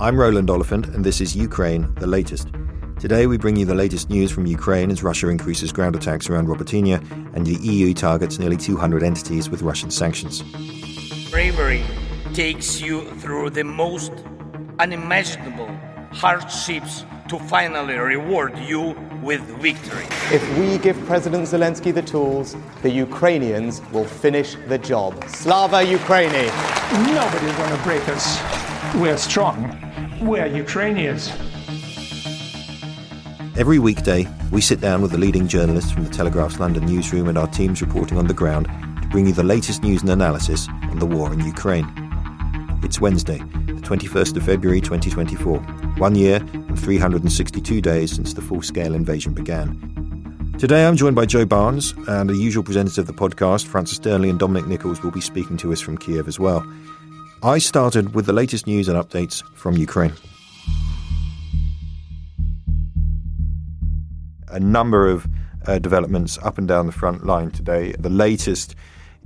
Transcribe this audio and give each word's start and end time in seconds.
I'm 0.00 0.18
Roland 0.18 0.50
Oliphant, 0.50 0.88
and 0.88 1.04
this 1.04 1.20
is 1.20 1.36
Ukraine, 1.36 1.94
the 1.94 2.06
latest. 2.08 2.48
Today, 2.98 3.28
we 3.28 3.38
bring 3.38 3.54
you 3.54 3.64
the 3.64 3.76
latest 3.76 4.10
news 4.10 4.32
from 4.32 4.44
Ukraine 4.44 4.90
as 4.90 5.04
Russia 5.04 5.28
increases 5.28 5.70
ground 5.70 5.94
attacks 5.94 6.28
around 6.28 6.48
Robotyne 6.48 7.00
and 7.32 7.46
the 7.46 7.54
EU 7.62 7.94
targets 7.94 8.40
nearly 8.40 8.56
200 8.56 9.04
entities 9.04 9.48
with 9.48 9.62
Russian 9.62 9.92
sanctions. 9.92 10.42
Bravery 11.30 11.84
takes 12.32 12.80
you 12.80 13.08
through 13.20 13.50
the 13.50 13.62
most 13.62 14.10
unimaginable 14.80 15.70
hardships 16.10 17.04
to 17.28 17.38
finally 17.38 17.94
reward 17.94 18.58
you 18.58 18.96
with 19.22 19.42
victory. 19.60 20.06
If 20.32 20.58
we 20.58 20.76
give 20.78 20.98
President 21.06 21.44
Zelensky 21.44 21.94
the 21.94 22.02
tools, 22.02 22.56
the 22.82 22.90
Ukrainians 22.90 23.80
will 23.92 24.04
finish 24.04 24.56
the 24.66 24.76
job. 24.76 25.22
Slava 25.28 25.84
Ukraini! 25.84 26.50
Nobody's 27.14 27.56
going 27.56 27.76
to 27.76 27.82
break 27.84 28.08
us. 28.08 28.73
We're 28.94 29.16
strong. 29.16 29.76
We're 30.20 30.46
Ukrainians. 30.46 31.28
Every 33.58 33.80
weekday, 33.80 34.28
we 34.52 34.60
sit 34.60 34.80
down 34.80 35.02
with 35.02 35.10
the 35.10 35.18
leading 35.18 35.48
journalists 35.48 35.90
from 35.90 36.04
the 36.04 36.10
Telegraph's 36.10 36.60
London 36.60 36.86
newsroom 36.86 37.26
and 37.28 37.36
our 37.36 37.48
teams 37.48 37.82
reporting 37.82 38.18
on 38.18 38.28
the 38.28 38.34
ground 38.34 38.66
to 39.02 39.08
bring 39.08 39.26
you 39.26 39.32
the 39.32 39.42
latest 39.42 39.82
news 39.82 40.02
and 40.02 40.10
analysis 40.10 40.68
on 40.82 41.00
the 41.00 41.06
war 41.06 41.32
in 41.32 41.40
Ukraine. 41.40 41.88
It's 42.84 43.00
Wednesday, 43.00 43.38
the 43.38 43.82
21st 43.82 44.36
of 44.36 44.44
February 44.44 44.80
2024, 44.80 45.58
one 45.98 46.14
year 46.14 46.36
and 46.36 46.78
362 46.78 47.80
days 47.80 48.14
since 48.14 48.32
the 48.32 48.42
full 48.42 48.62
scale 48.62 48.94
invasion 48.94 49.34
began. 49.34 50.54
Today 50.56 50.86
I'm 50.86 50.96
joined 50.96 51.16
by 51.16 51.26
Joe 51.26 51.44
Barnes, 51.44 51.94
and 52.06 52.30
the 52.30 52.36
usual 52.36 52.62
presenters 52.62 52.96
of 52.98 53.08
the 53.08 53.12
podcast, 53.12 53.66
Francis 53.66 53.98
Dearnley 53.98 54.30
and 54.30 54.38
Dominic 54.38 54.68
Nicholls, 54.68 55.02
will 55.02 55.10
be 55.10 55.20
speaking 55.20 55.56
to 55.56 55.72
us 55.72 55.80
from 55.80 55.98
Kiev 55.98 56.28
as 56.28 56.38
well. 56.38 56.64
I 57.44 57.58
started 57.58 58.14
with 58.14 58.24
the 58.24 58.32
latest 58.32 58.66
news 58.66 58.88
and 58.88 58.96
updates 58.96 59.44
from 59.54 59.76
Ukraine. 59.76 60.14
A 64.48 64.58
number 64.58 65.06
of 65.06 65.28
uh, 65.66 65.78
developments 65.78 66.38
up 66.38 66.56
and 66.56 66.66
down 66.66 66.86
the 66.86 66.92
front 66.92 67.26
line 67.26 67.50
today. 67.50 67.92
The 67.98 68.08
latest 68.08 68.74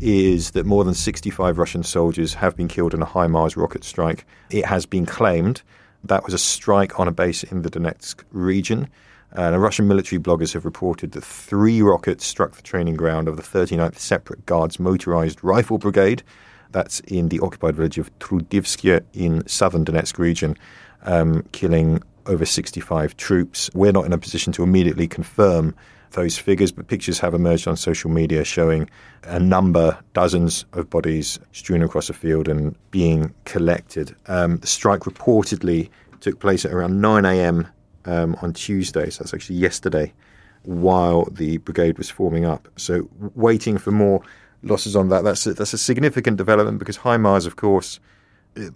is 0.00 0.50
that 0.50 0.66
more 0.66 0.83
than 0.83 0.94
65 0.94 1.58
Russian 1.58 1.84
soldiers 1.84 2.34
have 2.34 2.56
been 2.56 2.66
killed 2.66 2.92
in 2.92 3.02
a 3.02 3.06
HIMARS 3.06 3.56
rocket 3.56 3.84
strike. 3.84 4.27
It 4.50 4.64
has 4.64 4.84
been 4.84 5.06
claimed 5.06 5.62
that 6.02 6.24
was 6.24 6.34
a 6.34 6.39
strike 6.39 6.98
on 6.98 7.06
a 7.06 7.12
base 7.12 7.44
in 7.44 7.62
the 7.62 7.70
Donetsk 7.70 8.24
region. 8.33 8.89
And 9.30 9.62
Russian 9.62 9.86
military 9.86 10.20
bloggers 10.20 10.55
have 10.55 10.64
reported 10.64 11.12
that 11.12 11.22
three 11.22 11.83
rockets 11.83 12.27
struck 12.27 12.56
the 12.56 12.62
training 12.62 12.96
ground 12.96 13.28
of 13.28 13.36
the 13.36 13.44
39th 13.44 13.98
Separate 13.98 14.44
Guards 14.44 14.80
Motorized 14.80 15.44
Rifle 15.44 15.78
Brigade 15.78 16.24
that's 16.72 17.00
in 17.00 17.28
the 17.28 17.41
occupied 17.41 17.77
village 17.77 17.98
of 17.98 18.16
Trudivske 18.19 19.02
in 19.12 19.47
southern 19.47 19.84
Donetsk 19.84 20.19
region, 20.19 20.56
um, 21.02 21.44
killing 21.52 22.02
over 22.27 22.44
65 22.44 23.17
troops. 23.17 23.70
We're 23.74 23.92
not 23.92 24.05
in 24.05 24.12
a 24.12 24.18
position 24.18 24.52
to 24.55 24.62
immediately 24.62 25.08
confirm 25.08 25.74
those 26.12 26.39
figures, 26.39 26.73
but 26.73 26.89
pictures 26.89 27.18
have 27.18 27.34
emerged 27.34 27.68
on 27.68 27.77
social 27.77 28.11
media 28.11 28.45
showing 28.45 28.89
a 29.24 29.39
number, 29.39 29.98
dozens 30.14 30.64
of 30.73 30.89
bodies 30.89 31.39
strewn 31.52 31.83
across 31.83 32.08
a 32.08 32.14
field 32.14 32.48
and 32.48 32.74
being 32.90 33.35
collected. 33.45 34.14
Um, 34.27 34.58
the 34.58 34.67
strike 34.67 35.00
reportedly 35.00 35.90
took 36.20 36.40
place 36.40 36.64
at 36.64 36.73
around 36.73 37.00
9 37.00 37.24
a.m. 37.24 37.68
Um, 38.05 38.36
on 38.40 38.55
Tuesday, 38.55 39.11
so 39.11 39.23
that's 39.23 39.35
actually 39.35 39.56
yesterday, 39.56 40.14
while 40.62 41.27
the 41.27 41.58
brigade 41.58 41.98
was 41.98 42.08
forming 42.08 42.46
up. 42.46 42.67
So, 42.77 43.08
waiting 43.35 43.77
for 43.77 43.90
more 43.90 44.23
losses 44.63 44.96
on 44.96 45.08
that. 45.08 45.24
That's 45.24 45.46
a, 45.46 45.55
that's 45.55 45.73
a 45.73 45.79
significant 45.79 46.36
development 46.36 46.79
because 46.79 46.98
HIMARS, 46.98 47.46
of 47.46 47.57
course, 47.57 48.01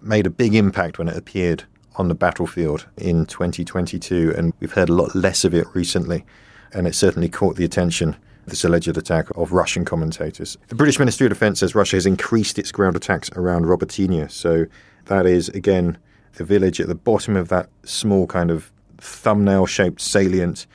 made 0.01 0.27
a 0.27 0.31
big 0.31 0.55
impact 0.55 0.99
when 0.99 1.09
it 1.09 1.17
appeared 1.17 1.65
on 1.97 2.09
the 2.09 2.15
battlefield 2.15 2.87
in 2.97 3.27
2022, 3.27 4.35
and 4.37 4.53
we've 4.61 4.73
heard 4.73 4.89
a 4.89 4.95
lot 4.95 5.15
less 5.15 5.45
of 5.45 5.55
it 5.55 5.67
recently. 5.75 6.25
And 6.73 6.87
it 6.87 6.95
certainly 6.95 7.29
caught 7.29 7.57
the 7.57 7.65
attention, 7.65 8.17
this 8.47 8.65
alleged 8.65 8.97
attack 8.97 9.27
of 9.37 9.53
Russian 9.53 9.85
commentators. 9.85 10.57
The 10.69 10.75
British 10.75 10.99
Ministry 10.99 11.27
of 11.27 11.33
Defence 11.33 11.61
says 11.61 11.75
Russia 11.75 11.97
has 11.97 12.07
increased 12.07 12.59
its 12.59 12.73
ground 12.73 12.97
attacks 12.97 13.31
around 13.33 13.67
Robotyne. 13.67 14.31
So 14.31 14.67
that 15.07 15.27
is, 15.27 15.51
again, 15.51 15.99
the 16.35 16.45
village 16.45 16.81
at 16.81 16.89
the 16.89 16.95
bottom 16.95 17.37
of 17.37 17.49
that 17.49 17.69
small 17.85 18.27
kind 18.27 18.51
of 18.51 18.73
thumbnail 18.99 19.67
shaped 19.67 20.01
salient 20.01 20.67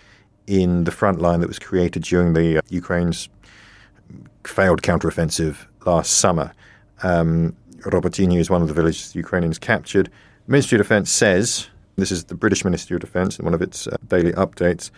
in 0.45 0.83
the 0.83 0.91
front 0.91 1.19
line 1.19 1.39
that 1.39 1.47
was 1.47 1.59
created 1.59 2.03
during 2.03 2.33
the 2.33 2.57
uh, 2.57 2.61
Ukraine's 2.69 3.27
failed 4.47 4.81
counteroffensive 4.81 5.65
last 5.85 6.13
summer. 6.17 6.53
Um, 7.03 7.55
is 7.85 8.49
one 8.49 8.61
of 8.61 8.67
the 8.67 8.73
villages 8.73 9.13
the 9.13 9.19
Ukrainians 9.19 9.59
captured. 9.59 10.09
Ministry 10.47 10.77
of 10.77 10.83
Defence 10.83 11.11
says, 11.11 11.67
this 11.95 12.11
is 12.11 12.25
the 12.25 12.35
British 12.35 12.65
Ministry 12.65 12.95
of 12.95 13.01
Defence 13.01 13.39
in 13.39 13.45
one 13.45 13.53
of 13.53 13.61
its 13.61 13.87
uh, 13.87 13.95
daily 14.07 14.33
updates, 14.33 14.91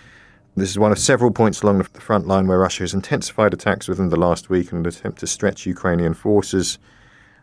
this 0.60 0.72
is 0.72 0.80
one 0.80 0.92
of 0.92 1.00
several 1.00 1.32
points 1.32 1.62
along 1.62 1.78
the 1.78 2.02
front 2.02 2.28
line 2.28 2.48
where 2.48 2.60
Russia 2.60 2.84
has 2.84 2.94
intensified 2.94 3.54
attacks 3.54 3.88
within 3.88 4.10
the 4.10 4.20
last 4.20 4.50
week 4.50 4.72
in 4.72 4.80
an 4.80 4.86
attempt 4.86 5.20
to 5.20 5.28
stretch 5.28 5.66
Ukrainian 5.66 6.14
forces, 6.14 6.80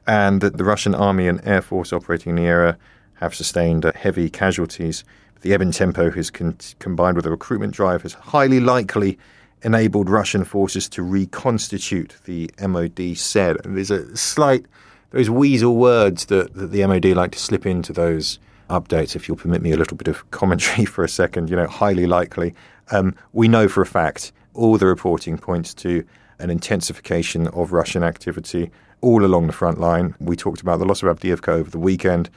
and 0.07 0.41
that 0.41 0.59
the 0.59 0.65
Russian 0.65 0.95
army 0.95 1.27
and 1.27 1.41
air 1.45 1.63
force 1.63 1.93
operating 1.93 2.31
in 2.31 2.37
the 2.37 2.49
area 2.49 2.77
have 3.15 3.35
sustained 3.35 3.87
uh, 3.87 3.93
heavy 3.95 4.29
casualties. 4.29 5.03
The 5.41 5.55
ebb 5.55 5.63
in 5.63 5.73
tempo 5.73 6.11
has 6.11 6.31
con- 6.31 6.59
combined 6.79 7.17
with 7.17 7.27
a 7.27 7.31
recruitment 7.31 7.73
drive 7.73 8.03
has 8.03 8.13
highly 8.13 8.61
likely 8.61 9.19
enabled 9.63 10.09
Russian 10.09 10.45
forces 10.45 10.89
to 10.91 11.03
reconstitute, 11.03 12.17
the 12.25 12.51
MOD 12.61 13.17
said. 13.17 13.65
And 13.65 13.77
there's 13.77 13.91
a 13.91 14.17
slight, 14.17 14.67
those 15.11 15.31
weasel 15.31 15.77
words 15.77 16.27
that, 16.27 16.55
that 16.55 16.73
the 16.73 16.87
MOD 16.87 17.07
like 17.07 17.33
to 17.33 17.39
slip 17.39 17.67
into 17.67 17.93
those 17.93 18.39
updates, 18.69 19.15
if 19.15 19.29
you'll 19.29 19.37
permit 19.37 19.63
me 19.63 19.73
a 19.73 19.77
little 19.77 19.97
bit 19.97 20.09
of 20.09 20.29
commentary 20.31 20.85
for 20.87 21.05
a 21.05 21.09
second, 21.09 21.51
you 21.51 21.57
know, 21.57 21.67
highly 21.67 22.07
likely. 22.07 22.55
Um, 22.91 23.15
we 23.33 23.49
know 23.49 23.69
for 23.69 23.83
a 23.83 23.87
fact 23.87 24.33
all 24.55 24.79
the 24.79 24.87
reporting 24.87 25.39
points 25.39 25.75
to 25.75 26.05
an 26.39 26.51
intensification 26.51 27.49
of 27.49 27.73
Russian 27.73 28.03
activity 28.03 28.71
all 29.01 29.25
along 29.25 29.47
the 29.47 29.53
front 29.53 29.79
line. 29.79 30.15
We 30.19 30.37
talked 30.37 30.61
about 30.61 30.79
the 30.79 30.85
loss 30.85 31.03
of 31.03 31.17
Avdiivka 31.17 31.49
over 31.49 31.71
the 31.71 31.79
weekend, 31.79 32.31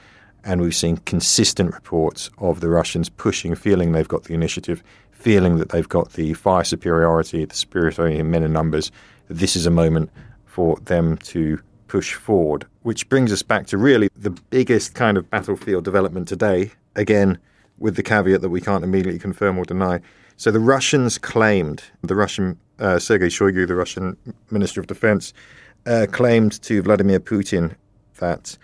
and 0.44 0.60
we've 0.60 0.74
seen 0.74 0.98
consistent 0.98 1.74
reports 1.74 2.30
of 2.38 2.60
the 2.60 2.68
Russians 2.68 3.08
pushing, 3.08 3.54
feeling 3.54 3.92
they've 3.92 4.06
got 4.06 4.24
the 4.24 4.34
initiative, 4.34 4.82
feeling 5.20 5.58
that 5.58 5.68
they've 5.68 5.88
got 5.88 6.14
the 6.14 6.32
fire 6.34 6.64
superiority, 6.64 7.44
the 7.44 7.54
superiority 7.54 8.18
in 8.18 8.30
men 8.30 8.42
and 8.42 8.54
numbers. 8.54 8.90
This 9.28 9.54
is 9.54 9.66
a 9.66 9.70
moment 9.70 10.10
for 10.46 10.76
them 10.76 11.18
to 11.18 11.60
push 11.88 12.14
forward, 12.14 12.66
which 12.82 13.08
brings 13.08 13.32
us 13.32 13.42
back 13.42 13.66
to 13.66 13.76
really 13.76 14.08
the 14.16 14.30
biggest 14.30 14.94
kind 14.94 15.16
of 15.18 15.28
battlefield 15.28 15.84
development 15.84 16.26
today. 16.26 16.72
Again, 16.96 17.38
with 17.78 17.96
the 17.96 18.02
caveat 18.02 18.40
that 18.40 18.48
we 18.48 18.60
can't 18.60 18.84
immediately 18.84 19.18
confirm 19.18 19.58
or 19.58 19.64
deny. 19.64 20.00
So 20.36 20.50
the 20.50 20.60
Russians 20.60 21.18
claimed, 21.18 21.82
the 22.02 22.14
Russian 22.14 22.58
uh, 22.78 22.98
Sergei 22.98 23.26
Shoigu, 23.28 23.66
the 23.66 23.74
Russian 23.74 24.16
Minister 24.50 24.80
of 24.80 24.86
Defense, 24.86 25.34
uh, 25.86 26.06
claimed 26.10 26.60
to 26.62 26.82
Vladimir 26.82 27.20
Putin 27.20 27.74
that 28.18 28.56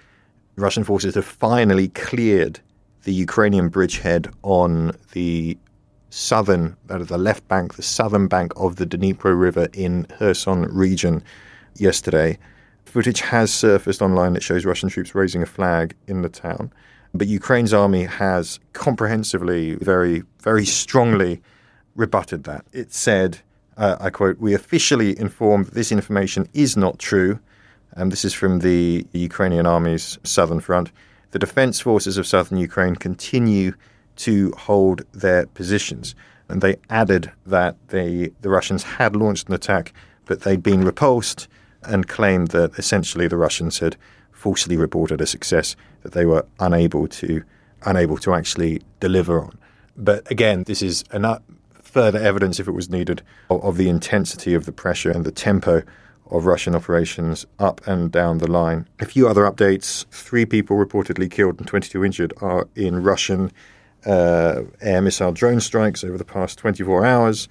Russian 0.57 0.85
forces 0.85 1.15
have 1.15 1.25
finally 1.25 1.89
cleared 1.89 2.61
the 3.05 3.13
Ukrainian 3.13 3.69
bridgehead 3.69 4.29
on 4.43 4.93
the 5.13 5.59
southern, 6.17 6.75
that 6.87 7.01
is 7.03 7.09
the 7.09 7.19
left 7.19 7.47
bank, 7.47 7.75
the 7.75 7.83
southern 7.83 8.27
bank 8.27 8.51
of 8.57 8.77
the 8.77 8.87
Dnipro 8.87 9.39
River 9.39 9.69
in 9.75 10.05
Kherson 10.05 10.63
region 10.63 11.23
yesterday. 11.75 12.39
Footage 12.87 13.21
has 13.21 13.53
surfaced 13.53 14.01
online 14.01 14.33
that 14.33 14.43
shows 14.43 14.65
Russian 14.65 14.89
troops 14.89 15.15
raising 15.15 15.43
a 15.43 15.47
flag 15.47 15.95
in 16.07 16.23
the 16.23 16.31
town. 16.31 16.73
But 17.13 17.29
Ukraine's 17.29 17.75
army 17.75 18.05
has 18.05 18.59
comprehensively, 18.73 19.75
very, 19.75 20.23
very 20.41 20.65
strongly 20.65 21.43
rebutted 21.97 22.45
that. 22.45 22.65
It 22.73 22.95
said, 22.95 23.41
uh, 23.77 23.97
I 24.01 24.09
quote, 24.09 24.39
We 24.39 24.55
officially 24.55 25.19
inform 25.19 25.65
that 25.65 25.75
this 25.75 25.93
information 25.93 26.49
is 26.55 26.79
not 26.79 26.99
true. 26.99 27.39
And 27.93 28.11
this 28.11 28.25
is 28.25 28.33
from 28.33 28.61
the 28.61 29.07
Ukrainian 29.13 29.67
army's 29.67 30.19
southern 30.23 30.61
front. 30.61 30.93
The 31.33 31.39
defense 31.39 31.81
forces 31.81 32.17
of 32.17 32.27
southern 32.27 32.57
Ukraine 32.57 32.97
continue 32.97 33.75
to 34.17 34.53
hold 34.53 35.03
their 35.13 35.47
positions. 35.47 36.15
And 36.49 36.61
they 36.61 36.77
added 36.91 37.33
that 37.45 37.77
they, 37.89 38.31
the 38.41 38.51
Russians 38.51 38.83
had 38.83 39.17
launched 39.17 39.49
an 39.49 39.55
attack, 39.55 39.93
but 40.27 40.43
they'd 40.43 40.63
been 40.63 40.85
repulsed 40.85 41.49
and 41.83 42.09
claimed 42.09 42.49
that 42.49 42.79
essentially 42.79 43.29
the 43.29 43.37
Russians 43.37 43.79
had 43.79 43.97
falsely 44.33 44.77
reported 44.77 45.21
a 45.21 45.27
success 45.27 45.77
that 46.03 46.13
they 46.13 46.27
were 46.27 46.47
unable 46.61 47.09
to 47.09 47.43
unable 47.85 48.17
to 48.17 48.35
actually 48.35 48.83
deliver 49.01 49.41
on. 49.41 49.59
But 49.97 50.29
again, 50.31 50.65
this 50.65 50.83
is 50.83 51.05
enough 51.13 51.43
further 51.83 52.19
evidence, 52.19 52.59
if 52.59 52.67
it 52.67 52.73
was 52.73 52.91
needed, 52.91 53.23
of, 53.51 53.63
of 53.65 53.77
the 53.77 53.89
intensity 53.89 54.55
of 54.55 54.67
the 54.67 54.73
pressure 54.73 55.11
and 55.11 55.25
the 55.25 55.33
tempo 55.33 55.83
of 56.31 56.47
Russian 56.47 56.75
operations 56.75 57.47
up 57.59 57.87
and 57.87 58.11
down 58.11 58.39
the 58.39 58.51
line. 58.51 58.89
A 58.99 59.07
few 59.07 59.29
other 59.29 59.43
updates: 59.43 60.07
three 60.11 60.45
people 60.45 60.77
reportedly 60.77 61.31
killed 61.31 61.59
and 61.59 61.67
22 61.67 62.05
injured 62.05 62.33
are 62.41 62.69
in 62.75 63.03
Russian 63.03 63.53
uh, 64.07 64.63
air 64.81 65.03
missile 65.03 65.33
drone 65.33 65.61
strikes 65.61 66.05
over 66.05 66.17
the 66.17 66.25
past 66.25 66.59
24 66.59 67.05
hours. 67.05 67.49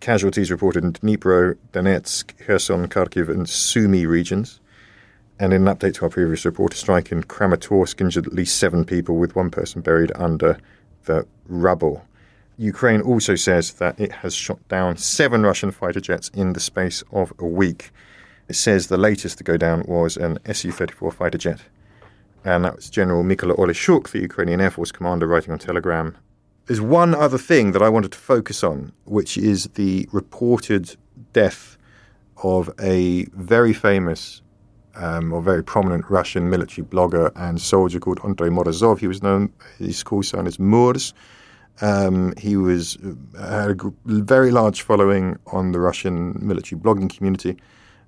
Casualties 0.00 0.50
reported 0.50 0.84
in 0.84 0.92
Dnipro, 0.92 1.56
Donetsk, 1.72 2.36
Kherson, 2.38 2.88
Kharkiv, 2.88 3.28
and 3.28 3.48
Sumy 3.48 4.06
regions. 4.06 4.60
And 5.38 5.52
in 5.52 5.66
an 5.66 5.74
update 5.74 5.94
to 5.94 6.02
our 6.02 6.10
previous 6.10 6.44
report, 6.44 6.74
a 6.74 6.76
strike 6.76 7.10
in 7.10 7.24
Kramatorsk 7.24 8.00
injured 8.00 8.26
at 8.26 8.34
least 8.34 8.58
seven 8.58 8.84
people, 8.84 9.16
with 9.16 9.34
one 9.34 9.50
person 9.50 9.80
buried 9.80 10.12
under 10.14 10.58
the 11.06 11.26
rubble. 11.46 12.04
Ukraine 12.56 13.00
also 13.00 13.34
says 13.34 13.72
that 13.74 13.98
it 13.98 14.12
has 14.12 14.34
shot 14.34 14.66
down 14.68 14.96
seven 14.96 15.42
Russian 15.42 15.72
fighter 15.72 16.00
jets 16.00 16.28
in 16.34 16.52
the 16.52 16.60
space 16.60 17.02
of 17.10 17.32
a 17.38 17.46
week. 17.46 17.90
It 18.48 18.54
says 18.54 18.86
the 18.86 18.96
latest 18.96 19.38
to 19.38 19.44
go 19.44 19.56
down 19.56 19.84
was 19.88 20.16
an 20.16 20.38
Su 20.52 20.70
34 20.70 21.10
fighter 21.10 21.38
jet. 21.38 21.62
And 22.44 22.64
that 22.64 22.76
was 22.76 22.90
General 22.90 23.24
Mykola 23.24 23.56
Oleshchuk, 23.56 24.10
the 24.10 24.20
Ukrainian 24.20 24.60
Air 24.60 24.70
Force 24.70 24.92
commander, 24.92 25.26
writing 25.26 25.52
on 25.52 25.58
Telegram. 25.58 26.16
There's 26.66 26.80
one 26.80 27.14
other 27.14 27.38
thing 27.38 27.72
that 27.72 27.82
I 27.82 27.88
wanted 27.88 28.12
to 28.12 28.18
focus 28.18 28.62
on, 28.62 28.92
which 29.04 29.36
is 29.38 29.64
the 29.74 30.08
reported 30.12 30.96
death 31.32 31.78
of 32.42 32.70
a 32.80 33.24
very 33.32 33.72
famous 33.72 34.42
um, 34.96 35.32
or 35.32 35.42
very 35.42 35.64
prominent 35.64 36.04
Russian 36.08 36.48
military 36.50 36.86
blogger 36.86 37.32
and 37.34 37.60
soldier 37.60 37.98
called 37.98 38.20
Andrei 38.24 38.48
Morozov. 38.48 38.98
He 38.98 39.08
was 39.08 39.22
known, 39.22 39.52
his 39.78 40.02
call 40.02 40.22
sign 40.22 40.46
is 40.46 40.58
Murz. 40.58 41.14
Um, 41.80 42.34
he 42.38 42.56
was 42.56 42.96
uh, 43.36 43.62
had 43.62 43.80
a 43.80 43.92
very 44.04 44.52
large 44.52 44.82
following 44.82 45.38
on 45.46 45.72
the 45.72 45.80
Russian 45.80 46.38
military 46.40 46.80
blogging 46.80 47.14
community. 47.14 47.56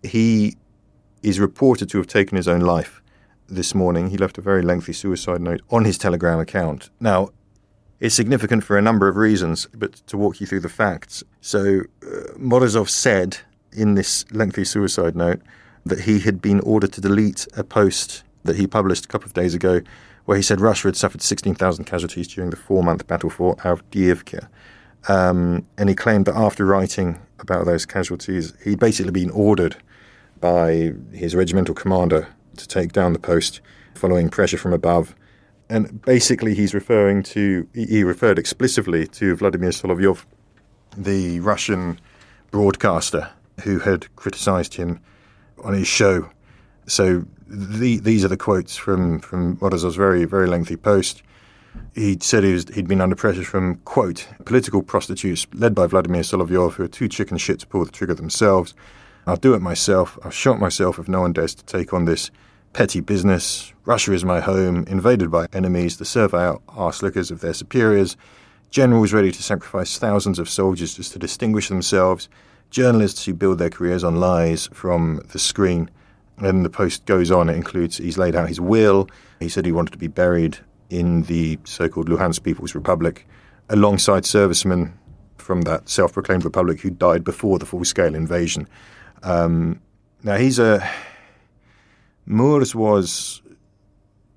He 0.02 0.56
is 1.22 1.40
reported 1.40 1.88
to 1.90 1.98
have 1.98 2.06
taken 2.06 2.36
his 2.36 2.46
own 2.46 2.60
life 2.60 3.02
this 3.48 3.74
morning. 3.74 4.10
He 4.10 4.16
left 4.16 4.38
a 4.38 4.40
very 4.40 4.62
lengthy 4.62 4.92
suicide 4.92 5.40
note 5.40 5.62
on 5.70 5.84
his 5.84 5.98
Telegram 5.98 6.38
account. 6.38 6.90
Now, 7.00 7.30
it's 7.98 8.14
significant 8.14 8.64
for 8.64 8.76
a 8.76 8.82
number 8.82 9.08
of 9.08 9.16
reasons, 9.16 9.66
but 9.74 9.94
to 10.06 10.16
walk 10.16 10.40
you 10.40 10.46
through 10.46 10.60
the 10.60 10.68
facts. 10.68 11.24
So, 11.40 11.82
uh, 12.02 12.34
Morozov 12.38 12.88
said 12.88 13.38
in 13.72 13.94
this 13.94 14.24
lengthy 14.32 14.64
suicide 14.64 15.16
note 15.16 15.40
that 15.84 16.00
he 16.00 16.20
had 16.20 16.42
been 16.42 16.60
ordered 16.60 16.92
to 16.94 17.00
delete 17.00 17.46
a 17.56 17.64
post 17.64 18.22
that 18.44 18.56
he 18.56 18.66
published 18.66 19.04
a 19.04 19.08
couple 19.08 19.26
of 19.26 19.34
days 19.34 19.54
ago 19.54 19.80
where 20.26 20.36
he 20.36 20.42
said 20.42 20.60
Russia 20.60 20.88
had 20.88 20.96
suffered 20.96 21.22
16,000 21.22 21.84
casualties 21.84 22.28
during 22.28 22.50
the 22.50 22.56
four 22.56 22.82
month 22.82 23.06
battle 23.06 23.30
for 23.30 23.56
Avdiivka. 23.56 24.48
Um, 25.08 25.66
and 25.78 25.88
he 25.88 25.94
claimed 25.94 26.26
that 26.26 26.34
after 26.34 26.66
writing 26.66 27.20
about 27.38 27.64
those 27.64 27.86
casualties, 27.86 28.52
he'd 28.64 28.80
basically 28.80 29.12
been 29.12 29.30
ordered 29.30 29.76
by 30.40 30.92
his 31.12 31.34
regimental 31.34 31.74
commander 31.74 32.28
to 32.56 32.68
take 32.68 32.92
down 32.92 33.12
the 33.12 33.18
post 33.18 33.60
following 33.94 34.28
pressure 34.28 34.58
from 34.58 34.72
above. 34.72 35.14
And 35.68 36.00
basically, 36.02 36.54
he's 36.54 36.74
referring 36.74 37.22
to, 37.24 37.68
he 37.74 38.04
referred 38.04 38.38
explicitly 38.38 39.06
to 39.08 39.34
Vladimir 39.34 39.70
Solovyov, 39.70 40.24
the 40.96 41.40
Russian 41.40 41.98
broadcaster 42.50 43.30
who 43.62 43.80
had 43.80 44.14
criticized 44.16 44.74
him 44.74 45.00
on 45.64 45.74
his 45.74 45.88
show. 45.88 46.30
So 46.86 47.24
the, 47.48 47.98
these 47.98 48.24
are 48.24 48.28
the 48.28 48.36
quotes 48.36 48.76
from 48.76 49.20
from 49.20 49.56
Morozov's 49.58 49.96
very 49.96 50.24
very 50.24 50.46
lengthy 50.46 50.76
post. 50.76 51.22
He 51.94 52.16
said 52.20 52.44
he 52.44 52.58
he'd 52.74 52.88
been 52.88 53.00
under 53.00 53.16
pressure 53.16 53.44
from 53.44 53.76
quote 53.84 54.28
political 54.44 54.82
prostitutes 54.82 55.46
led 55.54 55.74
by 55.74 55.86
Vladimir 55.86 56.22
Solovyov, 56.22 56.74
who 56.74 56.84
are 56.84 56.88
too 56.88 57.08
chicken 57.08 57.38
shit 57.38 57.60
to 57.60 57.66
pull 57.66 57.84
the 57.84 57.92
trigger 57.92 58.14
themselves. 58.14 58.74
I'll 59.26 59.36
do 59.36 59.54
it 59.54 59.60
myself. 59.60 60.18
I'll 60.22 60.30
shot 60.30 60.60
myself 60.60 60.98
if 60.98 61.08
no 61.08 61.22
one 61.22 61.32
dares 61.32 61.54
to 61.56 61.64
take 61.64 61.92
on 61.92 62.04
this 62.04 62.30
petty 62.76 63.00
business. 63.00 63.72
Russia 63.86 64.12
is 64.12 64.22
my 64.22 64.38
home, 64.38 64.84
invaded 64.86 65.30
by 65.30 65.46
enemies, 65.54 65.96
the 65.96 66.04
servile 66.04 66.60
arse 66.68 67.02
lickers 67.02 67.30
of 67.30 67.40
their 67.40 67.54
superiors, 67.54 68.18
generals 68.68 69.14
ready 69.14 69.32
to 69.32 69.42
sacrifice 69.42 69.96
thousands 69.96 70.38
of 70.38 70.46
soldiers 70.46 70.94
just 70.94 71.10
to 71.10 71.18
distinguish 71.18 71.70
themselves, 71.70 72.28
journalists 72.68 73.24
who 73.24 73.32
build 73.32 73.58
their 73.58 73.70
careers 73.70 74.04
on 74.04 74.16
lies 74.16 74.68
from 74.74 75.22
the 75.32 75.38
screen. 75.38 75.88
And 76.36 76.66
the 76.66 76.68
post 76.68 77.06
goes 77.06 77.30
on. 77.30 77.48
It 77.48 77.56
includes 77.56 77.96
he's 77.96 78.18
laid 78.18 78.36
out 78.36 78.46
his 78.46 78.60
will. 78.60 79.08
He 79.40 79.48
said 79.48 79.64
he 79.64 79.72
wanted 79.72 79.92
to 79.92 79.98
be 79.98 80.08
buried 80.08 80.58
in 80.90 81.22
the 81.22 81.58
so-called 81.64 82.10
Luhansk 82.10 82.42
People's 82.42 82.74
Republic, 82.74 83.26
alongside 83.70 84.26
servicemen 84.26 84.92
from 85.38 85.62
that 85.62 85.88
self-proclaimed 85.88 86.44
republic 86.44 86.82
who 86.82 86.90
died 86.90 87.24
before 87.24 87.58
the 87.58 87.64
full-scale 87.64 88.14
invasion. 88.14 88.68
Um, 89.22 89.80
now 90.22 90.36
he's 90.36 90.58
a 90.58 90.86
Murz 92.26 92.74
was, 92.74 93.40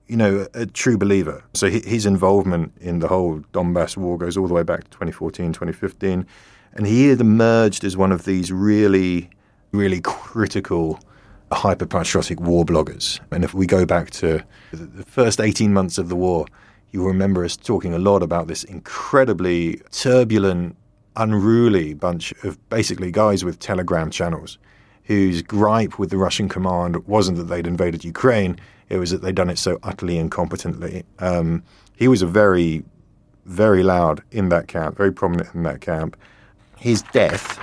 you 0.07 0.15
know, 0.15 0.47
a, 0.53 0.65
true 0.65 0.97
believer. 0.97 1.43
So 1.53 1.69
his 1.69 2.05
involvement 2.05 2.71
in 2.79 2.99
the 2.99 3.07
whole 3.07 3.39
Donbass 3.51 3.97
war 3.97 4.17
goes 4.17 4.37
all 4.37 4.47
the 4.47 4.53
way 4.53 4.63
back 4.63 4.83
to 4.85 4.89
2014, 4.91 5.53
2015. 5.53 6.25
And 6.73 6.85
he 6.85 7.09
had 7.09 7.19
emerged 7.19 7.83
as 7.83 7.97
one 7.97 8.11
of 8.11 8.25
these 8.25 8.51
really, 8.51 9.29
really 9.71 10.01
critical 10.01 10.99
hyper 11.51 11.87
patriotic 11.87 12.39
war 12.39 12.63
bloggers. 12.63 13.19
And 13.31 13.43
if 13.43 13.55
we 13.55 13.65
go 13.65 13.85
back 13.85 14.11
to 14.11 14.43
the 14.71 15.03
first 15.03 15.41
18 15.41 15.73
months 15.73 15.97
of 15.97 16.09
the 16.09 16.15
war, 16.15 16.45
you 16.91 17.01
will 17.01 17.07
remember 17.07 17.43
us 17.43 17.57
talking 17.57 17.93
a 17.93 17.99
lot 17.99 18.21
about 18.21 18.47
this 18.47 18.63
incredibly 18.63 19.81
turbulent, 19.91 20.75
unruly 21.15 21.95
bunch 21.95 22.33
of 22.43 22.69
basically 22.69 23.11
guys 23.11 23.43
with 23.43 23.59
telegram 23.59 24.11
channels 24.11 24.59
whose 25.09 25.41
gripe 25.41 25.99
with 25.99 26.09
the 26.09 26.17
Russian 26.17 26.47
command 26.47 27.05
wasn't 27.07 27.37
that 27.37 27.45
they'd 27.45 27.67
invaded 27.67 28.05
Ukraine, 28.05 28.57
it 28.87 28.97
was 28.97 29.11
that 29.11 29.21
they'd 29.21 29.35
done 29.35 29.49
it 29.49 29.57
so 29.57 29.77
utterly 29.83 30.15
incompetently. 30.15 31.03
Um, 31.19 31.63
he 31.97 32.07
was 32.07 32.21
a 32.21 32.27
very, 32.27 32.85
very 33.45 33.83
loud 33.83 34.23
in 34.31 34.49
that 34.49 34.67
camp, 34.67 34.95
very 34.95 35.11
prominent 35.11 35.53
in 35.53 35.63
that 35.63 35.81
camp 35.81 36.15
his 36.79 37.01
death 37.11 37.59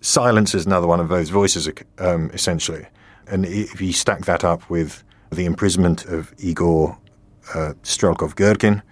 silences 0.00 0.66
another 0.66 0.86
one 0.86 1.00
of 1.00 1.08
those 1.08 1.30
voices, 1.30 1.68
um, 1.98 2.30
essentially. 2.34 2.86
And 3.26 3.46
if 3.46 3.80
you 3.80 3.92
stack 3.92 4.26
that 4.26 4.44
up 4.44 4.68
with 4.68 5.02
the 5.30 5.46
imprisonment 5.46 6.04
of 6.04 6.34
Igor 6.38 6.98
uh, 7.54 7.72
Strelkov 7.82 8.34
Girkin, 8.34 8.82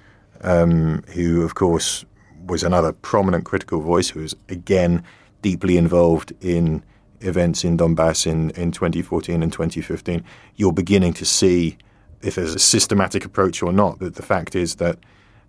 um, 0.43 1.03
who, 1.13 1.43
of 1.43 1.55
course, 1.55 2.05
was 2.47 2.63
another 2.63 2.93
prominent 2.93 3.45
critical 3.45 3.81
voice 3.81 4.09
who 4.09 4.21
was, 4.21 4.35
again, 4.49 5.05
deeply 5.43 5.77
involved 5.77 6.33
in 6.41 6.83
events 7.23 7.65
in 7.65 7.77
Donbass 7.77 8.27
in, 8.27 8.51
in 8.51 8.73
2014 8.73 9.43
and 9.43 9.53
2015, 9.53 10.25
you're 10.57 10.73
beginning 10.73 11.13
to 11.15 11.25
see 11.25 11.77
if 12.23 12.35
there's 12.37 12.55
a 12.55 12.59
systematic 12.59 13.25
approach 13.25 13.63
or 13.63 13.73
not. 13.73 13.99
But 13.99 14.15
the 14.15 14.23
fact 14.23 14.55
is 14.55 14.77
that 14.77 14.99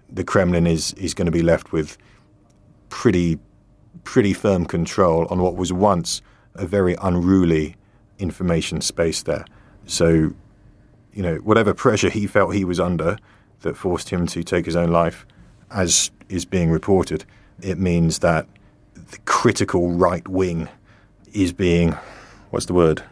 the 0.09 0.23
Kremlin 0.23 0.67
is, 0.67 0.93
is 0.93 1.13
going 1.13 1.25
to 1.25 1.31
be 1.31 1.41
left 1.41 1.71
with 1.71 1.97
pretty 2.89 3.39
pretty 4.03 4.33
firm 4.33 4.65
control 4.65 5.25
on 5.29 5.41
what 5.41 5.55
was 5.55 5.71
once 5.71 6.21
a 6.55 6.65
very 6.65 6.95
unruly 7.01 7.75
information 8.19 8.81
space 8.81 9.23
there. 9.23 9.45
So, 9.85 10.33
you 11.13 11.23
know, 11.23 11.35
whatever 11.37 11.73
pressure 11.73 12.09
he 12.09 12.27
felt 12.27 12.53
he 12.53 12.65
was 12.65 12.79
under 12.79 13.17
that 13.61 13.77
forced 13.77 14.09
him 14.09 14.27
to 14.27 14.43
take 14.43 14.65
his 14.65 14.75
own 14.75 14.89
life, 14.89 15.25
as 15.71 16.11
is 16.29 16.45
being 16.45 16.69
reported, 16.69 17.25
it 17.61 17.77
means 17.77 18.19
that 18.19 18.47
the 18.93 19.17
critical 19.25 19.91
right 19.91 20.27
wing 20.27 20.69
is 21.33 21.53
being, 21.53 21.97
what's 22.49 22.65
the 22.65 22.73
word? 22.73 23.03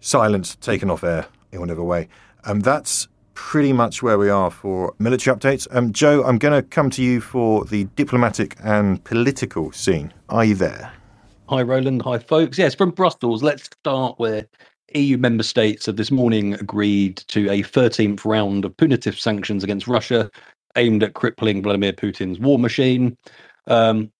Silenced, 0.00 0.60
taken 0.60 0.90
off 0.90 1.04
air 1.04 1.26
in 1.52 1.60
whatever 1.60 1.82
way. 1.82 2.08
And 2.44 2.62
that's 2.62 3.08
pretty 3.34 3.72
much 3.72 4.02
where 4.02 4.18
we 4.18 4.30
are 4.30 4.50
for 4.50 4.94
military 4.98 5.36
updates. 5.36 5.68
Um, 5.70 5.92
Joe, 5.92 6.24
I'm 6.24 6.38
going 6.38 6.54
to 6.54 6.66
come 6.66 6.90
to 6.90 7.02
you 7.02 7.20
for 7.20 7.64
the 7.64 7.84
diplomatic 7.96 8.56
and 8.62 9.02
political 9.04 9.72
scene. 9.72 10.12
Are 10.28 10.44
you 10.44 10.54
there? 10.54 10.92
Hi, 11.48 11.62
Roland. 11.62 12.02
Hi, 12.02 12.18
folks. 12.18 12.58
Yes, 12.58 12.74
from 12.74 12.90
Brussels. 12.90 13.42
Let's 13.42 13.64
start 13.64 14.18
with 14.18 14.46
EU 14.94 15.18
member 15.18 15.42
states 15.42 15.86
have 15.86 15.96
this 15.96 16.10
morning 16.10 16.54
agreed 16.54 17.16
to 17.28 17.50
a 17.50 17.62
13th 17.62 18.24
round 18.24 18.64
of 18.64 18.76
punitive 18.76 19.18
sanctions 19.18 19.62
against 19.62 19.86
Russia 19.86 20.30
aimed 20.76 21.02
at 21.02 21.14
crippling 21.14 21.62
Vladimir 21.62 21.92
Putin's 21.92 22.38
war 22.38 22.58
machine. 22.58 23.16
Um, 23.66 24.10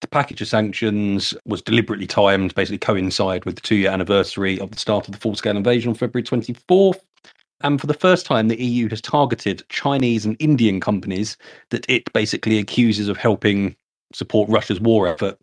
the 0.00 0.08
package 0.08 0.42
of 0.42 0.48
sanctions 0.48 1.34
was 1.46 1.62
deliberately 1.62 2.06
timed, 2.06 2.54
basically 2.54 2.78
coincide 2.78 3.44
with 3.44 3.54
the 3.54 3.60
two 3.60 3.76
year 3.76 3.90
anniversary 3.90 4.60
of 4.60 4.70
the 4.70 4.78
start 4.78 5.06
of 5.08 5.12
the 5.12 5.20
full 5.20 5.34
scale 5.34 5.56
invasion 5.56 5.88
on 5.88 5.94
February 5.94 6.24
24th. 6.24 7.00
And 7.62 7.80
for 7.80 7.86
the 7.86 7.94
first 7.94 8.26
time, 8.26 8.48
the 8.48 8.62
EU 8.62 8.88
has 8.90 9.00
targeted 9.00 9.64
Chinese 9.70 10.26
and 10.26 10.36
Indian 10.38 10.80
companies 10.80 11.38
that 11.70 11.88
it 11.88 12.12
basically 12.12 12.58
accuses 12.58 13.08
of 13.08 13.16
helping 13.16 13.74
support 14.12 14.48
Russia's 14.50 14.80
war 14.80 15.08
effort. 15.08 15.38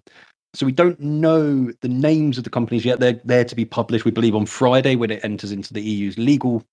So 0.53 0.67
we 0.67 0.72
don't 0.72 1.00
know 1.00 1.72
the 1.81 1.89
names 1.89 2.38
of 2.38 2.43
the 2.43 2.51
companies 2.51 2.86
yet. 2.86 3.00
They're 3.00 3.19
there 3.25 3.43
to 3.45 3.55
be 3.55 3.65
published, 3.65 4.05
we 4.05 4.12
believe, 4.12 4.36
on 4.36 4.45
Friday 4.45 4.95
when 4.95 5.10
it 5.10 5.25
enters 5.25 5.51
into 5.51 5.74
the 5.74 5.81
EU's 5.81 6.17
legal 6.19 6.63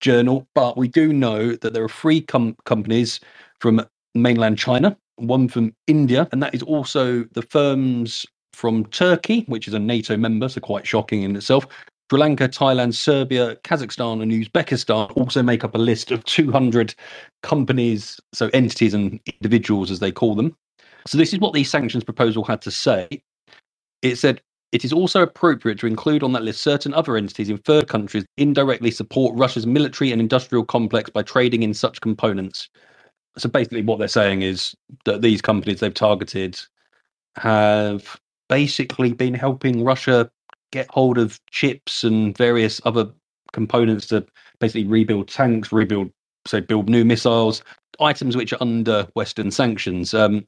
journal. 0.00 0.46
But 0.54 0.76
we 0.76 0.86
do 0.86 1.12
know 1.12 1.56
that 1.56 1.72
there 1.72 1.82
are 1.82 1.88
three 1.88 2.20
com- 2.20 2.56
companies 2.64 3.18
from 3.58 3.84
mainland 4.14 4.56
China, 4.58 4.96
one 5.16 5.48
from 5.48 5.74
India, 5.86 6.28
and 6.32 6.42
that 6.42 6.54
is 6.54 6.62
also 6.62 7.24
the 7.32 7.42
firms 7.42 8.26
from 8.52 8.84
Turkey, 8.86 9.44
which 9.48 9.68
is 9.68 9.74
a 9.74 9.78
NATO 9.78 10.16
member, 10.16 10.48
so 10.48 10.60
quite 10.60 10.86
shocking 10.86 11.22
in 11.22 11.36
itself. 11.36 11.66
Sri 12.10 12.20
Lanka, 12.20 12.48
Thailand, 12.48 12.94
Serbia, 12.94 13.56
Kazakhstan, 13.64 14.22
and 14.22 14.30
Uzbekistan 14.30 15.16
also 15.16 15.42
make 15.42 15.64
up 15.64 15.74
a 15.74 15.78
list 15.78 16.10
of 16.10 16.22
200 16.24 16.94
companies, 17.42 18.20
so 18.32 18.50
entities 18.52 18.94
and 18.94 19.18
individuals 19.26 19.90
as 19.90 20.00
they 20.00 20.12
call 20.12 20.34
them. 20.34 20.56
So, 21.06 21.18
this 21.18 21.32
is 21.32 21.40
what 21.40 21.54
the 21.54 21.64
sanctions 21.64 22.04
proposal 22.04 22.44
had 22.44 22.60
to 22.62 22.70
say. 22.70 23.22
It 24.02 24.16
said 24.16 24.40
it 24.72 24.84
is 24.84 24.92
also 24.92 25.22
appropriate 25.22 25.78
to 25.78 25.86
include 25.86 26.22
on 26.22 26.32
that 26.32 26.42
list 26.42 26.60
certain 26.60 26.92
other 26.92 27.16
entities 27.16 27.48
in 27.48 27.58
third 27.58 27.88
countries 27.88 28.24
indirectly 28.36 28.90
support 28.90 29.36
Russia's 29.36 29.66
military 29.66 30.10
and 30.10 30.20
industrial 30.20 30.64
complex 30.64 31.08
by 31.10 31.22
trading 31.22 31.62
in 31.62 31.72
such 31.72 32.00
components. 32.00 32.68
So 33.36 33.48
basically, 33.48 33.82
what 33.82 33.98
they're 33.98 34.08
saying 34.08 34.42
is 34.42 34.74
that 35.04 35.22
these 35.22 35.42
companies 35.42 35.80
they've 35.80 35.92
targeted 35.92 36.60
have 37.36 38.18
basically 38.48 39.12
been 39.12 39.34
helping 39.34 39.84
Russia 39.84 40.30
get 40.70 40.88
hold 40.90 41.18
of 41.18 41.40
chips 41.50 42.04
and 42.04 42.36
various 42.36 42.80
other 42.84 43.10
components 43.52 44.06
to 44.06 44.24
basically 44.60 44.86
rebuild 44.86 45.28
tanks, 45.28 45.72
rebuild, 45.72 46.10
say, 46.46 46.60
build 46.60 46.88
new 46.88 47.04
missiles, 47.04 47.62
items 48.00 48.36
which 48.36 48.52
are 48.52 48.62
under 48.62 49.06
Western 49.14 49.50
sanctions. 49.50 50.14
Um, 50.14 50.46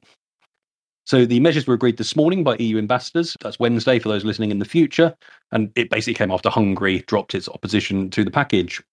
so 1.05 1.25
the 1.25 1.39
measures 1.39 1.65
were 1.65 1.73
agreed 1.73 1.97
this 1.97 2.17
morning 2.17 2.43
by 2.43 2.57
EU 2.57 2.77
ambassadors. 2.77 3.37
That's 3.41 3.59
Wednesday 3.59 3.97
for 3.97 4.09
those 4.09 4.25
listening 4.25 4.51
in 4.51 4.59
the 4.59 4.65
future. 4.65 5.15
And 5.53 5.71
it 5.75 5.89
basically 5.89 6.15
came 6.15 6.31
after 6.31 6.49
Hungary 6.49 6.99
dropped 7.07 7.33
its 7.33 7.47
opposition 7.47 8.09
to 8.09 8.25
the 8.25 8.31
package. 8.31 8.83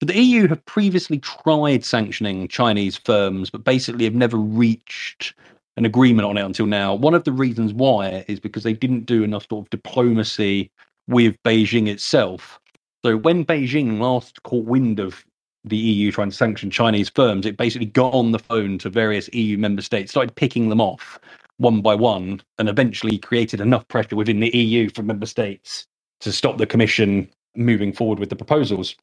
But 0.00 0.08
the 0.08 0.20
EU 0.20 0.48
have 0.48 0.64
previously 0.66 1.18
tried 1.18 1.84
sanctioning 1.84 2.48
Chinese 2.48 2.96
firms, 2.96 3.50
but 3.50 3.64
basically 3.64 4.04
have 4.04 4.14
never 4.14 4.36
reached 4.36 5.34
an 5.76 5.84
agreement 5.84 6.26
on 6.26 6.36
it 6.36 6.42
until 6.44 6.66
now. 6.66 6.94
One 6.94 7.14
of 7.14 7.24
the 7.24 7.32
reasons 7.32 7.72
why 7.72 8.24
is 8.28 8.40
because 8.40 8.62
they 8.62 8.72
didn't 8.72 9.06
do 9.06 9.22
enough 9.22 9.46
sort 9.48 9.66
of 9.66 9.70
diplomacy 9.70 10.70
with 11.08 11.42
Beijing 11.42 11.88
itself. 11.88 12.60
So 13.04 13.16
when 13.16 13.44
Beijing 13.44 13.98
last 14.00 14.42
caught 14.42 14.66
wind 14.66 14.98
of 14.98 15.24
the 15.64 15.76
EU 15.76 16.12
trying 16.12 16.30
to 16.30 16.36
sanction 16.36 16.70
Chinese 16.70 17.08
firms, 17.08 17.46
it 17.46 17.56
basically 17.56 17.86
got 17.86 18.12
on 18.14 18.32
the 18.32 18.38
phone 18.38 18.78
to 18.78 18.90
various 18.90 19.28
EU 19.32 19.58
member 19.58 19.82
states, 19.82 20.10
started 20.10 20.34
picking 20.34 20.68
them 20.68 20.80
off 20.80 21.18
one 21.58 21.80
by 21.80 21.94
one, 21.94 22.40
and 22.58 22.68
eventually 22.68 23.16
created 23.16 23.60
enough 23.60 23.86
pressure 23.88 24.16
within 24.16 24.40
the 24.40 24.54
EU 24.56 24.90
for 24.90 25.02
member 25.02 25.26
states 25.26 25.86
to 26.20 26.32
stop 26.32 26.58
the 26.58 26.66
Commission 26.66 27.28
moving 27.54 27.92
forward 27.92 28.18
with 28.18 28.28
the 28.28 28.36
proposals. 28.36 28.96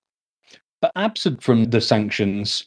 But 0.82 0.92
absent 0.96 1.44
from 1.44 1.66
the 1.66 1.80
sanctions, 1.80 2.66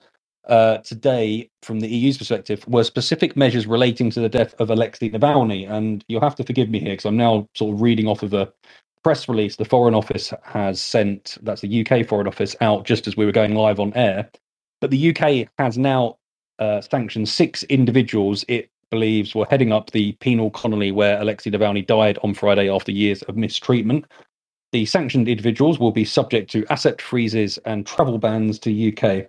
uh, 0.49 0.78
today, 0.78 1.50
from 1.62 1.80
the 1.80 1.88
EU's 1.88 2.18
perspective, 2.18 2.66
were 2.68 2.85
specific 2.85 3.37
measures 3.37 3.66
relating 3.66 4.11
to 4.11 4.21
the 4.21 4.28
death 4.28 4.54
of 4.61 4.71
Alexei 4.71 5.11
Navalny. 5.11 5.68
And 5.68 6.04
you'll 6.09 6.21
have 6.21 6.37
to 6.37 6.44
forgive 6.44 6.68
me 6.68 6.78
here 6.78 6.92
because 6.92 7.06
I'm 7.06 7.16
now 7.16 7.49
sort 7.54 7.75
of 7.75 7.83
reading 7.83 8.06
off 8.06 8.23
of 8.23 8.33
a 8.35 8.52
press 9.02 9.28
release 9.28 9.56
the 9.56 9.64
Foreign 9.64 9.94
Office 9.94 10.33
has 10.44 10.80
sent, 10.80 11.38
that's 11.42 11.61
the 11.61 11.87
UK 11.87 12.06
Foreign 12.06 12.26
Office, 12.26 12.56
out 12.61 12.85
just 12.85 13.06
as 13.06 13.16
we 13.16 13.26
were 13.26 13.33
going 13.33 13.54
live 13.54 13.80
on 13.80 13.92
air. 13.94 14.30
But 14.80 14.90
the 14.90 15.16
UK 15.16 15.49
has 15.59 15.76
now 15.76 16.18
uh, 16.59 16.80
sanctioned 16.80 17.28
six 17.28 17.62
individuals 17.64 18.44
it 18.49 18.71
believes 18.90 19.35
were 19.35 19.47
heading 19.50 19.73
up 19.73 19.90
the 19.90 20.12
penal 20.21 20.50
colony 20.50 20.92
where 20.92 21.21
Alexei 21.21 21.50
Navalny 21.50 21.85
died 21.85 22.18
on 22.23 22.33
Friday 22.33 22.71
after 22.71 22.92
years 22.92 23.23
of 23.23 23.37
mistreatment. 23.37 24.04
The 24.75 24.87
sanctioned 24.87 25.28
individuals 25.28 25.78
will 25.78 25.93
be 25.93 26.04
subject 26.04 26.50
to 26.50 26.66
asset 26.69 27.00
freezes 27.00 27.59
and 27.59 27.87
travel 27.87 28.19
bans 28.19 28.59
to 28.59 28.88
UK. 28.88 29.28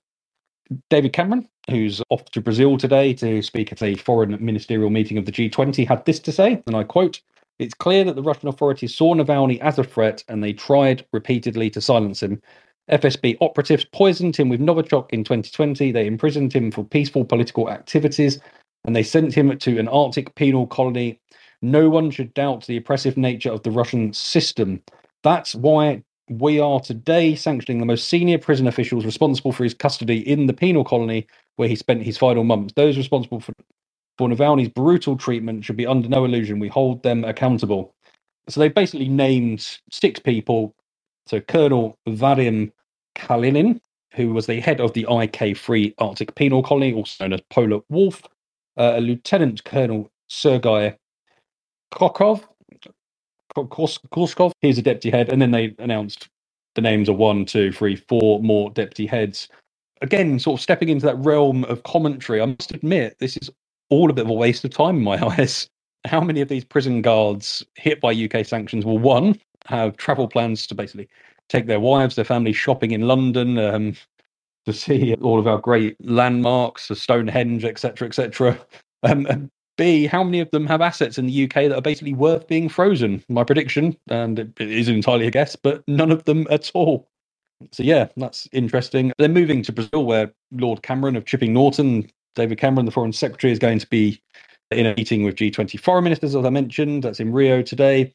David 0.89 1.13
Cameron, 1.13 1.47
who's 1.69 2.01
off 2.09 2.25
to 2.31 2.41
Brazil 2.41 2.79
today 2.79 3.13
to 3.13 3.43
speak 3.43 3.71
at 3.71 3.83
a 3.83 3.93
foreign 3.93 4.43
ministerial 4.43 4.89
meeting 4.89 5.19
of 5.19 5.27
the 5.27 5.31
G20, 5.31 5.87
had 5.87 6.03
this 6.05 6.17
to 6.21 6.31
say, 6.31 6.63
and 6.65 6.75
I 6.75 6.83
quote 6.83 7.21
It's 7.59 7.75
clear 7.75 8.03
that 8.05 8.15
the 8.15 8.23
Russian 8.23 8.47
authorities 8.47 8.95
saw 8.95 9.13
Navalny 9.13 9.59
as 9.59 9.77
a 9.77 9.83
threat 9.83 10.23
and 10.29 10.43
they 10.43 10.51
tried 10.51 11.05
repeatedly 11.13 11.69
to 11.69 11.79
silence 11.79 12.23
him. 12.23 12.41
FSB 12.89 13.37
operatives 13.39 13.85
poisoned 13.85 14.35
him 14.35 14.49
with 14.49 14.59
Novichok 14.59 15.11
in 15.11 15.23
2020. 15.23 15.91
They 15.91 16.07
imprisoned 16.07 16.53
him 16.53 16.71
for 16.71 16.83
peaceful 16.83 17.23
political 17.23 17.69
activities 17.69 18.39
and 18.83 18.95
they 18.95 19.03
sent 19.03 19.35
him 19.35 19.55
to 19.55 19.77
an 19.77 19.89
Arctic 19.89 20.33
penal 20.33 20.65
colony. 20.65 21.19
No 21.61 21.87
one 21.87 22.09
should 22.09 22.33
doubt 22.33 22.65
the 22.65 22.77
oppressive 22.77 23.15
nature 23.15 23.51
of 23.51 23.61
the 23.61 23.69
Russian 23.69 24.11
system. 24.11 24.81
That's 25.25 25.55
why 25.55 26.03
we 26.29 26.62
are 26.62 26.82
today 26.82 27.36
sanctioning 27.36 27.82
the 27.82 27.88
most 27.88 28.10
senior 28.10 28.39
prison 28.39 28.67
officials 28.67 29.05
responsible 29.05 29.53
for 29.53 29.65
his 29.65 29.75
custody 29.75 30.20
in 30.29 30.48
the 30.48 30.53
penal 30.53 30.86
colony 30.86 31.27
where 31.58 31.70
he 31.70 31.75
spent 31.77 32.03
his 32.03 32.17
final 32.20 32.46
months. 32.46 32.74
Those 32.77 32.98
responsible 32.98 33.41
for, 33.41 33.53
for 34.17 34.29
Navalny's 34.29 34.70
brutal 34.70 35.17
treatment 35.17 35.65
should 35.65 35.77
be 35.77 35.88
under 35.88 36.10
no 36.10 36.25
illusion. 36.25 36.60
We 36.60 36.70
hold 36.70 37.03
them 37.03 37.25
accountable. 37.25 37.96
So 38.50 38.62
they 38.62 38.70
basically 38.70 39.10
named 39.10 39.79
six 39.91 40.20
people. 40.20 40.75
So 41.27 41.41
Colonel 41.41 42.00
Vadim 42.10 42.74
Kalinin, 43.17 43.82
who 44.15 44.34
was 44.34 44.48
the 44.48 44.62
head 44.62 44.82
of 44.82 44.94
the 44.94 45.05
IK3 45.05 45.96
Arctic 46.00 46.36
Penal 46.36 46.63
Colony, 46.63 46.94
also 46.94 47.25
known 47.25 47.34
as 47.34 47.41
Polar 47.51 47.82
Wolf, 47.89 48.24
uh, 48.77 48.98
Lieutenant 49.00 49.65
Colonel 49.65 50.12
Sergei 50.29 50.98
Korskov. 53.55 54.51
He's 54.62 54.77
a 54.77 54.81
deputy 54.81 55.15
head, 55.15 55.29
and 55.29 55.41
then 55.41 55.51
they 55.51 55.75
announced 55.79 56.29
the 56.75 56.81
names 56.81 57.09
of 57.09 57.17
one, 57.17 57.45
two, 57.45 57.71
three, 57.71 57.95
four 57.95 58.41
more 58.41 58.69
deputy 58.69 59.05
heads. 59.05 59.47
Again, 60.01 60.39
sort 60.39 60.59
of 60.59 60.63
stepping 60.63 60.89
into 60.89 61.05
that 61.05 61.17
realm 61.17 61.63
of 61.65 61.83
commentary. 61.83 62.41
I 62.41 62.45
must 62.45 62.71
admit, 62.71 63.17
this 63.19 63.38
is 63.38 63.50
all 63.89 64.09
a 64.09 64.13
bit 64.13 64.25
of 64.25 64.31
a 64.31 64.33
waste 64.33 64.65
of 64.65 64.71
time 64.71 64.97
in 64.97 65.03
my 65.03 65.25
eyes. 65.39 65.69
How 66.05 66.21
many 66.21 66.41
of 66.41 66.50
these 66.50 66.65
prison 66.65 67.01
guards 67.01 67.65
hit 67.75 68.01
by 68.01 68.13
UK 68.13 68.45
sanctions 68.45 68.85
will 68.85 69.00
one 69.00 69.39
have 69.65 69.97
travel 69.97 70.27
plans 70.27 70.67
to 70.67 70.75
basically 70.75 71.07
take 71.50 71.65
their 71.65 71.79
wives, 71.79 72.15
their 72.15 72.25
families 72.25 72.55
shopping 72.55 72.91
in 72.91 73.01
London, 73.01 73.57
um, 73.57 73.95
to 74.65 74.74
see 74.74 75.15
all 75.15 75.39
of 75.39 75.47
our 75.47 75.57
great 75.57 75.95
landmarks, 76.03 76.88
the 76.88 76.95
Stonehenge, 76.95 77.63
etc., 77.65 78.07
etc. 78.07 78.59
Um, 79.03 79.51
B, 79.77 80.05
how 80.05 80.24
many 80.24 80.39
of 80.39 80.51
them 80.51 80.65
have 80.67 80.82
assets 80.82 81.17
in 81.17 81.27
the 81.27 81.44
UK 81.44 81.53
that 81.70 81.75
are 81.75 81.82
basically 81.82 82.13
worth 82.13 82.48
being 82.48 82.70
frozen? 82.70 83.24
My 83.29 83.44
prediction, 83.44 83.98
and 84.10 84.39
it 84.39 84.53
is 84.60 84.88
entirely 84.88 85.27
a 85.27 85.32
guess, 85.32 85.55
but 85.55 85.84
none 85.88 86.12
of 86.12 86.24
them 86.24 86.48
at 86.50 86.72
all. 86.74 87.08
So 87.72 87.84
yeah, 87.84 88.08
that's 88.17 88.48
interesting. 88.51 89.13
They're 89.17 89.29
moving 89.29 89.62
to 89.63 89.72
Brazil, 89.72 90.05
where 90.05 90.32
Lord 90.51 90.84
Cameron 90.84 91.15
of 91.15 91.25
Chipping 91.25 91.53
Norton, 91.53 92.10
David 92.36 92.58
Cameron, 92.58 92.86
the 92.86 92.91
Foreign 92.91 93.13
Secretary, 93.13 93.51
is 93.51 93.60
going 93.60 93.79
to 93.79 93.88
be 93.88 94.22
in 94.72 94.86
a 94.86 94.96
meeting 94.96 95.24
with 95.24 95.36
G20 95.36 95.79
foreign 95.79 96.03
ministers, 96.03 96.36
as 96.36 96.46
I 96.46 96.50
mentioned. 96.50 97.03
That's 97.03 97.20
in 97.20 97.32
Rio 97.32 97.62
today. 97.62 98.13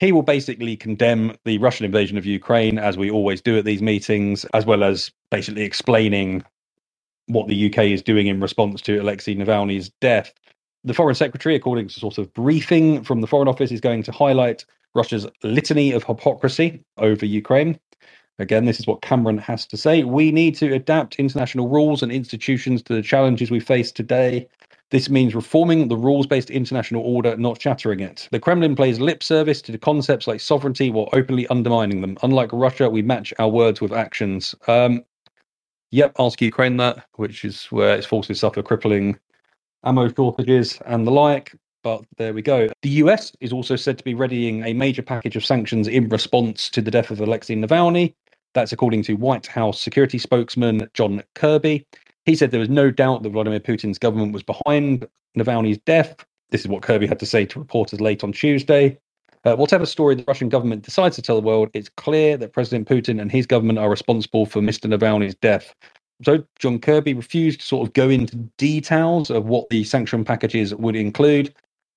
He 0.00 0.12
will 0.12 0.22
basically 0.22 0.76
condemn 0.76 1.36
the 1.44 1.58
Russian 1.58 1.86
invasion 1.86 2.18
of 2.18 2.26
Ukraine, 2.26 2.78
as 2.78 2.96
we 2.96 3.10
always 3.10 3.40
do 3.40 3.56
at 3.56 3.64
these 3.64 3.80
meetings, 3.80 4.44
as 4.52 4.66
well 4.66 4.82
as 4.82 5.12
basically 5.30 5.62
explaining 5.62 6.44
what 7.26 7.46
the 7.46 7.66
UK 7.66 7.84
is 7.84 8.02
doing 8.02 8.26
in 8.26 8.40
response 8.40 8.82
to 8.82 8.98
Alexei 8.98 9.34
Navalny's 9.34 9.90
death. 10.00 10.32
The 10.84 10.94
Foreign 10.94 11.14
Secretary, 11.14 11.54
according 11.54 11.88
to 11.88 12.00
sort 12.00 12.18
of 12.18 12.32
briefing 12.34 13.04
from 13.04 13.20
the 13.20 13.28
Foreign 13.28 13.46
Office, 13.46 13.70
is 13.70 13.80
going 13.80 14.02
to 14.02 14.12
highlight 14.12 14.64
Russia's 14.94 15.26
litany 15.44 15.92
of 15.92 16.02
hypocrisy 16.02 16.82
over 16.98 17.24
Ukraine. 17.24 17.78
Again, 18.40 18.64
this 18.64 18.80
is 18.80 18.86
what 18.86 19.02
Cameron 19.02 19.38
has 19.38 19.64
to 19.66 19.76
say. 19.76 20.02
We 20.02 20.32
need 20.32 20.56
to 20.56 20.74
adapt 20.74 21.16
international 21.16 21.68
rules 21.68 22.02
and 22.02 22.10
institutions 22.10 22.82
to 22.84 22.94
the 22.94 23.02
challenges 23.02 23.50
we 23.50 23.60
face 23.60 23.92
today. 23.92 24.48
This 24.90 25.08
means 25.08 25.34
reforming 25.34 25.86
the 25.86 25.96
rules 25.96 26.26
based 26.26 26.50
international 26.50 27.02
order, 27.02 27.36
not 27.36 27.62
shattering 27.62 28.00
it. 28.00 28.28
The 28.32 28.40
Kremlin 28.40 28.74
plays 28.74 28.98
lip 28.98 29.22
service 29.22 29.62
to 29.62 29.78
concepts 29.78 30.26
like 30.26 30.40
sovereignty 30.40 30.90
while 30.90 31.08
openly 31.12 31.46
undermining 31.46 32.00
them. 32.00 32.18
Unlike 32.22 32.50
Russia, 32.52 32.90
we 32.90 33.02
match 33.02 33.32
our 33.38 33.48
words 33.48 33.80
with 33.80 33.92
actions. 33.92 34.54
Um, 34.66 35.04
yep, 35.92 36.12
ask 36.18 36.42
Ukraine 36.42 36.76
that, 36.78 37.06
which 37.14 37.44
is 37.44 37.66
where 37.66 37.96
its 37.96 38.06
forces 38.06 38.40
suffer 38.40 38.62
crippling 38.62 39.18
ammo 39.84 40.08
shortages, 40.08 40.78
and 40.86 41.06
the 41.06 41.10
like. 41.10 41.54
But 41.82 42.04
there 42.16 42.32
we 42.32 42.42
go. 42.42 42.68
The 42.82 42.90
US 42.90 43.32
is 43.40 43.52
also 43.52 43.74
said 43.76 43.98
to 43.98 44.04
be 44.04 44.14
readying 44.14 44.64
a 44.64 44.72
major 44.72 45.02
package 45.02 45.34
of 45.36 45.44
sanctions 45.44 45.88
in 45.88 46.08
response 46.08 46.70
to 46.70 46.80
the 46.80 46.90
death 46.90 47.10
of 47.10 47.20
Alexei 47.20 47.56
Navalny. 47.56 48.14
That's 48.54 48.72
according 48.72 49.02
to 49.04 49.14
White 49.14 49.46
House 49.46 49.80
security 49.80 50.18
spokesman 50.18 50.88
John 50.94 51.22
Kirby. 51.34 51.86
He 52.24 52.36
said 52.36 52.50
there 52.50 52.60
was 52.60 52.68
no 52.68 52.90
doubt 52.90 53.22
that 53.22 53.30
Vladimir 53.30 53.60
Putin's 53.60 53.98
government 53.98 54.32
was 54.32 54.44
behind 54.44 55.06
Navalny's 55.36 55.78
death. 55.78 56.14
This 56.50 56.60
is 56.60 56.68
what 56.68 56.82
Kirby 56.82 57.06
had 57.06 57.18
to 57.18 57.26
say 57.26 57.46
to 57.46 57.58
reporters 57.58 58.00
late 58.00 58.22
on 58.22 58.32
Tuesday. 58.32 58.98
Uh, 59.44 59.56
whatever 59.56 59.86
story 59.86 60.14
the 60.14 60.24
Russian 60.28 60.48
government 60.48 60.84
decides 60.84 61.16
to 61.16 61.22
tell 61.22 61.34
the 61.40 61.46
world, 61.46 61.68
it's 61.74 61.88
clear 61.96 62.36
that 62.36 62.52
President 62.52 62.88
Putin 62.88 63.20
and 63.20 63.32
his 63.32 63.46
government 63.46 63.78
are 63.78 63.90
responsible 63.90 64.46
for 64.46 64.60
Mr. 64.60 64.88
Navalny's 64.88 65.34
death. 65.34 65.74
So 66.24 66.44
John 66.58 66.78
Kirby 66.78 67.14
refused 67.14 67.60
to 67.60 67.66
sort 67.66 67.86
of 67.86 67.94
go 67.94 68.08
into 68.08 68.36
details 68.56 69.30
of 69.30 69.46
what 69.46 69.68
the 69.70 69.84
sanction 69.84 70.24
packages 70.24 70.74
would 70.74 70.96
include. 70.96 71.54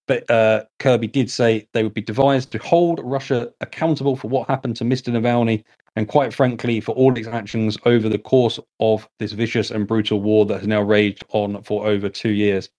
But 0.08 0.29
uh, 0.29 0.65
Kirby 0.79 1.08
did 1.08 1.32
say 1.32 1.67
they 1.74 1.84
would 1.84 1.94
be 1.94 2.01
devised 2.01 2.51
to 2.51 2.60
hold 2.60 3.01
Russia 3.03 3.51
accountable 3.62 4.15
for 4.15 4.27
what 4.27 4.48
happened 4.48 4.75
to 4.77 4.84
Mr. 4.84 5.12
Navalny 5.12 5.63
and, 5.96 6.08
quite 6.08 6.34
frankly, 6.34 6.79
for 6.79 6.94
all 6.94 7.17
its 7.17 7.27
actions 7.27 7.77
over 7.86 8.08
the 8.08 8.20
course 8.20 8.60
of 8.79 9.08
this 9.20 9.32
vicious 9.32 9.72
and 9.72 9.88
brutal 9.88 10.22
war 10.22 10.46
that 10.46 10.60
has 10.60 10.67
now 10.67 10.82
raged 10.82 11.24
on 11.29 11.62
for 11.63 11.88
over 11.88 12.10
two 12.10 12.29
years. 12.29 12.70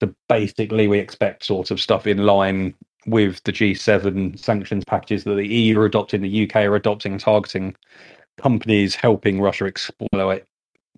So 0.00 0.14
basically, 0.28 0.88
we 0.88 0.98
expect 0.98 1.44
sort 1.44 1.70
of 1.70 1.80
stuff 1.80 2.06
in 2.06 2.18
line 2.18 2.74
with 3.06 3.42
the 3.44 3.52
G7 3.52 4.38
sanctions 4.38 4.84
packages 4.84 5.24
that 5.24 5.34
the 5.34 5.46
EU 5.46 5.80
are 5.80 5.86
adopting, 5.86 6.20
the 6.20 6.48
UK 6.48 6.56
are 6.56 6.76
adopting, 6.76 7.16
targeting 7.18 7.74
companies 8.36 8.94
helping 8.94 9.40
Russia 9.40 9.64
exploit 9.64 10.42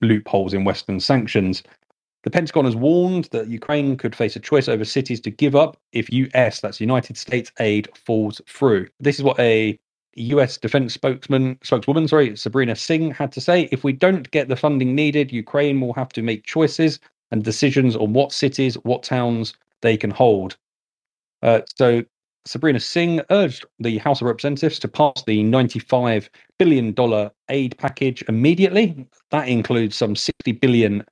loopholes 0.00 0.54
in 0.54 0.64
Western 0.64 1.00
sanctions. 1.00 1.62
The 2.23 2.30
Pentagon 2.30 2.66
has 2.66 2.76
warned 2.76 3.26
that 3.33 3.49
Ukraine 3.49 3.97
could 3.97 4.14
face 4.14 4.37
a 4.37 4.40
choice 4.40 4.69
over 4.69 4.85
cities 4.85 5.21
to 5.23 5.30
give 5.30 5.57
up 5.57 5.78
if 5.92 6.12
US, 6.12 6.61
that's 6.61 6.80
United 6.80 7.16
States 7.16 7.50
aid, 7.61 7.88
falls 7.97 8.40
through. 8.47 8.88
This 8.99 9.16
is 9.16 9.23
what 9.23 9.40
a 9.40 9.78
US 10.14 10.59
defense 10.59 10.92
spokesman 10.92 11.59
spokeswoman, 11.62 12.09
sorry, 12.09 12.37
Sabrina 12.37 12.76
Singh 12.76 13.12
had 13.12 13.33
to 13.33 13.40
say. 13.40 13.69
If 13.73 13.85
we 13.85 13.92
don't 13.92 14.30
get 14.30 14.49
the 14.49 14.57
funding 14.57 14.95
needed, 14.95 15.33
Ukraine 15.33 15.80
will 15.80 15.95
have 15.95 16.11
to 16.11 16.23
make 16.23 16.45
choices 16.45 16.99
and 17.30 17.42
decisions 17.42 17.97
on 17.97 18.12
what 18.12 18.33
cities, 18.33 18.75
what 18.83 19.02
towns 19.02 19.54
they 19.83 19.97
can 19.97 20.11
hold. 20.11 20.57
Uh, 21.42 21.62
so 21.76 22.04
Sabrina 22.47 22.80
Singh 22.80 23.20
urged 23.30 23.66
the 23.78 23.99
House 23.99 24.20
of 24.20 24.26
Representatives 24.26 24.78
to 24.80 24.88
pass 24.88 25.23
the 25.26 25.42
$95 25.44 26.28
billion 26.59 27.30
aid 27.50 27.76
package 27.78 28.25
immediately. 28.28 29.06
That 29.30 29.49
includes 29.49 29.97
some 29.97 30.14
$60 30.14 30.61
billion 30.61 31.04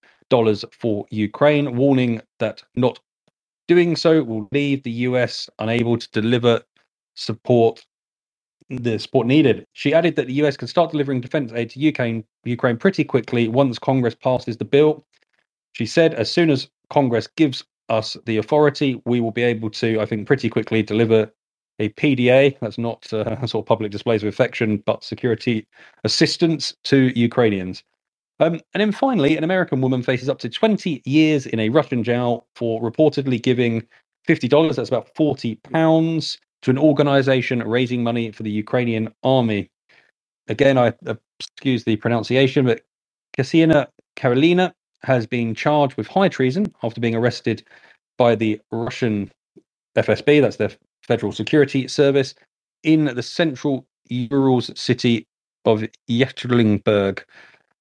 for 0.72 1.06
Ukraine, 1.10 1.76
warning 1.76 2.22
that 2.38 2.62
not 2.76 2.98
doing 3.66 3.96
so 3.96 4.22
will 4.22 4.48
leave 4.52 4.82
the 4.82 4.90
US 4.90 5.48
unable 5.58 5.98
to 5.98 6.10
deliver 6.10 6.62
support 7.14 7.84
the 8.70 8.98
support 8.98 9.26
needed. 9.26 9.66
She 9.72 9.94
added 9.94 10.16
that 10.16 10.26
the 10.26 10.34
US 10.44 10.56
can 10.56 10.68
start 10.68 10.90
delivering 10.90 11.20
defense 11.20 11.52
aid 11.54 11.70
to 11.70 11.78
Ukraine, 11.78 12.24
Ukraine 12.44 12.76
pretty 12.76 13.04
quickly 13.04 13.48
once 13.48 13.78
Congress 13.78 14.14
passes 14.14 14.56
the 14.56 14.64
bill. 14.64 15.04
She 15.72 15.86
said, 15.86 16.14
as 16.14 16.30
soon 16.30 16.50
as 16.50 16.68
Congress 16.90 17.26
gives 17.26 17.64
us 17.88 18.16
the 18.26 18.36
authority, 18.38 19.00
we 19.04 19.20
will 19.20 19.30
be 19.30 19.42
able 19.42 19.70
to, 19.70 20.00
I 20.00 20.06
think, 20.06 20.26
pretty 20.26 20.48
quickly 20.48 20.82
deliver 20.82 21.30
a 21.78 21.88
PDA. 21.90 22.58
That's 22.60 22.78
not 22.78 23.10
uh, 23.12 23.46
sort 23.46 23.64
of 23.64 23.66
public 23.66 23.90
displays 23.90 24.22
of 24.22 24.28
affection, 24.28 24.82
but 24.86 25.04
security 25.04 25.66
assistance 26.04 26.74
to 26.84 27.12
Ukrainians. 27.18 27.82
Um, 28.40 28.60
and 28.74 28.80
then 28.80 28.92
finally, 28.92 29.36
an 29.36 29.44
American 29.44 29.80
woman 29.80 30.02
faces 30.02 30.28
up 30.28 30.38
to 30.40 30.48
20 30.48 31.02
years 31.04 31.46
in 31.46 31.58
a 31.58 31.70
Russian 31.70 32.04
jail 32.04 32.46
for 32.54 32.80
reportedly 32.80 33.42
giving 33.42 33.82
$50, 34.28 34.76
that's 34.76 34.88
about 34.88 35.08
40 35.16 35.56
pounds, 35.56 36.38
to 36.62 36.70
an 36.70 36.78
organization 36.78 37.60
raising 37.62 38.02
money 38.02 38.30
for 38.30 38.42
the 38.42 38.50
Ukrainian 38.50 39.12
army. 39.22 39.70
Again, 40.48 40.78
I 40.78 40.92
uh, 41.06 41.14
excuse 41.40 41.84
the 41.84 41.96
pronunciation, 41.96 42.66
but 42.66 42.82
Ksenia 43.36 43.86
Karelina 44.16 44.72
has 45.02 45.26
been 45.26 45.54
charged 45.54 45.96
with 45.96 46.06
high 46.06 46.28
treason 46.28 46.72
after 46.82 47.00
being 47.00 47.14
arrested 47.14 47.62
by 48.16 48.34
the 48.34 48.60
Russian 48.70 49.30
FSB, 49.96 50.40
that's 50.40 50.56
the 50.56 50.76
Federal 51.02 51.32
Security 51.32 51.88
Service, 51.88 52.34
in 52.82 53.06
the 53.06 53.22
central 53.22 53.86
Urals 54.08 54.70
city 54.78 55.26
of 55.64 55.84
Yekaterinburg. 56.08 57.22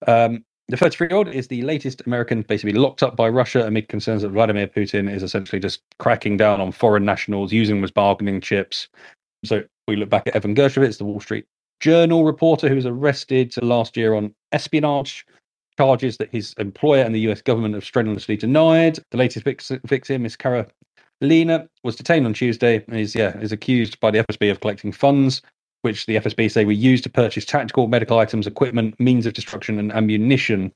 Um, 0.08 0.44
the 0.70 0.78
33 0.78 1.08
year 1.08 1.18
old 1.18 1.28
is 1.30 1.48
the 1.48 1.62
latest 1.62 2.02
American 2.06 2.42
basically 2.42 2.74
locked 2.74 3.02
up 3.02 3.16
by 3.16 3.30
Russia 3.30 3.66
amid 3.66 3.88
concerns 3.88 4.22
that 4.22 4.30
Vladimir 4.30 4.68
Putin 4.68 5.10
is 5.12 5.24
essentially 5.24 5.60
just 5.60 5.82
cracking 6.00 6.36
down 6.36 6.60
on 6.60 6.72
foreign 6.72 7.06
nationals, 7.06 7.54
using 7.54 7.78
them 7.78 7.84
as 7.84 7.92
bargaining 7.92 8.42
chips. 8.42 8.90
So 9.46 9.64
we 9.88 9.96
look 9.96 10.10
back 10.10 10.28
at 10.28 10.36
Evan 10.36 10.56
Gershkovich, 10.56 10.98
the 10.98 11.06
Wall 11.06 11.22
Street 11.22 11.46
Journal 11.80 12.26
reporter 12.26 12.68
who 12.68 12.76
was 12.76 12.86
arrested 12.86 13.54
last 13.62 13.96
year 13.96 14.14
on 14.14 14.34
espionage 14.52 15.26
charges 15.78 16.18
that 16.18 16.30
his 16.32 16.54
employer 16.58 17.04
and 17.04 17.14
the 17.14 17.22
US 17.32 17.42
government 17.42 17.76
have 17.76 17.86
strenuously 17.86 18.38
denied. 18.38 19.00
The 19.12 19.18
latest 19.18 19.46
victim, 19.46 20.22
Miss 20.24 20.36
Kara 20.36 20.68
Lena, 21.22 21.68
was 21.84 21.96
detained 21.96 22.26
on 22.26 22.34
Tuesday 22.34 22.84
and 22.88 22.98
is, 22.98 23.16
yeah, 23.16 23.38
is 23.40 23.52
accused 23.52 24.00
by 24.00 24.12
the 24.12 24.24
FSB 24.24 24.52
of 24.52 24.60
collecting 24.60 24.92
funds 24.92 25.42
which 25.82 26.06
the 26.06 26.16
FSB 26.16 26.52
say 26.52 26.66
were 26.66 26.72
used 26.72 27.04
to 27.04 27.10
purchase 27.10 27.46
tactical 27.46 27.88
medical 27.88 28.20
items, 28.20 28.48
equipment, 28.48 29.00
means 29.00 29.26
of 29.26 29.34
destruction, 29.34 29.80
and 29.80 29.92
ammunition. 29.94 30.72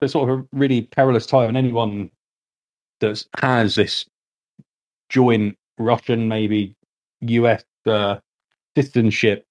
It's 0.00 0.12
sort 0.12 0.30
of 0.30 0.38
a 0.38 0.44
really 0.52 0.82
perilous 0.82 1.26
time, 1.26 1.48
and 1.48 1.56
anyone 1.56 2.10
that 3.00 3.22
has 3.40 3.74
this 3.74 4.06
joint 5.08 5.56
Russian, 5.78 6.28
maybe 6.28 6.74
US 7.20 7.64
uh, 7.86 8.16
citizenship, 8.76 9.44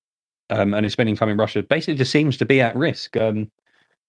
um, 0.50 0.74
and 0.74 0.86
is 0.86 0.94
spending 0.94 1.16
time 1.16 1.30
in 1.30 1.38
Russia, 1.38 1.64
basically 1.64 1.96
just 1.96 2.12
seems 2.12 2.38
to 2.38 2.46
be 2.46 2.62
at 2.62 2.76
risk 2.76 3.18
um, 3.18 3.52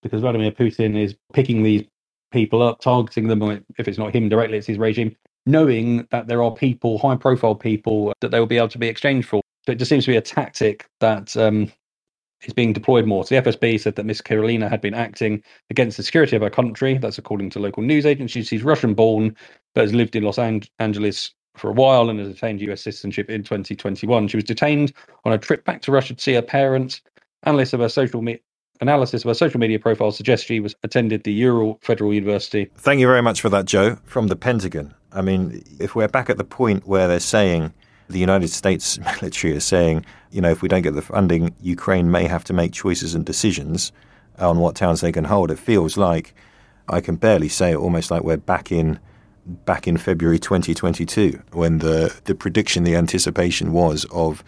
because 0.03 0.21
Vladimir 0.21 0.51
Putin 0.51 0.97
is 0.97 1.15
picking 1.33 1.63
these 1.63 1.85
people 2.33 2.63
up, 2.63 2.81
targeting 2.81 3.29
them. 3.29 3.43
If 3.79 3.89
it's 3.89 3.99
not 3.99 4.15
him 4.15 4.29
directly, 4.29 4.59
it's 4.59 4.67
his 4.67 4.79
regime, 4.79 5.17
knowing 5.47 6.07
that 6.11 6.27
there 6.27 6.43
are 6.43 6.53
people, 6.53 6.99
high 6.99 7.17
profile 7.17 7.55
people, 7.55 8.13
that 8.21 8.31
they 8.31 8.41
will 8.41 8.47
be 8.47 8.59
able 8.59 8.69
to 8.69 8.79
be 8.79 8.89
exchanged 8.89 9.29
for. 9.29 9.41
So 9.65 9.73
it 9.73 9.79
just 9.79 9.89
seems 9.89 10.05
to 10.05 10.13
be 10.13 10.17
a 10.17 10.23
tactic 10.23 10.87
that 11.01 11.37
um, 11.37 11.73
is 12.43 12.53
being 12.53 12.73
deployed 12.73 13.07
more. 13.07 13.25
So 13.25 13.41
the 13.41 13.51
FSB 13.51 13.81
said 13.81 13.97
that 13.97 14.07
Miss 14.07 14.21
Karelina 14.21 14.69
had 14.69 14.81
been 14.81 14.95
acting 14.95 15.43
against 15.71 15.97
the 15.97 16.03
security 16.03 16.37
of 16.37 16.43
her 16.43 16.51
country. 16.51 16.99
That's 16.99 17.19
according 17.19 17.51
to 17.51 17.59
local 17.59 17.83
news 17.83 18.07
agencies. 18.07 18.49
She's 18.49 18.63
Russian 18.63 18.95
born, 18.95 19.37
but 19.75 19.83
has 19.83 19.95
lived 19.95 20.17
in 20.17 20.23
Los 20.23 20.39
Angeles 20.39 21.35
for 21.57 21.71
a 21.71 21.75
while 21.75 22.11
and 22.11 22.19
has 22.19 22.29
attained 22.29 22.61
US 22.63 22.83
citizenship 22.83 23.31
in 23.31 23.43
2021. 23.43 24.29
She 24.29 24.37
was 24.37 24.45
detained 24.45 24.93
on 25.25 25.33
a 25.33 25.39
trip 25.39 25.65
back 25.65 25.83
to 25.83 25.93
Russia 25.93 26.15
to 26.15 26.23
see 26.23 26.35
her 26.35 26.43
parents. 26.43 27.01
Analysts 27.45 27.73
of 27.73 27.81
her 27.81 27.89
social 27.89 28.23
me- 28.23 28.41
analysis 28.81 29.25
of 29.25 29.29
her 29.29 29.35
social 29.35 29.61
media 29.61 29.79
profile 29.79 30.11
suggests 30.11 30.47
she 30.47 30.61
was 30.61 30.75
attended 30.83 31.25
the 31.25 31.33
Ural 31.33 31.79
Federal 31.83 32.13
University. 32.13 32.71
Thank 32.77 33.01
you 33.01 33.07
very 33.07 33.23
much 33.23 33.41
for 33.41 33.49
that, 33.51 33.65
Joe. 33.65 33.97
From 34.05 34.29
the 34.29 34.37
Pentagon. 34.37 34.95
I 35.13 35.23
mean, 35.23 35.63
if 35.79 35.95
we're 35.95 36.09
back 36.09 36.29
at 36.29 36.37
the 36.37 36.45
point 36.45 36.87
where 36.87 37.09
they're 37.09 37.21
saying 37.21 37.73
the 38.09 38.19
United 38.19 38.49
States 38.49 38.99
military 39.21 39.55
is 39.55 39.65
saying, 39.65 40.05
you 40.31 40.41
know, 40.41 40.51
if 40.51 40.63
we 40.63 40.69
don't 40.69 40.83
get 40.83 40.95
the 40.95 41.03
funding, 41.03 41.55
Ukraine 41.61 42.11
may 42.11 42.25
have 42.25 42.45
to 42.45 42.53
make 42.53 42.73
choices 42.73 43.15
and 43.15 43.25
decisions 43.25 43.93
on 44.39 44.59
what 44.59 44.77
towns 44.77 45.01
they 45.01 45.13
can 45.13 45.25
hold. 45.25 45.51
It 45.51 45.59
feels 45.59 45.97
like 45.97 46.35
I 46.89 47.01
can 47.01 47.17
barely 47.17 47.49
say 47.49 47.73
it, 47.73 47.77
almost 47.77 48.11
like 48.11 48.23
we're 48.23 48.37
back 48.37 48.71
in 48.71 48.99
back 49.47 49.87
in 49.87 49.97
February 49.97 50.41
2022 50.41 51.41
when 51.53 51.79
the 51.79 52.19
the 52.25 52.35
prediction, 52.35 52.85
the 52.85 52.97
anticipation 52.97 53.73
was 53.73 54.05
of 54.11 54.45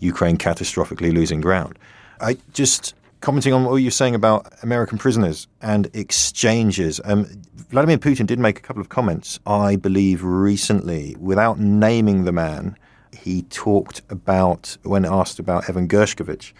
Ukraine 0.00 0.36
catastrophically 0.36 1.12
losing 1.12 1.40
ground. 1.40 1.78
I 2.20 2.38
just 2.52 2.94
commenting 3.20 3.52
on 3.52 3.64
what 3.64 3.76
you're 3.76 3.90
saying 3.90 4.14
about 4.14 4.52
American 4.62 4.98
prisoners 4.98 5.48
and 5.60 5.88
exchanges. 5.94 7.00
Um, 7.04 7.26
Vladimir 7.70 7.98
Putin 7.98 8.26
did 8.26 8.38
make 8.38 8.58
a 8.58 8.62
couple 8.62 8.80
of 8.80 8.88
comments, 8.88 9.40
I 9.46 9.76
believe, 9.76 10.22
recently, 10.22 11.16
without 11.18 11.58
naming 11.58 12.24
the 12.24 12.32
man 12.32 12.76
he 13.16 13.42
talked 13.42 14.02
about, 14.08 14.76
when 14.82 15.04
asked 15.04 15.38
about 15.38 15.68
Evan 15.68 15.88
Gershkovich, 15.88 16.52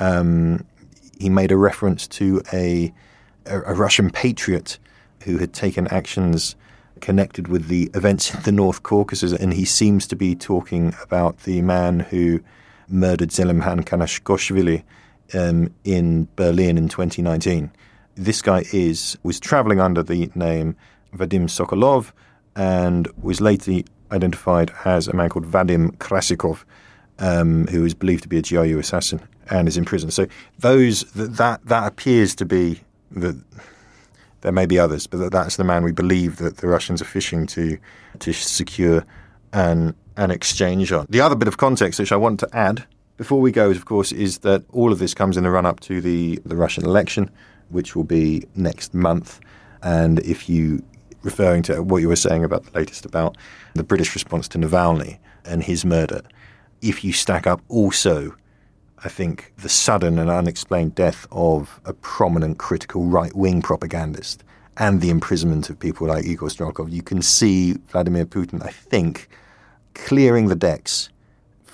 um, 0.00 0.64
he 1.18 1.28
made 1.28 1.52
a 1.52 1.56
reference 1.56 2.06
to 2.08 2.42
a, 2.52 2.92
a, 3.46 3.60
a, 3.62 3.74
Russian 3.74 4.10
patriot 4.10 4.78
who 5.24 5.38
had 5.38 5.52
taken 5.52 5.86
actions 5.88 6.56
connected 7.00 7.48
with 7.48 7.68
the 7.68 7.90
events 7.94 8.34
in 8.34 8.42
the 8.42 8.52
North 8.52 8.82
Caucasus, 8.82 9.32
and 9.32 9.52
he 9.52 9.64
seems 9.64 10.06
to 10.06 10.16
be 10.16 10.34
talking 10.34 10.94
about 11.02 11.38
the 11.40 11.60
man 11.62 12.00
who 12.00 12.40
murdered 12.88 13.30
Zelimhan 13.30 13.84
Kanashkoshvili 13.84 14.82
um, 15.32 15.72
in 15.84 16.28
Berlin 16.36 16.76
in 16.76 16.88
2019. 16.88 17.70
This 18.16 18.42
guy 18.42 18.64
is 18.72 19.18
was 19.22 19.40
traveling 19.40 19.80
under 19.80 20.02
the 20.02 20.30
name 20.34 20.76
Vadim 21.16 21.44
Sokolov 21.48 22.12
and 22.56 23.08
was 23.20 23.40
later 23.40 23.80
identified 24.10 24.72
as 24.84 25.08
a 25.08 25.14
man 25.14 25.28
called 25.28 25.46
Vadim 25.46 25.96
Krasikov, 25.96 26.64
um, 27.18 27.66
who 27.68 27.84
is 27.84 27.94
believed 27.94 28.22
to 28.22 28.28
be 28.28 28.38
a 28.38 28.42
GRU 28.42 28.78
assassin 28.78 29.20
and 29.50 29.68
is 29.68 29.76
in 29.76 29.84
prison. 29.84 30.10
So 30.10 30.26
those 30.58 31.02
that 31.12 31.64
that 31.66 31.86
appears 31.86 32.34
to 32.36 32.44
be 32.44 32.80
the. 33.10 33.40
There 34.42 34.52
may 34.52 34.66
be 34.66 34.78
others, 34.78 35.06
but 35.06 35.32
that's 35.32 35.56
the 35.56 35.64
man 35.64 35.84
we 35.84 35.92
believe 35.92 36.36
that 36.36 36.58
the 36.58 36.68
Russians 36.68 37.00
are 37.00 37.06
fishing 37.06 37.46
to 37.48 37.78
to 38.18 38.32
secure 38.32 39.04
an 39.52 39.94
an 40.16 40.30
exchange 40.30 40.92
on. 40.92 41.06
The 41.08 41.20
other 41.20 41.34
bit 41.34 41.48
of 41.48 41.56
context 41.56 41.98
which 41.98 42.12
I 42.12 42.16
want 42.16 42.40
to 42.40 42.48
add 42.52 42.84
before 43.16 43.40
we 43.40 43.52
go, 43.52 43.70
of 43.70 43.84
course, 43.84 44.12
is 44.12 44.38
that 44.38 44.64
all 44.72 44.92
of 44.92 44.98
this 44.98 45.14
comes 45.14 45.36
in 45.36 45.44
the 45.44 45.50
run 45.50 45.66
up 45.66 45.80
to 45.80 46.00
the 46.00 46.40
the 46.44 46.56
Russian 46.56 46.84
election, 46.84 47.30
which 47.68 47.94
will 47.94 48.04
be 48.04 48.44
next 48.54 48.94
month. 48.94 49.40
And 49.82 50.18
if 50.20 50.48
you 50.48 50.82
referring 51.22 51.62
to 51.62 51.82
what 51.82 51.98
you 51.98 52.08
were 52.08 52.16
saying 52.16 52.44
about 52.44 52.64
the 52.64 52.78
latest 52.78 53.06
about 53.06 53.36
the 53.74 53.82
British 53.82 54.14
response 54.14 54.46
to 54.48 54.58
Navalny 54.58 55.18
and 55.44 55.62
his 55.62 55.84
murder, 55.84 56.22
if 56.82 57.04
you 57.04 57.12
stack 57.12 57.46
up 57.46 57.62
also, 57.68 58.34
I 59.04 59.08
think, 59.08 59.52
the 59.58 59.68
sudden 59.68 60.18
and 60.18 60.30
unexplained 60.30 60.94
death 60.94 61.26
of 61.32 61.80
a 61.84 61.92
prominent 61.94 62.58
critical 62.58 63.04
right 63.04 63.34
wing 63.34 63.62
propagandist 63.62 64.44
and 64.76 65.00
the 65.00 65.10
imprisonment 65.10 65.70
of 65.70 65.78
people 65.78 66.08
like 66.08 66.24
Igor 66.24 66.48
Strelkov, 66.48 66.90
you 66.90 67.02
can 67.02 67.22
see 67.22 67.74
Vladimir 67.88 68.26
Putin, 68.26 68.62
I 68.62 68.70
think, 68.70 69.28
clearing 69.94 70.48
the 70.48 70.56
decks 70.56 71.10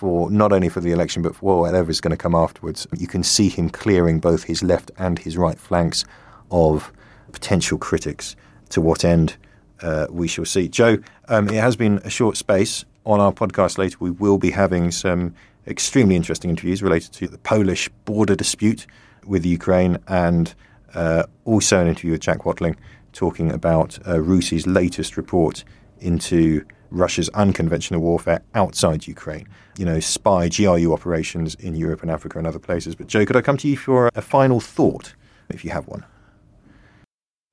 for 0.00 0.30
not 0.30 0.50
only 0.50 0.70
for 0.70 0.80
the 0.80 0.92
election 0.92 1.20
but 1.20 1.36
for 1.36 1.60
whatever 1.60 1.90
is 1.90 2.00
going 2.00 2.10
to 2.10 2.16
come 2.16 2.34
afterwards. 2.34 2.86
You 2.96 3.06
can 3.06 3.22
see 3.22 3.50
him 3.50 3.68
clearing 3.68 4.18
both 4.18 4.44
his 4.44 4.62
left 4.62 4.90
and 4.96 5.18
his 5.18 5.36
right 5.36 5.58
flanks 5.58 6.06
of 6.50 6.90
potential 7.32 7.76
critics. 7.76 8.34
To 8.70 8.80
what 8.80 9.04
end, 9.04 9.36
uh, 9.82 10.06
we 10.08 10.26
shall 10.26 10.46
see. 10.46 10.68
Joe, 10.68 10.96
um, 11.28 11.50
it 11.50 11.60
has 11.60 11.76
been 11.76 12.00
a 12.02 12.08
short 12.08 12.38
space. 12.38 12.86
On 13.04 13.20
our 13.20 13.30
podcast 13.30 13.76
later, 13.76 13.98
we 14.00 14.10
will 14.10 14.38
be 14.38 14.52
having 14.52 14.90
some 14.90 15.34
extremely 15.66 16.16
interesting 16.16 16.48
interviews 16.48 16.82
related 16.82 17.12
to 17.12 17.28
the 17.28 17.36
Polish 17.36 17.90
border 18.06 18.34
dispute 18.34 18.86
with 19.26 19.44
Ukraine 19.44 19.98
and 20.08 20.54
uh, 20.94 21.24
also 21.44 21.78
an 21.78 21.88
interview 21.88 22.12
with 22.12 22.22
Jack 22.22 22.46
Watling 22.46 22.76
talking 23.12 23.52
about 23.52 23.98
uh, 24.08 24.14
RUSI's 24.14 24.66
latest 24.66 25.18
report 25.18 25.62
into 25.98 26.64
Russia's 26.90 27.29
unconventional 27.31 28.00
warfare 28.00 28.42
outside 28.55 29.07
Ukraine. 29.07 29.48
You 29.79 29.85
know, 29.85 30.00
spy 30.00 30.48
GRU 30.48 30.92
operations 30.92 31.55
in 31.57 31.74
Europe 31.74 32.03
and 32.03 32.11
Africa 32.11 32.38
and 32.38 32.46
other 32.46 32.59
places. 32.59 32.94
But 32.94 33.07
Joe, 33.07 33.24
could 33.24 33.37
I 33.37 33.42
come 33.42 33.57
to 33.59 33.68
you 33.68 33.76
for 33.76 34.11
a 34.14 34.22
final 34.22 34.61
thought, 34.61 35.14
if 35.48 35.64
you 35.64 35.70
have 35.70 35.87
one? 35.87 36.05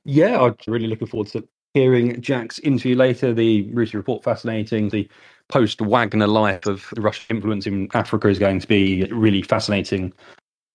Yeah, 0.06 0.41
I'm 0.41 0.56
really 0.67 0.88
looking 0.88 1.08
forward 1.08 1.28
to 1.30 1.47
hearing 1.73 2.21
Jack's 2.21 2.60
interview 2.60 2.95
later. 2.95 3.34
The 3.34 3.65
RUSI 3.73 3.93
report 3.93 4.23
fascinating. 4.23 4.89
The 4.89 5.10
post 5.50 5.80
Wagner 5.82 6.28
life 6.28 6.65
of 6.65 6.91
Russian 6.97 7.38
influence 7.38 7.67
in 7.67 7.89
Africa 7.93 8.28
is 8.28 8.39
going 8.39 8.60
to 8.60 8.67
be 8.67 9.06
really 9.12 9.41
fascinating 9.41 10.13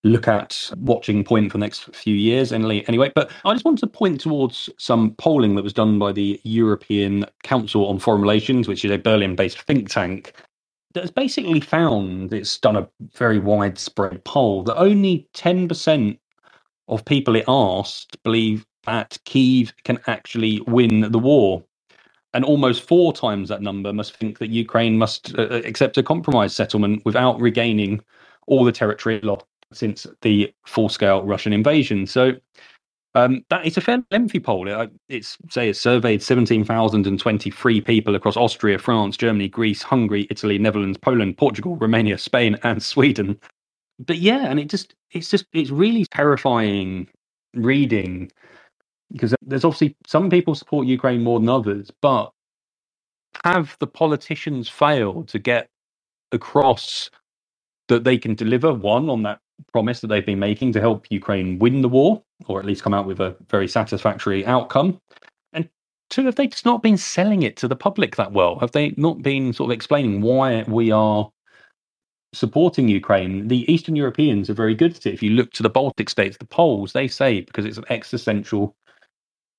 look 0.05 0.27
at 0.27 0.71
watching 0.79 1.23
point 1.23 1.53
for 1.53 1.59
the 1.59 1.65
next 1.65 1.95
few 1.95 2.15
years 2.15 2.53
anyway. 2.53 3.13
But 3.15 3.31
I 3.45 3.53
just 3.53 3.65
want 3.65 3.79
to 3.79 3.87
point 3.87 4.21
towards 4.21 4.69
some 4.79 5.13
polling 5.13 5.55
that 5.55 5.65
was 5.65 5.73
done 5.73 5.99
by 5.99 6.13
the 6.13 6.41
European 6.43 7.25
Council 7.45 7.87
on 7.87 7.99
Foreign 7.99 8.21
Relations, 8.21 8.67
which 8.67 8.85
is 8.85 8.91
a 8.91 8.99
Berlin 8.99 9.37
based 9.37 9.61
think 9.63 9.89
tank. 9.89 10.33
That 10.95 11.03
has 11.03 11.11
basically 11.11 11.61
found 11.61 12.35
it's 12.35 12.59
done 12.59 12.77
a 12.77 12.89
very 13.15 13.39
widespread 13.39 14.23
poll 14.25 14.63
that 14.65 14.77
only 14.77 15.27
10% 15.35 16.19
of 16.89 17.05
people 17.05 17.37
it 17.37 17.45
asked 17.49 18.23
believe 18.25 18.67
that 18.85 19.17
Kiev 19.25 19.73
can 19.85 19.99
actually 20.07 20.61
win 20.67 21.13
the 21.13 21.19
war. 21.19 21.65
And 22.35 22.45
almost 22.45 22.83
four 22.83 23.13
times 23.13 23.49
that 23.49 23.63
number 23.63 23.93
must 23.93 24.17
think 24.17 24.39
that 24.39 24.51
Ukraine 24.51 24.99
must 24.99 25.35
uh, 25.39 25.61
accept 25.65 25.99
a 25.99 26.03
compromise 26.03 26.55
settlement 26.55 27.05
without 27.05 27.41
regaining 27.41 28.01
all 28.47 28.65
the 28.65 28.73
territory 28.73 29.21
lost 29.21 29.45
since 29.75 30.07
the 30.23 30.53
full 30.67 30.89
scale 30.89 31.23
Russian 31.25 31.53
invasion. 31.53 32.07
So 32.07 32.33
um, 33.15 33.45
that 33.51 33.67
is 33.67 33.77
a 33.77 33.83
fairly 33.83 34.05
lengthy 34.11 34.41
poll. 34.41 34.69
It, 34.69 34.93
it's 35.09 35.39
say 35.51 35.69
it 35.71 35.77
surveyed 35.77 36.23
seventeen 36.23 36.65
thousand 36.65 37.07
and 37.07 37.21
twenty 37.21 37.51
three 37.51 37.81
people 37.81 38.17
across 38.17 38.37
Austria, 38.37 38.79
France, 38.79 39.17
Germany, 39.17 39.49
Greece, 39.49 39.83
Hungary, 39.83 40.27
Italy, 40.31 40.59
Netherlands, 40.59 40.99
Poland, 40.99 41.39
Portugal, 41.39 41.77
Romania, 41.77 42.19
Spain, 42.19 42.59
and 42.63 42.83
Sweden. 42.95 43.39
But 44.01 44.19
yeah, 44.19 44.47
and 44.47 44.61
it 44.61 44.69
just 44.71 44.95
it's 45.13 45.31
just 45.31 45.47
it's 45.53 45.71
really 45.71 46.07
terrifying 46.07 47.09
reading 47.55 48.31
because 49.13 49.35
there's 49.43 49.65
obviously 49.65 49.97
some 50.07 50.31
people 50.31 50.55
support 50.55 50.87
Ukraine 50.87 51.23
more 51.23 51.41
than 51.41 51.49
others, 51.49 51.91
but 52.03 52.33
have 53.45 53.77
the 53.81 53.87
politicians 53.87 54.69
failed 54.69 55.29
to 55.29 55.39
get 55.39 55.69
across 56.33 57.11
that 57.89 58.05
they 58.05 58.19
can 58.19 58.35
deliver 58.35 58.73
one 58.73 59.11
on 59.11 59.23
that 59.23 59.41
promise 59.73 60.01
that 60.01 60.09
they've 60.09 60.25
been 60.25 60.39
making 60.39 60.73
to 60.73 60.81
help 60.81 61.07
Ukraine 61.11 61.59
win 61.59 61.83
the 61.83 61.89
war, 61.89 62.23
or 62.47 62.59
at 62.59 62.67
least 62.67 62.83
come 62.83 62.95
out 62.95 63.07
with 63.07 63.21
a 63.21 63.37
very 63.49 63.69
satisfactory 63.69 64.45
outcome? 64.47 64.99
And 65.53 65.69
two, 66.11 66.25
have 66.27 66.37
they 66.37 66.47
just 66.47 66.65
not 66.65 66.83
been 66.83 66.97
selling 66.97 67.43
it 67.43 67.57
to 67.59 67.69
the 67.69 67.77
public 67.77 68.17
that 68.17 68.33
well? 68.33 68.59
Have 68.59 68.73
they 68.73 68.95
not 68.97 69.23
been 69.23 69.53
sort 69.53 69.71
of 69.71 69.75
explaining 69.75 70.21
why 70.21 70.65
we 70.69 70.91
are 70.91 71.31
supporting 72.33 72.89
Ukraine? 72.89 73.49
The 73.49 73.71
Eastern 73.73 73.97
Europeans 73.97 74.49
are 74.51 74.55
very 74.55 74.75
good 74.75 74.97
at 74.97 75.07
it. 75.07 75.15
If 75.15 75.23
you 75.23 75.31
look 75.31 75.53
to 75.53 75.63
the 75.63 75.71
Baltic 75.71 76.09
states, 76.09 76.37
the 76.39 76.47
Poles, 76.47 76.93
they 76.93 77.09
say 77.09 77.41
because 77.41 77.65
it's 77.65 77.79
an 77.79 77.85
existential 77.91 78.75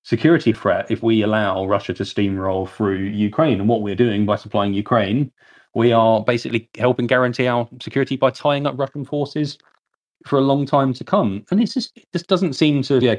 security 0.04 0.52
threat 0.52 0.92
if 0.92 1.02
we 1.02 1.22
allow 1.22 1.66
Russia 1.66 1.94
to 1.94 2.04
steamroll 2.04 2.70
through 2.70 2.98
Ukraine. 2.98 3.60
And 3.60 3.70
what 3.70 3.82
we're 3.82 3.96
doing 3.96 4.26
by 4.26 4.36
supplying 4.36 4.74
Ukraine, 4.74 5.32
we 5.76 5.92
are 5.92 6.24
basically 6.24 6.70
helping 6.78 7.08
guarantee 7.08 7.48
our 7.48 7.68
security 7.82 8.18
by 8.18 8.30
tying 8.30 8.68
up 8.68 8.78
Russian 8.78 9.06
forces 9.06 9.58
for 10.26 10.38
a 10.38 10.42
long 10.42 10.66
time 10.66 10.94
to 10.94 11.04
come. 11.04 11.46
And 11.52 11.62
it's 11.62 11.74
just 11.74 11.92
it 11.96 12.06
just 12.14 12.28
doesn't 12.28 12.54
seem 12.54 12.82
to 12.84 13.00
yeah, 13.00 13.16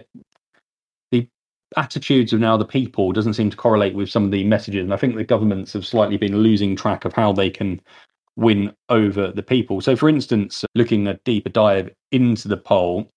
the 1.11 1.29
attitudes 1.77 2.33
of 2.33 2.41
now 2.41 2.57
the 2.57 2.65
people 2.65 3.13
doesn't 3.13 3.35
seem 3.35 3.51
to 3.51 3.57
correlate 3.57 3.95
with 3.95 4.11
some 4.11 4.25
of 4.25 4.31
the 4.31 4.45
messages. 4.45 4.85
And 4.85 4.95
I 4.95 4.97
think 4.97 5.17
the 5.17 5.25
governments 5.25 5.73
have 5.73 5.87
slightly 5.87 6.17
been 6.17 6.39
losing 6.39 6.77
track 6.77 7.05
of 7.05 7.13
how 7.13 7.33
they 7.33 7.51
can 7.51 7.81
win 8.37 8.75
over 8.89 9.31
the 9.31 9.43
people. 9.43 9.81
So 9.81 9.97
for 9.97 10.09
instance, 10.09 10.65
looking 10.75 11.07
a 11.07 11.15
deeper 11.25 11.51
dive 11.51 11.91
into 12.11 12.49
the 12.49 12.57
poll, 12.57 13.09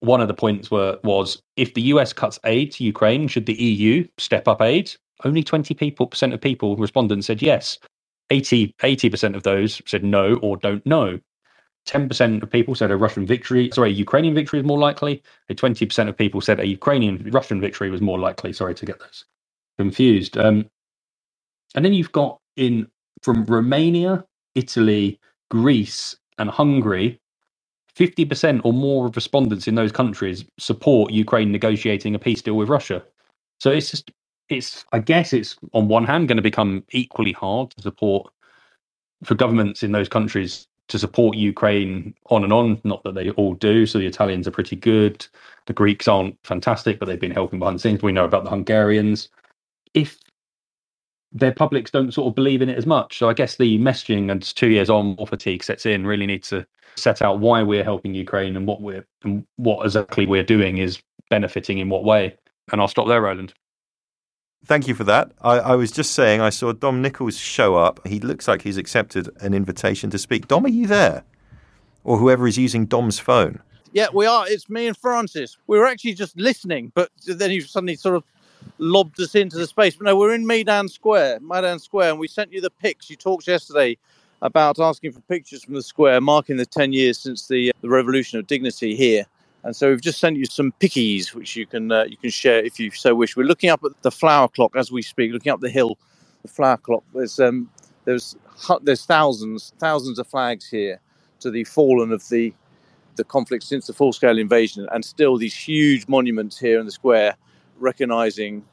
one 0.00 0.20
of 0.20 0.28
the 0.28 0.34
points 0.34 0.70
were 0.70 0.98
was 1.04 1.40
if 1.56 1.74
the 1.74 1.82
US 1.82 2.12
cuts 2.12 2.38
aid 2.44 2.72
to 2.72 2.84
Ukraine, 2.84 3.28
should 3.28 3.46
the 3.46 3.54
EU 3.54 4.06
step 4.18 4.48
up 4.48 4.60
aid? 4.60 4.92
Only 5.24 5.44
20 5.44 5.74
people 5.74 6.06
percent 6.06 6.32
of 6.32 6.40
people 6.40 6.76
respondents 6.76 7.28
said 7.28 7.42
yes. 7.42 7.78
80 8.30 8.74
percent 9.10 9.36
of 9.36 9.42
those 9.42 9.80
said 9.86 10.02
no 10.02 10.36
or 10.36 10.56
don't 10.56 10.84
know. 10.86 11.20
10% 11.86 12.42
of 12.42 12.50
people 12.50 12.74
said 12.74 12.90
a 12.90 12.96
Russian 12.96 13.26
victory, 13.26 13.70
sorry, 13.72 13.90
a 13.90 13.92
Ukrainian 13.92 14.34
victory 14.34 14.60
is 14.60 14.64
more 14.64 14.78
likely. 14.78 15.22
A 15.48 15.54
20% 15.54 16.08
of 16.08 16.16
people 16.16 16.40
said 16.40 16.60
a 16.60 16.66
Ukrainian 16.66 17.28
Russian 17.30 17.60
victory 17.60 17.90
was 17.90 18.00
more 18.00 18.18
likely. 18.18 18.52
Sorry 18.52 18.74
to 18.74 18.86
get 18.86 19.00
those 19.00 19.24
confused. 19.78 20.38
Um, 20.38 20.66
and 21.74 21.84
then 21.84 21.92
you've 21.92 22.12
got 22.12 22.38
in 22.56 22.86
from 23.22 23.44
Romania, 23.44 24.24
Italy, 24.54 25.18
Greece, 25.50 26.16
and 26.38 26.50
Hungary, 26.50 27.20
50% 27.96 28.62
or 28.64 28.72
more 28.72 29.06
of 29.06 29.16
respondents 29.16 29.68
in 29.68 29.74
those 29.74 29.92
countries 29.92 30.44
support 30.58 31.12
Ukraine 31.12 31.52
negotiating 31.52 32.14
a 32.14 32.18
peace 32.18 32.42
deal 32.42 32.56
with 32.56 32.68
Russia. 32.68 33.02
So 33.60 33.70
it's 33.70 33.90
just, 33.90 34.10
it's, 34.48 34.84
I 34.92 34.98
guess 34.98 35.32
it's 35.32 35.56
on 35.72 35.88
one 35.88 36.04
hand 36.04 36.28
going 36.28 36.36
to 36.36 36.42
become 36.42 36.84
equally 36.90 37.32
hard 37.32 37.70
to 37.70 37.82
support 37.82 38.32
for 39.24 39.34
governments 39.34 39.82
in 39.82 39.92
those 39.92 40.08
countries 40.08 40.66
to 40.92 40.98
support 40.98 41.38
Ukraine 41.38 42.14
on 42.28 42.44
and 42.44 42.52
on. 42.52 42.78
Not 42.84 43.02
that 43.04 43.14
they 43.14 43.30
all 43.30 43.54
do. 43.54 43.86
So 43.86 43.98
the 43.98 44.06
Italians 44.06 44.46
are 44.46 44.50
pretty 44.52 44.76
good. 44.76 45.26
The 45.64 45.72
Greeks 45.72 46.06
aren't 46.06 46.36
fantastic, 46.44 46.98
but 46.98 47.06
they've 47.06 47.18
been 47.18 47.30
helping 47.30 47.58
behind 47.58 47.76
the 47.76 47.80
scenes. 47.80 48.02
We 48.02 48.12
know 48.12 48.26
about 48.26 48.44
the 48.44 48.50
Hungarians. 48.50 49.30
If 49.94 50.18
their 51.32 51.52
publics 51.52 51.90
don't 51.90 52.12
sort 52.12 52.28
of 52.28 52.34
believe 52.34 52.60
in 52.60 52.68
it 52.68 52.76
as 52.76 52.84
much, 52.84 53.18
so 53.18 53.30
I 53.30 53.32
guess 53.32 53.56
the 53.56 53.78
messaging 53.78 54.30
and 54.30 54.42
two 54.42 54.68
years 54.68 54.90
on, 54.90 55.16
more 55.16 55.26
fatigue 55.26 55.64
sets 55.64 55.86
in. 55.86 56.06
Really 56.06 56.26
need 56.26 56.44
to 56.44 56.66
set 56.96 57.22
out 57.22 57.40
why 57.40 57.62
we're 57.62 57.84
helping 57.84 58.12
Ukraine 58.14 58.54
and 58.54 58.66
what 58.66 58.82
we're 58.82 59.06
and 59.24 59.46
what 59.56 59.86
exactly 59.86 60.26
we're 60.26 60.44
doing 60.44 60.76
is 60.76 61.00
benefiting 61.30 61.78
in 61.78 61.88
what 61.88 62.04
way. 62.04 62.36
And 62.70 62.82
I'll 62.82 62.88
stop 62.88 63.08
there, 63.08 63.22
Roland. 63.22 63.54
Thank 64.64 64.86
you 64.86 64.94
for 64.94 65.04
that. 65.04 65.32
I, 65.40 65.58
I, 65.58 65.74
was 65.74 65.90
just 65.90 66.12
saying, 66.12 66.40
I 66.40 66.50
saw 66.50 66.72
Dom 66.72 67.02
Nicholls 67.02 67.36
show 67.36 67.74
up. 67.74 68.06
He 68.06 68.20
looks 68.20 68.46
like 68.46 68.62
he's 68.62 68.76
accepted 68.76 69.28
an 69.40 69.54
invitation 69.54 70.08
to 70.10 70.18
speak. 70.18 70.46
Dom, 70.46 70.64
are 70.64 70.68
you 70.68 70.86
there? 70.86 71.24
Or 72.04 72.18
whoever 72.18 72.46
is 72.46 72.56
using 72.56 72.86
Dom's 72.86 73.18
phone? 73.18 73.60
Yeah, 73.92 74.06
we 74.12 74.24
are. 74.24 74.48
It's 74.48 74.70
me 74.70 74.86
and 74.86 74.96
Francis. 74.96 75.58
We 75.66 75.78
were 75.78 75.86
actually 75.86 76.14
just 76.14 76.36
listening, 76.36 76.92
but 76.94 77.10
then 77.26 77.50
you 77.50 77.60
suddenly 77.60 77.96
sort 77.96 78.16
of 78.16 78.24
lobbed 78.78 79.20
us 79.20 79.34
into 79.34 79.58
the 79.58 79.66
space. 79.66 79.96
But 79.96 80.06
no, 80.06 80.16
we're 80.16 80.34
in 80.34 80.46
Maidan 80.46 80.88
Square, 80.88 81.40
Maidan 81.40 81.78
Square, 81.78 82.10
and 82.10 82.18
we 82.18 82.28
sent 82.28 82.52
you 82.52 82.60
the 82.60 82.70
pics. 82.70 83.10
You 83.10 83.16
talked 83.16 83.46
yesterday 83.46 83.98
about 84.40 84.78
asking 84.78 85.12
for 85.12 85.20
pictures 85.22 85.64
from 85.64 85.74
the 85.74 85.82
square, 85.82 86.20
marking 86.20 86.56
the 86.56 86.66
10 86.66 86.92
years 86.92 87.18
since 87.18 87.48
the, 87.48 87.70
uh, 87.70 87.72
the 87.80 87.88
Revolution 87.88 88.38
of 88.38 88.46
Dignity 88.46 88.96
here. 88.96 89.26
And 89.64 89.76
so 89.76 89.90
we've 89.90 90.00
just 90.00 90.18
sent 90.18 90.36
you 90.36 90.46
some 90.46 90.72
pickies, 90.80 91.34
which 91.34 91.54
you 91.54 91.66
can 91.66 91.92
uh, 91.92 92.04
you 92.04 92.16
can 92.16 92.30
share 92.30 92.64
if 92.64 92.80
you 92.80 92.90
so 92.90 93.14
wish. 93.14 93.36
We're 93.36 93.46
looking 93.46 93.70
up 93.70 93.84
at 93.84 93.92
the 94.02 94.10
flower 94.10 94.48
clock 94.48 94.74
as 94.76 94.90
we 94.90 95.02
speak, 95.02 95.32
looking 95.32 95.52
up 95.52 95.60
the 95.60 95.70
hill, 95.70 95.98
the 96.42 96.48
flower 96.48 96.76
clock. 96.78 97.04
There's 97.14 97.38
um, 97.38 97.70
there's 98.04 98.36
there's 98.82 99.04
thousands 99.04 99.72
thousands 99.78 100.18
of 100.18 100.26
flags 100.26 100.68
here 100.68 101.00
to 101.40 101.50
the 101.50 101.64
fallen 101.64 102.12
of 102.12 102.28
the 102.28 102.52
the 103.16 103.24
conflict 103.24 103.64
since 103.64 103.86
the 103.86 103.92
full 103.92 104.12
scale 104.12 104.38
invasion, 104.38 104.88
and 104.92 105.04
still 105.04 105.36
these 105.36 105.54
huge 105.54 106.08
monuments 106.08 106.58
here 106.58 106.80
in 106.80 106.86
the 106.86 106.92
square, 106.92 107.36
recognizing 107.78 108.64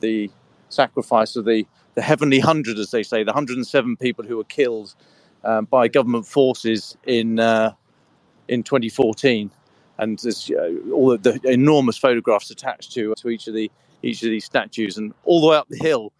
the 0.00 0.30
sacrifice 0.70 1.36
of 1.36 1.44
the 1.44 1.66
the 1.96 2.02
heavenly 2.02 2.40
hundred, 2.40 2.78
as 2.78 2.92
they 2.92 3.02
say, 3.02 3.24
the 3.24 3.32
107 3.32 3.96
people 3.98 4.24
who 4.24 4.38
were 4.38 4.44
killed 4.44 4.94
um, 5.44 5.66
by 5.66 5.88
government 5.88 6.26
forces 6.26 6.96
in 7.06 7.38
uh, 7.40 7.72
in 8.48 8.62
2014 8.62 9.50
and 10.00 10.18
there's 10.20 10.50
all 10.92 11.16
the 11.16 11.38
enormous 11.44 11.96
photographs 11.96 12.50
attached 12.50 12.92
to 12.92 13.14
to 13.14 13.28
each 13.28 13.46
of 13.46 13.54
the 13.54 13.70
each 14.02 14.22
of 14.22 14.30
these 14.30 14.44
statues, 14.44 14.96
and 14.96 15.12
all 15.24 15.40
the 15.40 15.46
way 15.46 15.56
up 15.56 15.68
the 15.68 15.76
hill, 15.76 16.12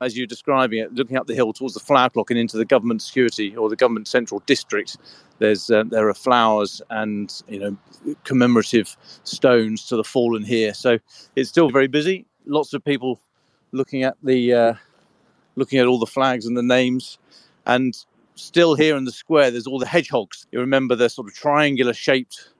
as 0.00 0.16
you're 0.16 0.26
describing 0.26 0.80
it, 0.80 0.92
looking 0.92 1.16
up 1.16 1.28
the 1.28 1.34
hill 1.34 1.52
towards 1.52 1.74
the 1.74 1.80
flower 1.80 2.10
clock 2.10 2.30
and 2.30 2.38
into 2.38 2.56
the 2.56 2.64
government 2.64 3.00
security 3.00 3.56
or 3.56 3.68
the 3.68 3.76
government 3.76 4.08
central 4.08 4.42
district. 4.46 4.96
There's 5.38 5.70
uh, 5.70 5.84
there 5.86 6.08
are 6.08 6.14
flowers 6.14 6.82
and 6.90 7.32
you 7.48 7.60
know 7.60 8.14
commemorative 8.24 8.96
stones 9.24 9.86
to 9.86 9.96
the 9.96 10.04
fallen 10.04 10.44
here, 10.44 10.74
so 10.74 10.98
it's 11.36 11.48
still 11.48 11.70
very 11.70 11.88
busy. 11.88 12.26
Lots 12.46 12.74
of 12.74 12.84
people 12.84 13.20
looking 13.72 14.02
at 14.02 14.16
the 14.24 14.52
uh, 14.52 14.74
looking 15.54 15.78
at 15.78 15.86
all 15.86 15.98
the 15.98 16.06
flags 16.06 16.46
and 16.46 16.56
the 16.56 16.62
names. 16.62 17.18
And 17.66 17.94
still 18.34 18.74
here 18.74 18.96
in 18.96 19.04
the 19.04 19.12
square, 19.12 19.50
there's 19.50 19.66
all 19.66 19.78
the 19.78 19.86
hedgehogs. 19.86 20.46
You 20.50 20.58
remember 20.60 20.96
the 20.96 21.08
sort 21.08 21.28
of 21.28 21.34
triangular 21.34 21.92
shaped 21.92 22.50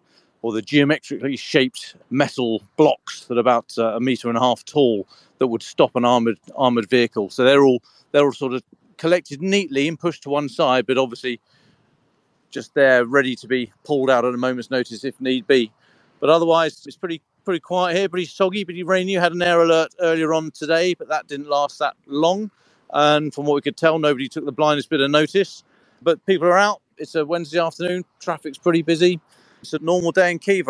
or 0.43 0.53
the 0.53 0.63
geometrically 0.63 1.37
shaped 1.37 1.97
metal 2.11 2.63
blocks 2.77 3.27
that 3.27 3.37
are 3.37 3.41
about 3.41 3.73
uh, 3.79 3.97
a 3.97 4.01
meter 4.01 4.29
and 4.29 4.39
a 4.39 4.41
half 4.41 4.65
tall 4.65 5.07
that 5.39 5.49
would 5.49 5.63
stop 5.63 5.97
an 5.97 6.05
armored 6.05 6.39
armored 6.57 6.89
vehicle. 6.89 7.31
So 7.31 7.45
they're 7.45 7.65
all 7.65 7.83
they're 8.13 8.25
all 8.25 8.33
sort 8.33 8.55
of 8.55 8.63
collected 8.97 9.43
neatly 9.43 9.89
and 9.89 9.99
pushed 9.99 10.23
to 10.25 10.31
one 10.31 10.49
side, 10.49 10.87
but 10.87 10.99
obviously 10.99 11.41
just 12.51 12.75
there 12.75 13.05
ready 13.05 13.37
to 13.37 13.47
be 13.47 13.73
pulled 13.85 14.11
out 14.11 14.25
at 14.25 14.35
a 14.35 14.37
moment's 14.37 14.71
notice 14.71 15.05
if 15.05 15.21
need 15.21 15.47
be. 15.47 15.73
But 16.21 16.31
otherwise, 16.31 16.85
it's 16.87 16.97
pretty 16.97 17.23
pretty 17.45 17.61
quiet 17.61 17.97
here, 17.97 18.09
pretty 18.09 18.27
soggy, 18.27 18.65
pretty 18.65 18.83
rainy. 18.83 19.13
You 19.13 19.21
had 19.21 19.33
an 19.33 19.43
air 19.43 19.63
alert 19.63 19.95
earlier 20.01 20.35
on 20.35 20.51
today, 20.51 20.95
but 20.95 21.09
that 21.09 21.27
didn't 21.27 21.49
last 21.49 21.79
that 21.79 21.97
long. 22.07 22.51
And 22.93 23.33
from 23.33 23.47
what 23.47 23.55
we 23.55 23.61
could 23.61 23.77
tell, 23.77 23.99
nobody 23.99 24.29
took 24.29 24.45
the 24.45 24.53
blindest 24.53 24.91
bit 24.91 25.01
of 25.01 25.11
notice. 25.11 25.65
But 26.03 26.25
people 26.27 26.49
are 26.49 26.59
out. 26.59 26.83
It's 26.99 27.15
a 27.15 27.25
Wednesday 27.25 27.59
afternoon. 27.61 28.05
Traffic's 28.21 28.59
pretty 28.59 28.83
busy. 28.83 29.21
It's 29.61 29.73
a 29.73 29.79
normal 29.79 30.13
day 30.13 30.31
in 30.31 30.39
Kiev. 30.39 30.69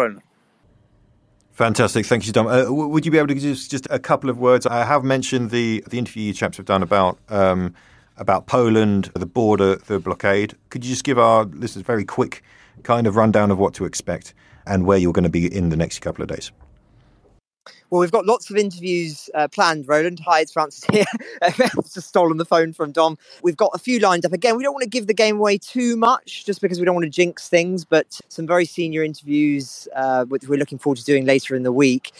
Fantastic, 1.52 2.06
thank 2.06 2.26
you, 2.26 2.32
Dom. 2.32 2.46
Uh, 2.46 2.70
would 2.70 3.04
you 3.04 3.12
be 3.12 3.18
able 3.18 3.28
to 3.28 3.34
just 3.34 3.70
just 3.70 3.86
a 3.90 3.98
couple 3.98 4.30
of 4.30 4.38
words? 4.38 4.66
I 4.66 4.84
have 4.84 5.04
mentioned 5.04 5.50
the 5.50 5.84
the 5.88 5.98
interview 5.98 6.24
you 6.24 6.32
chaps 6.32 6.56
have 6.56 6.66
done 6.66 6.82
about 6.82 7.18
um, 7.28 7.74
about 8.16 8.46
Poland, 8.46 9.10
the 9.14 9.26
border, 9.26 9.76
the 9.76 9.98
blockade. 9.98 10.56
Could 10.70 10.84
you 10.84 10.90
just 10.90 11.04
give 11.04 11.18
our 11.18 11.44
listeners 11.44 11.82
a 11.82 11.84
very 11.84 12.04
quick 12.04 12.42
kind 12.82 13.06
of 13.06 13.16
rundown 13.16 13.50
of 13.50 13.58
what 13.58 13.74
to 13.74 13.84
expect 13.84 14.32
and 14.66 14.86
where 14.86 14.98
you're 14.98 15.12
going 15.12 15.24
to 15.24 15.30
be 15.30 15.54
in 15.54 15.68
the 15.68 15.76
next 15.76 15.98
couple 16.00 16.22
of 16.22 16.28
days? 16.28 16.50
Well, 17.90 18.00
we've 18.00 18.12
got 18.12 18.24
lots 18.24 18.50
of 18.50 18.56
interviews 18.56 19.28
uh, 19.34 19.48
planned, 19.48 19.88
Roland. 19.88 20.20
Hi, 20.20 20.40
it's 20.40 20.52
Francis 20.52 20.84
here. 20.92 21.04
Just 21.92 22.08
stolen 22.08 22.36
the 22.36 22.44
phone 22.44 22.72
from 22.72 22.92
Dom. 22.92 23.18
We've 23.42 23.56
got 23.56 23.72
a 23.74 23.78
few 23.78 23.98
lined 23.98 24.24
up. 24.24 24.32
Again, 24.32 24.56
we 24.56 24.62
don't 24.62 24.72
want 24.72 24.84
to 24.84 24.88
give 24.88 25.06
the 25.06 25.14
game 25.14 25.38
away 25.38 25.58
too 25.58 25.96
much 25.96 26.44
just 26.44 26.60
because 26.60 26.78
we 26.78 26.84
don't 26.84 26.94
want 26.94 27.04
to 27.04 27.10
jinx 27.10 27.48
things, 27.48 27.84
but 27.84 28.20
some 28.28 28.46
very 28.46 28.64
senior 28.64 29.02
interviews, 29.02 29.88
uh, 29.96 30.24
which 30.26 30.44
we're 30.46 30.58
looking 30.58 30.78
forward 30.78 30.98
to 30.98 31.04
doing 31.04 31.24
later 31.24 31.56
in 31.56 31.64
the 31.64 31.72
week. 31.72 32.12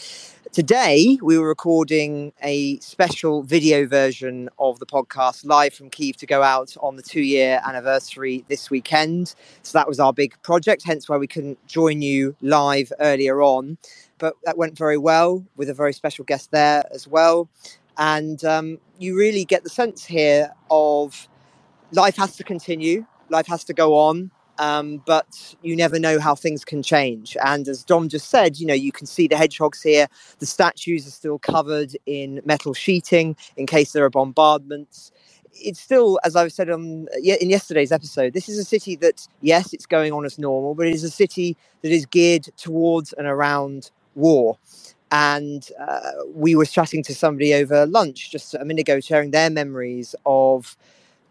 Today, 0.51 1.17
we 1.21 1.37
were 1.37 1.47
recording 1.47 2.33
a 2.43 2.77
special 2.79 3.41
video 3.41 3.87
version 3.87 4.49
of 4.59 4.79
the 4.79 4.85
podcast 4.85 5.45
live 5.45 5.73
from 5.73 5.89
Kiev 5.89 6.17
to 6.17 6.25
go 6.25 6.43
out 6.43 6.75
on 6.81 6.97
the 6.97 7.01
two 7.01 7.21
year 7.21 7.61
anniversary 7.65 8.43
this 8.49 8.69
weekend. 8.69 9.33
So 9.63 9.77
that 9.77 9.87
was 9.87 9.97
our 9.97 10.11
big 10.11 10.35
project, 10.43 10.83
hence 10.85 11.07
why 11.07 11.15
we 11.15 11.27
couldn't 11.27 11.65
join 11.67 12.01
you 12.01 12.35
live 12.41 12.91
earlier 12.99 13.41
on 13.41 13.77
but 14.21 14.35
that 14.45 14.55
went 14.55 14.77
very 14.77 14.99
well 14.99 15.43
with 15.57 15.67
a 15.67 15.73
very 15.73 15.91
special 15.91 16.23
guest 16.23 16.51
there 16.51 16.83
as 16.93 17.07
well. 17.07 17.49
And 17.97 18.45
um, 18.45 18.77
you 18.99 19.17
really 19.17 19.43
get 19.43 19.63
the 19.63 19.69
sense 19.69 20.05
here 20.05 20.53
of 20.69 21.27
life 21.91 22.15
has 22.17 22.35
to 22.37 22.43
continue, 22.43 23.05
life 23.29 23.47
has 23.47 23.63
to 23.65 23.73
go 23.73 23.95
on, 23.95 24.29
um, 24.61 25.01
but 25.07 25.55
you 25.63 25.75
never 25.75 25.97
know 25.97 26.19
how 26.19 26.35
things 26.35 26.63
can 26.63 26.83
change. 26.83 27.35
And 27.43 27.67
as 27.67 27.83
Dom 27.83 28.09
just 28.09 28.29
said, 28.29 28.59
you 28.59 28.67
know, 28.67 28.75
you 28.75 28.91
can 28.91 29.07
see 29.07 29.27
the 29.27 29.35
hedgehogs 29.35 29.81
here. 29.81 30.07
The 30.37 30.45
statues 30.45 31.07
are 31.07 31.11
still 31.11 31.39
covered 31.39 31.97
in 32.05 32.41
metal 32.45 32.75
sheeting 32.75 33.35
in 33.57 33.65
case 33.65 33.91
there 33.91 34.05
are 34.05 34.09
bombardments. 34.11 35.11
It's 35.53 35.79
still, 35.81 36.19
as 36.23 36.35
I've 36.35 36.53
said 36.53 36.69
on 36.69 37.07
in 37.23 37.49
yesterday's 37.49 37.91
episode, 37.91 38.33
this 38.33 38.47
is 38.47 38.59
a 38.59 38.63
city 38.63 38.95
that, 38.97 39.27
yes, 39.41 39.73
it's 39.73 39.87
going 39.87 40.13
on 40.13 40.25
as 40.25 40.37
normal, 40.37 40.75
but 40.75 40.85
it 40.85 40.93
is 40.93 41.03
a 41.03 41.09
city 41.09 41.57
that 41.81 41.91
is 41.91 42.05
geared 42.05 42.47
towards 42.55 43.13
and 43.13 43.25
around 43.25 43.89
war. 44.13 44.59
And 45.11 45.67
uh, 45.79 46.11
we 46.33 46.55
were 46.55 46.65
chatting 46.65 47.01
to 47.03 47.15
somebody 47.15 47.53
over 47.55 47.87
lunch 47.87 48.31
just 48.31 48.53
a 48.53 48.63
minute 48.63 48.81
ago, 48.81 48.99
sharing 48.99 49.31
their 49.31 49.49
memories 49.49 50.13
of 50.25 50.77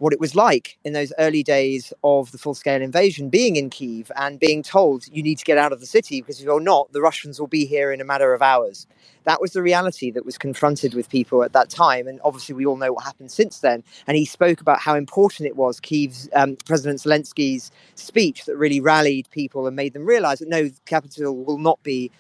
what 0.01 0.15
it 0.15 0.21
was 0.21 0.37
like 0.37 0.79
in 0.85 0.95
those 0.95 1.13
early 1.19 1.45
days 1.45 1.93
of 2.05 2.33
the 2.33 2.39
full 2.39 2.55
scale 2.55 2.83
invasion, 2.83 3.31
being 3.31 3.57
in 3.57 3.71
Kiev 3.71 4.13
and 4.17 4.41
being 4.41 4.63
told 4.63 5.07
you 5.13 5.23
need 5.23 5.39
to 5.39 5.47
get 5.47 5.59
out 5.59 5.73
of 5.73 5.81
the 5.81 5.87
city 5.87 6.23
because 6.23 6.41
if 6.41 6.47
you're 6.47 6.61
not, 6.61 6.93
the 6.93 7.03
Russians 7.03 7.41
will 7.41 7.49
be 7.49 7.67
here 7.67 7.93
in 7.93 8.03
a 8.03 8.05
matter 8.07 8.35
of 8.35 8.43
hours. 8.43 8.89
That 9.25 9.41
was 9.41 9.53
the 9.53 9.63
reality 9.63 10.11
that 10.13 10.27
was 10.27 10.39
confronted 10.39 10.95
with 10.95 11.11
people 11.11 11.45
at 11.45 11.55
that 11.55 11.71
time. 11.71 12.09
And 12.09 12.21
obviously, 12.25 12.57
we 12.57 12.67
all 12.67 12.77
know 12.79 12.93
what 12.95 13.05
happened 13.05 13.33
since 13.33 13.61
then. 13.61 13.85
And 14.09 14.17
he 14.19 14.27
spoke 14.27 14.61
about 14.63 14.81
how 14.81 14.97
important 14.97 15.49
it 15.49 15.57
was, 15.57 15.81
Kiev's 15.81 16.29
um, 16.35 16.57
President 16.67 17.01
Zelensky's 17.01 17.73
speech 17.97 18.47
that 18.47 18.57
really 18.59 18.81
rallied 18.81 19.31
people 19.33 19.69
and 19.69 19.77
made 19.77 19.95
them 19.95 20.07
realize 20.07 20.41
that 20.41 20.49
no, 20.51 20.65
the 20.65 20.75
capital 20.87 21.45
will 21.45 21.59
not 21.59 21.83
be 21.85 22.11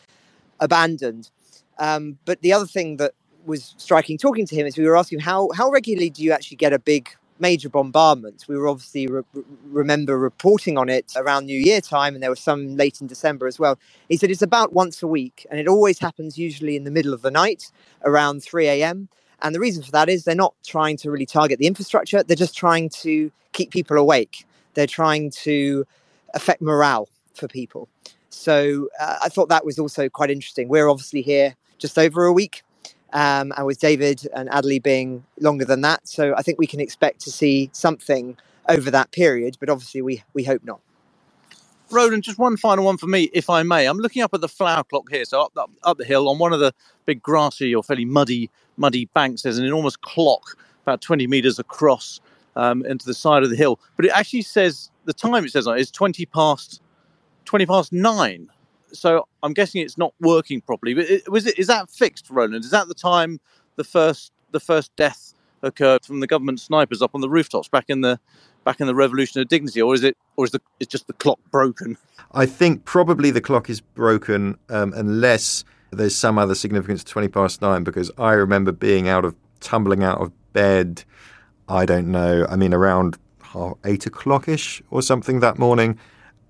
abandoned. 0.61 1.31
Um, 1.79 2.19
but 2.25 2.41
the 2.43 2.53
other 2.53 2.67
thing 2.67 2.97
that 2.99 3.13
was 3.45 3.75
striking 3.79 4.19
talking 4.19 4.47
to 4.47 4.57
him 4.57 4.67
is 4.67 4.77
we 4.77 4.85
were 4.87 4.97
asking 4.97 5.21
how 5.21 5.49
how 5.57 5.71
regularly 5.71 6.11
do 6.11 6.23
you 6.23 6.33
actually 6.33 6.57
get 6.57 6.73
a 6.73 6.79
big 6.79 7.09
major 7.41 7.69
bombardment? 7.71 8.47
We 8.49 8.57
were 8.59 8.69
obviously 8.69 9.07
re- 9.09 9.23
remember 9.65 10.19
reporting 10.19 10.79
on 10.79 10.89
it 10.89 11.13
around 11.17 11.47
New 11.47 11.61
Year 11.61 11.81
time, 11.81 12.15
and 12.15 12.23
there 12.23 12.31
was 12.31 12.41
some 12.41 12.77
late 12.77 13.01
in 13.01 13.09
December 13.09 13.47
as 13.47 13.59
well. 13.59 13.79
He 14.09 14.17
said 14.19 14.31
it's 14.31 14.43
about 14.43 14.73
once 14.73 15.03
a 15.03 15.09
week, 15.09 15.47
and 15.51 15.61
it 15.61 15.69
always 15.69 15.99
happens 16.01 16.39
usually 16.39 16.77
in 16.77 16.85
the 16.85 16.93
middle 16.93 17.15
of 17.15 17.23
the 17.23 17.31
night, 17.33 17.73
around 18.05 18.43
3 18.45 18.69
a.m. 18.69 19.09
And 19.43 19.55
the 19.55 19.61
reason 19.61 19.83
for 19.83 19.93
that 19.93 20.09
is 20.09 20.25
they're 20.25 20.35
not 20.37 20.55
trying 20.67 20.97
to 20.99 21.11
really 21.11 21.27
target 21.27 21.59
the 21.61 21.67
infrastructure; 21.69 22.23
they're 22.23 22.37
just 22.37 22.57
trying 22.57 22.91
to 23.03 23.33
keep 23.53 23.71
people 23.73 23.97
awake. 23.99 24.47
They're 24.75 24.87
trying 24.89 25.31
to 25.45 25.87
affect 26.35 26.63
morale 26.63 27.09
for 27.35 27.49
people. 27.49 27.89
So 28.31 28.89
uh, 29.01 29.19
I 29.23 29.29
thought 29.31 29.49
that 29.51 29.65
was 29.67 29.79
also 29.79 30.09
quite 30.09 30.31
interesting. 30.31 30.69
We're 30.69 30.89
obviously 30.89 31.23
here 31.23 31.57
just 31.79 31.99
over 31.99 32.25
a 32.27 32.33
week, 32.33 32.63
um, 33.13 33.53
and 33.57 33.67
with 33.67 33.81
David 33.81 34.27
and 34.35 34.49
Adley 34.51 34.83
being 34.83 35.25
longer 35.39 35.65
than 35.65 35.81
that. 35.83 36.07
So 36.07 36.35
I 36.37 36.43
think 36.43 36.59
we 36.59 36.67
can 36.67 36.81
expect 36.81 37.21
to 37.23 37.31
see 37.31 37.71
something 37.73 38.37
over 38.69 38.91
that 38.91 39.11
period, 39.11 39.57
but 39.61 39.69
obviously 39.69 40.03
we, 40.03 40.23
we 40.35 40.45
hope 40.45 40.63
not. 40.65 40.81
Roland, 41.91 42.23
just 42.23 42.39
one 42.39 42.57
final 42.57 42.85
one 42.85 42.97
for 42.97 43.09
me, 43.09 43.31
if 43.33 43.51
I 43.51 43.65
may. 43.65 43.87
I'm 43.87 43.99
looking 43.99 44.23
up 44.23 44.33
at 44.33 44.41
the 44.41 44.49
flower 44.49 44.85
clock 44.85 45.11
here, 45.11 45.25
so 45.25 45.43
up, 45.43 45.53
up, 45.57 45.71
up 45.83 45.99
the 45.99 46.05
hill 46.05 46.29
on 46.29 46.39
one 46.39 46.53
of 46.53 46.61
the 46.61 46.73
big 47.05 47.21
grassy 47.23 47.75
or 47.75 47.83
fairly 47.83 48.05
muddy 48.05 48.49
muddy 48.77 49.07
banks. 49.07 49.43
There's 49.43 49.59
an 49.59 49.65
enormous 49.65 49.97
clock 49.97 50.57
about 50.83 51.01
20 51.01 51.27
meters 51.27 51.59
across 51.59 52.21
um, 52.57 52.85
into 52.87 53.07
the 53.07 53.15
side 53.15 53.43
of 53.43 53.51
the 53.51 53.57
hill, 53.57 53.81
but 53.97 54.05
it 54.05 54.13
actually 54.13 54.43
says 54.43 54.91
the 55.05 55.13
time 55.13 55.45
it 55.45 55.51
says 55.51 55.67
on 55.67 55.77
it 55.77 55.81
is 55.81 55.91
20 55.91 56.25
past 56.27 56.81
20 57.45 57.67
past 57.67 57.93
nine. 57.93 58.49
So 58.93 59.27
I'm 59.43 59.53
guessing 59.53 59.83
it's 59.83 59.99
not 59.99 60.15
working 60.21 60.61
properly. 60.61 60.95
But 60.95 61.05
it, 61.05 61.31
was 61.31 61.47
it 61.47 61.59
is 61.59 61.67
that 61.69 61.91
fixed, 61.91 62.29
Roland? 62.31 62.65
Is 62.65 62.71
that 62.71 62.89
the 62.89 62.95
time 62.95 63.41
the 63.77 63.85
first 63.85 64.33
the 64.53 64.61
first 64.61 64.95
death 64.97 65.35
occurred 65.63 66.05
from 66.05 66.21
the 66.21 66.27
government 66.27 66.61
snipers 66.61 67.03
up 67.03 67.15
on 67.15 67.21
the 67.21 67.29
rooftops 67.29 67.69
back 67.69 67.85
in 67.89 68.01
the 68.01 68.19
back 68.65 68.81
in 68.81 68.87
the 68.87 68.95
Revolution 68.95 69.41
of 69.41 69.49
Dignity, 69.49 69.81
or 69.81 69.95
is 69.95 70.05
it 70.05 70.17
or 70.37 70.45
is 70.45 70.51
the 70.53 70.61
it's 70.79 70.91
just 70.91 71.07
the 71.07 71.13
clock 71.15 71.39
broken? 71.51 71.97
I 72.33 72.47
think 72.47 72.85
probably 72.85 73.31
the 73.31 73.41
clock 73.41 73.69
is 73.69 73.81
broken 73.81 74.57
um, 74.69 74.93
unless 74.95 75.65
there's 75.91 76.15
some 76.15 76.39
other 76.39 76.55
significance 76.55 77.03
to 77.03 77.11
20 77.11 77.29
past 77.29 77.61
nine 77.61 77.83
because 77.83 78.11
I 78.17 78.33
remember 78.33 78.71
being 78.71 79.09
out 79.09 79.25
of 79.25 79.35
tumbling 79.59 80.05
out 80.05 80.21
of 80.21 80.33
bed. 80.53 81.05
I 81.69 81.85
don't 81.85 82.09
know. 82.09 82.47
I 82.49 82.57
mean, 82.57 82.73
around 82.73 83.17
eight 83.85 84.07
o'clock 84.07 84.49
ish 84.49 84.83
or 84.91 85.03
something 85.03 85.41
that 85.41 85.59
morning 85.59 85.99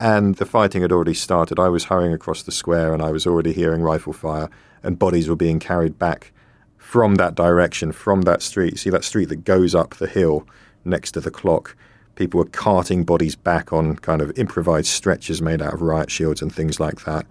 and 0.01 0.37
the 0.37 0.47
fighting 0.47 0.81
had 0.81 0.93
already 0.93 1.13
started. 1.13 1.59
I 1.61 1.69
was 1.69 1.85
hurrying 1.85 2.15
across 2.15 2.43
the 2.43 2.51
square 2.51 2.95
and 2.95 3.03
I 3.03 3.11
was 3.11 3.27
already 3.27 3.53
hearing 3.53 3.83
rifle 3.83 4.15
fire, 4.15 4.49
and 4.83 4.99
bodies 4.99 5.29
were 5.29 5.37
being 5.37 5.61
carried 5.61 5.99
back 5.99 6.33
from 6.79 7.17
that 7.17 7.35
direction, 7.35 7.93
from 7.93 8.23
that 8.23 8.41
street. 8.41 8.79
See 8.79 8.89
that 8.91 9.05
street 9.05 9.29
that 9.29 9.45
goes 9.45 9.75
up 9.75 9.95
the 9.97 10.07
hill 10.07 10.49
next 10.87 11.13
to 11.13 11.21
the 11.21 11.31
clock? 11.31 11.77
People 12.17 12.39
were 12.39 12.47
carting 12.47 13.05
bodies 13.05 13.37
back 13.37 13.73
on 13.75 13.97
kind 13.97 14.23
of 14.23 14.37
improvised 14.39 14.89
stretchers 14.89 15.43
made 15.43 15.61
out 15.61 15.75
of 15.75 15.83
riot 15.83 16.11
shields 16.11 16.41
and 16.41 16.53
things 16.53 16.81
like 16.81 17.05
that. 17.05 17.27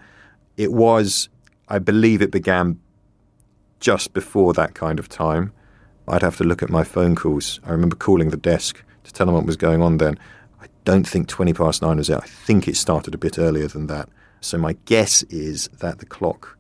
It 0.55 0.71
was, 0.71 1.27
I 1.67 1.79
believe, 1.79 2.21
it 2.21 2.31
began 2.31 2.79
just 3.79 4.13
before 4.13 4.53
that 4.53 4.75
kind 4.75 4.99
of 4.99 5.09
time. 5.09 5.53
I'd 6.07 6.21
have 6.21 6.37
to 6.37 6.43
look 6.43 6.61
at 6.61 6.69
my 6.69 6.83
phone 6.83 7.15
calls. 7.15 7.59
I 7.63 7.71
remember 7.71 7.95
calling 7.95 8.29
the 8.29 8.37
desk 8.37 8.83
to 9.03 9.13
tell 9.13 9.25
them 9.25 9.35
what 9.35 9.45
was 9.45 9.57
going 9.57 9.81
on 9.81 9.97
then 9.97 10.19
don't 10.85 11.07
think 11.07 11.27
20 11.27 11.53
past 11.53 11.81
nine 11.81 11.97
was 11.97 12.09
it. 12.09 12.17
I 12.17 12.27
think 12.27 12.67
it 12.67 12.75
started 12.75 13.13
a 13.13 13.17
bit 13.17 13.37
earlier 13.37 13.67
than 13.67 13.87
that. 13.87 14.09
So 14.41 14.57
my 14.57 14.73
guess 14.85 15.23
is 15.23 15.67
that 15.79 15.99
the 15.99 16.05
clock 16.05 16.57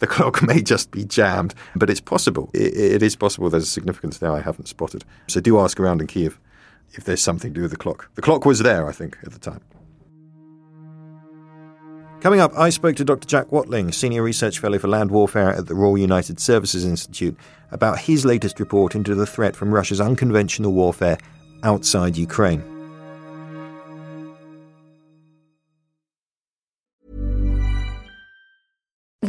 the 0.00 0.06
clock 0.06 0.42
may 0.46 0.60
just 0.60 0.90
be 0.90 1.04
jammed, 1.04 1.54
but 1.76 1.88
it's 1.88 2.00
possible. 2.00 2.50
It, 2.52 2.74
it 2.76 3.02
is 3.02 3.14
possible 3.14 3.48
there's 3.48 3.62
a 3.64 3.66
significance 3.66 4.18
there 4.18 4.32
I 4.32 4.40
haven't 4.40 4.66
spotted. 4.66 5.04
So 5.28 5.40
do 5.40 5.60
ask 5.60 5.78
around 5.78 6.00
in 6.00 6.08
Kiev 6.08 6.40
if 6.92 7.04
there's 7.04 7.22
something 7.22 7.52
to 7.52 7.54
do 7.54 7.62
with 7.62 7.70
the 7.70 7.76
clock. 7.76 8.10
The 8.16 8.22
clock 8.22 8.44
was 8.44 8.58
there, 8.58 8.88
I 8.88 8.92
think, 8.92 9.16
at 9.22 9.32
the 9.32 9.38
time. 9.38 9.60
Coming 12.20 12.40
up, 12.40 12.52
I 12.58 12.68
spoke 12.68 12.96
to 12.96 13.04
Dr. 13.04 13.26
Jack 13.26 13.50
Watling, 13.50 13.92
Senior 13.92 14.22
Research 14.22 14.58
Fellow 14.58 14.78
for 14.78 14.88
Land 14.88 15.10
Warfare 15.10 15.50
at 15.50 15.68
the 15.68 15.74
Royal 15.74 15.96
United 15.96 16.38
Services 16.38 16.84
Institute, 16.84 17.36
about 17.70 17.98
his 18.00 18.26
latest 18.26 18.60
report 18.60 18.94
into 18.94 19.14
the 19.14 19.24
threat 19.24 19.56
from 19.56 19.72
Russia's 19.72 20.02
unconventional 20.02 20.72
warfare 20.72 21.16
outside 21.62 22.18
Ukraine. 22.18 22.79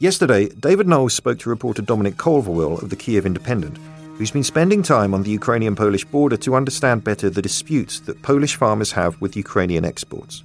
Yesterday, 0.00 0.48
David 0.48 0.88
Knowles 0.88 1.12
spoke 1.12 1.38
to 1.40 1.50
reporter 1.50 1.82
Dominic 1.82 2.16
Culverwell 2.16 2.82
of 2.82 2.88
the 2.88 2.96
Kyiv 2.96 3.26
Independent, 3.26 3.76
who's 4.16 4.30
been 4.30 4.42
spending 4.42 4.82
time 4.82 5.12
on 5.12 5.24
the 5.24 5.30
Ukrainian 5.30 5.76
Polish 5.76 6.06
border 6.06 6.38
to 6.38 6.54
understand 6.54 7.04
better 7.04 7.28
the 7.28 7.42
disputes 7.42 8.00
that 8.00 8.22
Polish 8.22 8.56
farmers 8.56 8.92
have 8.92 9.20
with 9.20 9.36
Ukrainian 9.36 9.84
exports. 9.84 10.42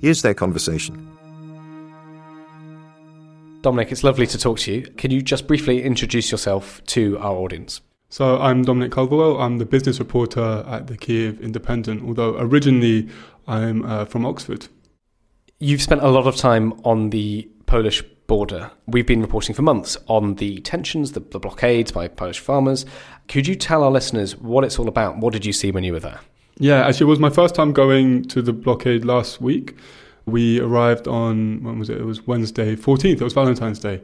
Here's 0.00 0.22
their 0.22 0.34
conversation. 0.34 0.94
Dominic, 3.62 3.90
it's 3.90 4.04
lovely 4.04 4.28
to 4.28 4.38
talk 4.38 4.60
to 4.60 4.72
you. 4.72 4.82
Can 4.92 5.10
you 5.10 5.22
just 5.22 5.48
briefly 5.48 5.82
introduce 5.82 6.30
yourself 6.30 6.80
to 6.94 7.18
our 7.18 7.34
audience? 7.34 7.80
So, 8.10 8.40
I'm 8.40 8.62
Dominic 8.62 8.92
Culverwell. 8.92 9.40
I'm 9.40 9.58
the 9.58 9.66
business 9.66 9.98
reporter 9.98 10.64
at 10.68 10.86
the 10.86 10.96
Kyiv 10.96 11.40
Independent, 11.40 12.04
although 12.04 12.38
originally 12.38 13.08
I'm 13.48 13.84
uh, 13.84 14.04
from 14.04 14.24
Oxford. 14.24 14.68
You've 15.58 15.82
spent 15.82 16.00
a 16.00 16.10
lot 16.10 16.28
of 16.28 16.36
time 16.36 16.74
on 16.84 17.10
the 17.10 17.48
Polish 17.66 18.04
border. 18.26 18.70
We've 18.86 19.06
been 19.06 19.20
reporting 19.20 19.54
for 19.54 19.62
months 19.62 19.96
on 20.06 20.36
the 20.36 20.58
tensions, 20.60 21.12
the, 21.12 21.20
the 21.20 21.38
blockades 21.38 21.92
by 21.92 22.08
Polish 22.08 22.38
farmers. 22.38 22.86
Could 23.28 23.46
you 23.46 23.54
tell 23.54 23.82
our 23.82 23.90
listeners 23.90 24.36
what 24.36 24.64
it's 24.64 24.78
all 24.78 24.88
about? 24.88 25.18
What 25.18 25.32
did 25.32 25.44
you 25.44 25.52
see 25.52 25.70
when 25.70 25.84
you 25.84 25.92
were 25.92 26.00
there? 26.00 26.20
Yeah, 26.58 26.86
actually, 26.86 27.06
it 27.06 27.10
was 27.10 27.18
my 27.18 27.30
first 27.30 27.54
time 27.54 27.72
going 27.72 28.24
to 28.24 28.42
the 28.42 28.52
blockade 28.52 29.04
last 29.04 29.40
week. 29.40 29.76
We 30.26 30.60
arrived 30.60 31.08
on, 31.08 31.62
when 31.62 31.78
was 31.78 31.90
it? 31.90 31.98
It 31.98 32.04
was 32.04 32.26
Wednesday, 32.26 32.76
14th. 32.76 33.20
It 33.20 33.22
was 33.22 33.32
Valentine's 33.32 33.78
Day. 33.78 34.00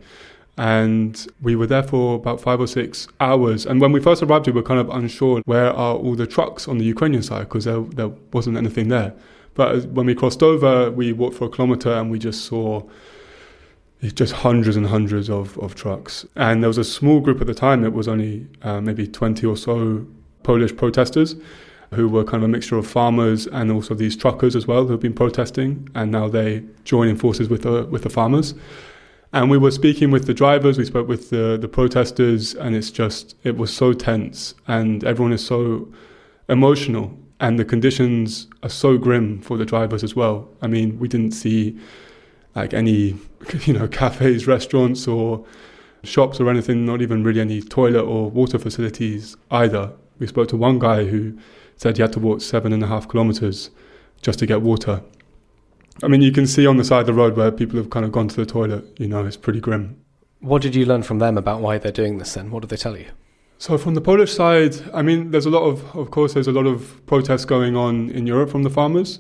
And 0.57 1.25
we 1.41 1.55
were 1.55 1.69
there 1.69 1.85
for 1.85 2.17
about 2.17 2.41
five 2.41 2.59
or 2.59 2.67
six 2.67 3.07
hours. 3.21 3.65
And 3.65 3.81
when 3.81 3.93
we 3.93 4.01
first 4.01 4.23
arrived, 4.25 4.47
we 4.47 4.53
were 4.53 4.63
kind 4.63 4.81
of 4.81 4.89
unsure 4.89 5.41
where 5.45 5.73
are 5.73 5.95
all 5.95 6.17
the 6.17 6.27
trucks 6.27 6.67
on 6.67 6.79
the 6.79 6.85
Ukrainian 6.85 7.23
side 7.23 7.49
because 7.49 7.65
there, 7.65 7.81
there 7.81 8.09
wasn't 8.33 8.57
anything 8.57 8.89
there. 8.89 9.15
But 9.55 9.87
when 9.91 10.07
we 10.07 10.17
crossed 10.17 10.43
over, 10.43 10.91
we 10.91 11.13
walked 11.13 11.37
for 11.37 11.45
a 11.45 11.49
kilometer 11.49 11.93
and 11.93 12.11
we 12.11 12.19
just 12.19 12.45
saw 12.47 12.83
just 14.03 14.33
hundreds 14.33 14.77
and 14.77 14.87
hundreds 14.87 15.29
of, 15.29 15.59
of 15.59 15.75
trucks. 15.75 16.25
And 16.37 16.63
there 16.63 16.69
was 16.69 16.79
a 16.79 16.85
small 16.85 17.21
group 17.21 17.41
at 17.41 17.47
the 17.47 17.55
time, 17.55 17.85
it 17.85 17.93
was 17.93 18.09
only 18.09 18.47
uh, 18.63 18.81
maybe 18.81 19.07
20 19.07 19.47
or 19.47 19.57
so 19.57 20.07
Polish 20.43 20.75
protesters 20.77 21.37
who 21.95 22.09
were 22.09 22.23
kind 22.23 22.43
of 22.43 22.43
a 22.43 22.49
mixture 22.49 22.77
of 22.77 22.87
farmers 22.87 23.47
and 23.47 23.73
also 23.73 23.95
these 23.95 24.17
truckers 24.17 24.55
as 24.55 24.67
well 24.67 24.85
who 24.85 24.93
have 24.93 25.01
been 25.01 25.15
protesting. 25.15 25.89
And 25.95 26.11
now 26.13 26.29
they 26.29 26.63
join 26.85 27.09
in 27.09 27.17
forces 27.17 27.49
with 27.49 27.63
the, 27.63 27.87
with 27.87 28.03
the 28.03 28.11
farmers. 28.11 28.55
And 29.33 29.51
we 29.51 29.59
were 29.59 29.71
speaking 29.71 30.11
with 30.11 30.27
the 30.27 30.35
drivers, 30.35 30.79
we 30.79 30.85
spoke 30.85 31.09
with 31.09 31.31
the, 31.31 31.59
the 31.61 31.69
protesters, 31.69 32.55
and 32.55 32.75
it's 32.75 32.91
just, 32.91 33.35
it 33.45 33.57
was 33.57 33.75
so 33.75 33.93
tense. 33.93 34.55
And 34.67 35.05
everyone 35.05 35.33
is 35.33 35.45
so 35.45 35.89
emotional. 36.49 37.17
And 37.41 37.59
the 37.59 37.65
conditions 37.65 38.49
are 38.63 38.71
so 38.71 38.97
grim 38.97 39.41
for 39.41 39.57
the 39.57 39.65
drivers 39.65 40.03
as 40.03 40.17
well. 40.17 40.49
I 40.63 40.67
mean, 40.67 40.99
we 40.99 41.09
didn't 41.09 41.33
see 41.33 41.79
like 42.55 42.75
any, 42.75 43.17
you 43.67 43.73
know, 43.73 43.89
cafes, 43.89 44.47
restaurants, 44.47 45.07
or 45.07 45.45
shops 46.05 46.41
or 46.41 46.49
anything, 46.51 46.85
not 46.85 47.03
even 47.03 47.25
really 47.25 47.41
any 47.41 47.61
toilet 47.61 48.03
or 48.03 48.31
water 48.31 48.59
facilities 48.59 49.37
either. 49.51 49.93
We 50.19 50.27
spoke 50.27 50.49
to 50.49 50.57
one 50.57 50.79
guy 50.79 51.05
who 51.05 51.39
said 51.77 51.97
he 51.97 52.03
had 52.03 52.13
to 52.15 52.21
walk 52.21 52.41
seven 52.41 52.73
and 52.73 52.83
a 52.83 52.87
half 52.87 53.09
kilometers 53.09 53.71
just 54.21 54.39
to 54.41 54.47
get 54.47 54.63
water. 54.63 55.03
I 56.03 56.09
mean, 56.09 56.23
you 56.23 56.33
can 56.33 56.47
see 56.47 56.67
on 56.67 56.77
the 56.77 56.85
side 56.85 57.01
of 57.01 57.07
the 57.07 57.15
road 57.15 57.37
where 57.37 57.51
people 57.51 57.77
have 57.77 57.91
kind 57.91 58.05
of 58.05 58.13
gone 58.13 58.29
to 58.29 58.37
the 58.37 58.47
toilet. 58.47 58.85
You 58.99 59.09
know, 59.09 59.25
it's 59.25 59.37
pretty 59.37 59.61
grim. 59.61 60.01
What 60.41 60.63
did 60.63 60.75
you 60.75 60.87
learn 60.87 61.03
from 61.03 61.19
them 61.19 61.37
about 61.37 61.61
why 61.61 61.79
they're 61.79 61.91
doing 61.91 62.19
this 62.19 62.35
then? 62.35 62.51
What 62.51 62.61
did 62.61 62.71
they 62.71 62.77
tell 62.77 62.97
you? 62.97 63.07
So, 63.61 63.77
from 63.77 63.95
the 63.95 64.01
Polish 64.01 64.33
side, 64.33 64.77
I 64.95 65.03
mean, 65.03 65.33
there's 65.33 65.47
a 65.47 65.51
lot 65.51 65.65
of, 65.65 65.97
of 65.97 66.13
course, 66.13 66.35
there's 66.35 66.47
a 66.47 66.53
lot 66.53 66.67
of 66.67 67.05
protests 67.07 67.45
going 67.45 67.75
on 67.75 68.09
in 68.11 68.25
Europe 68.25 68.51
from 68.51 68.63
the 68.63 68.71
farmers. 68.71 69.19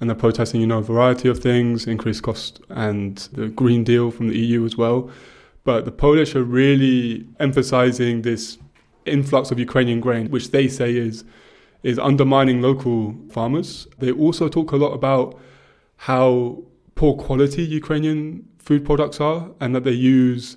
And 0.00 0.10
they're 0.10 0.16
protesting, 0.16 0.60
you 0.60 0.66
know, 0.66 0.78
a 0.78 0.82
variety 0.82 1.28
of 1.28 1.38
things, 1.38 1.86
increased 1.86 2.22
cost 2.22 2.60
and 2.68 3.16
the 3.32 3.48
Green 3.48 3.82
Deal 3.82 4.10
from 4.10 4.28
the 4.28 4.38
EU 4.38 4.64
as 4.64 4.76
well. 4.76 5.10
But 5.64 5.84
the 5.84 5.92
Polish 5.92 6.36
are 6.36 6.44
really 6.44 7.26
emphasizing 7.40 8.22
this 8.22 8.58
influx 9.06 9.50
of 9.50 9.58
Ukrainian 9.58 10.00
grain, 10.00 10.30
which 10.30 10.50
they 10.50 10.68
say 10.68 10.96
is 10.96 11.24
is 11.82 11.98
undermining 11.98 12.60
local 12.60 13.14
farmers. 13.30 13.86
They 13.98 14.10
also 14.10 14.48
talk 14.48 14.72
a 14.72 14.76
lot 14.76 14.92
about 14.92 15.38
how 15.96 16.62
poor 16.96 17.14
quality 17.16 17.62
Ukrainian 17.62 18.48
food 18.58 18.84
products 18.84 19.20
are 19.20 19.50
and 19.60 19.74
that 19.74 19.84
they 19.84 19.92
use 19.92 20.56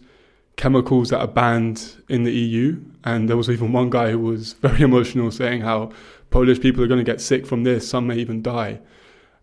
chemicals 0.56 1.10
that 1.10 1.20
are 1.20 1.28
banned 1.28 1.96
in 2.10 2.24
the 2.24 2.32
EU. 2.34 2.82
And 3.04 3.30
there 3.30 3.38
was 3.38 3.50
even 3.50 3.72
one 3.72 3.90
guy 3.90 4.12
who 4.12 4.20
was 4.20 4.54
very 4.68 4.82
emotional 4.82 5.32
saying 5.32 5.62
how 5.62 5.92
Polish 6.32 6.60
people 6.60 6.84
are 6.84 6.88
going 6.88 7.04
to 7.06 7.12
get 7.12 7.22
sick 7.22 7.46
from 7.46 7.64
this, 7.64 7.88
some 7.88 8.08
may 8.08 8.18
even 8.18 8.42
die, 8.42 8.80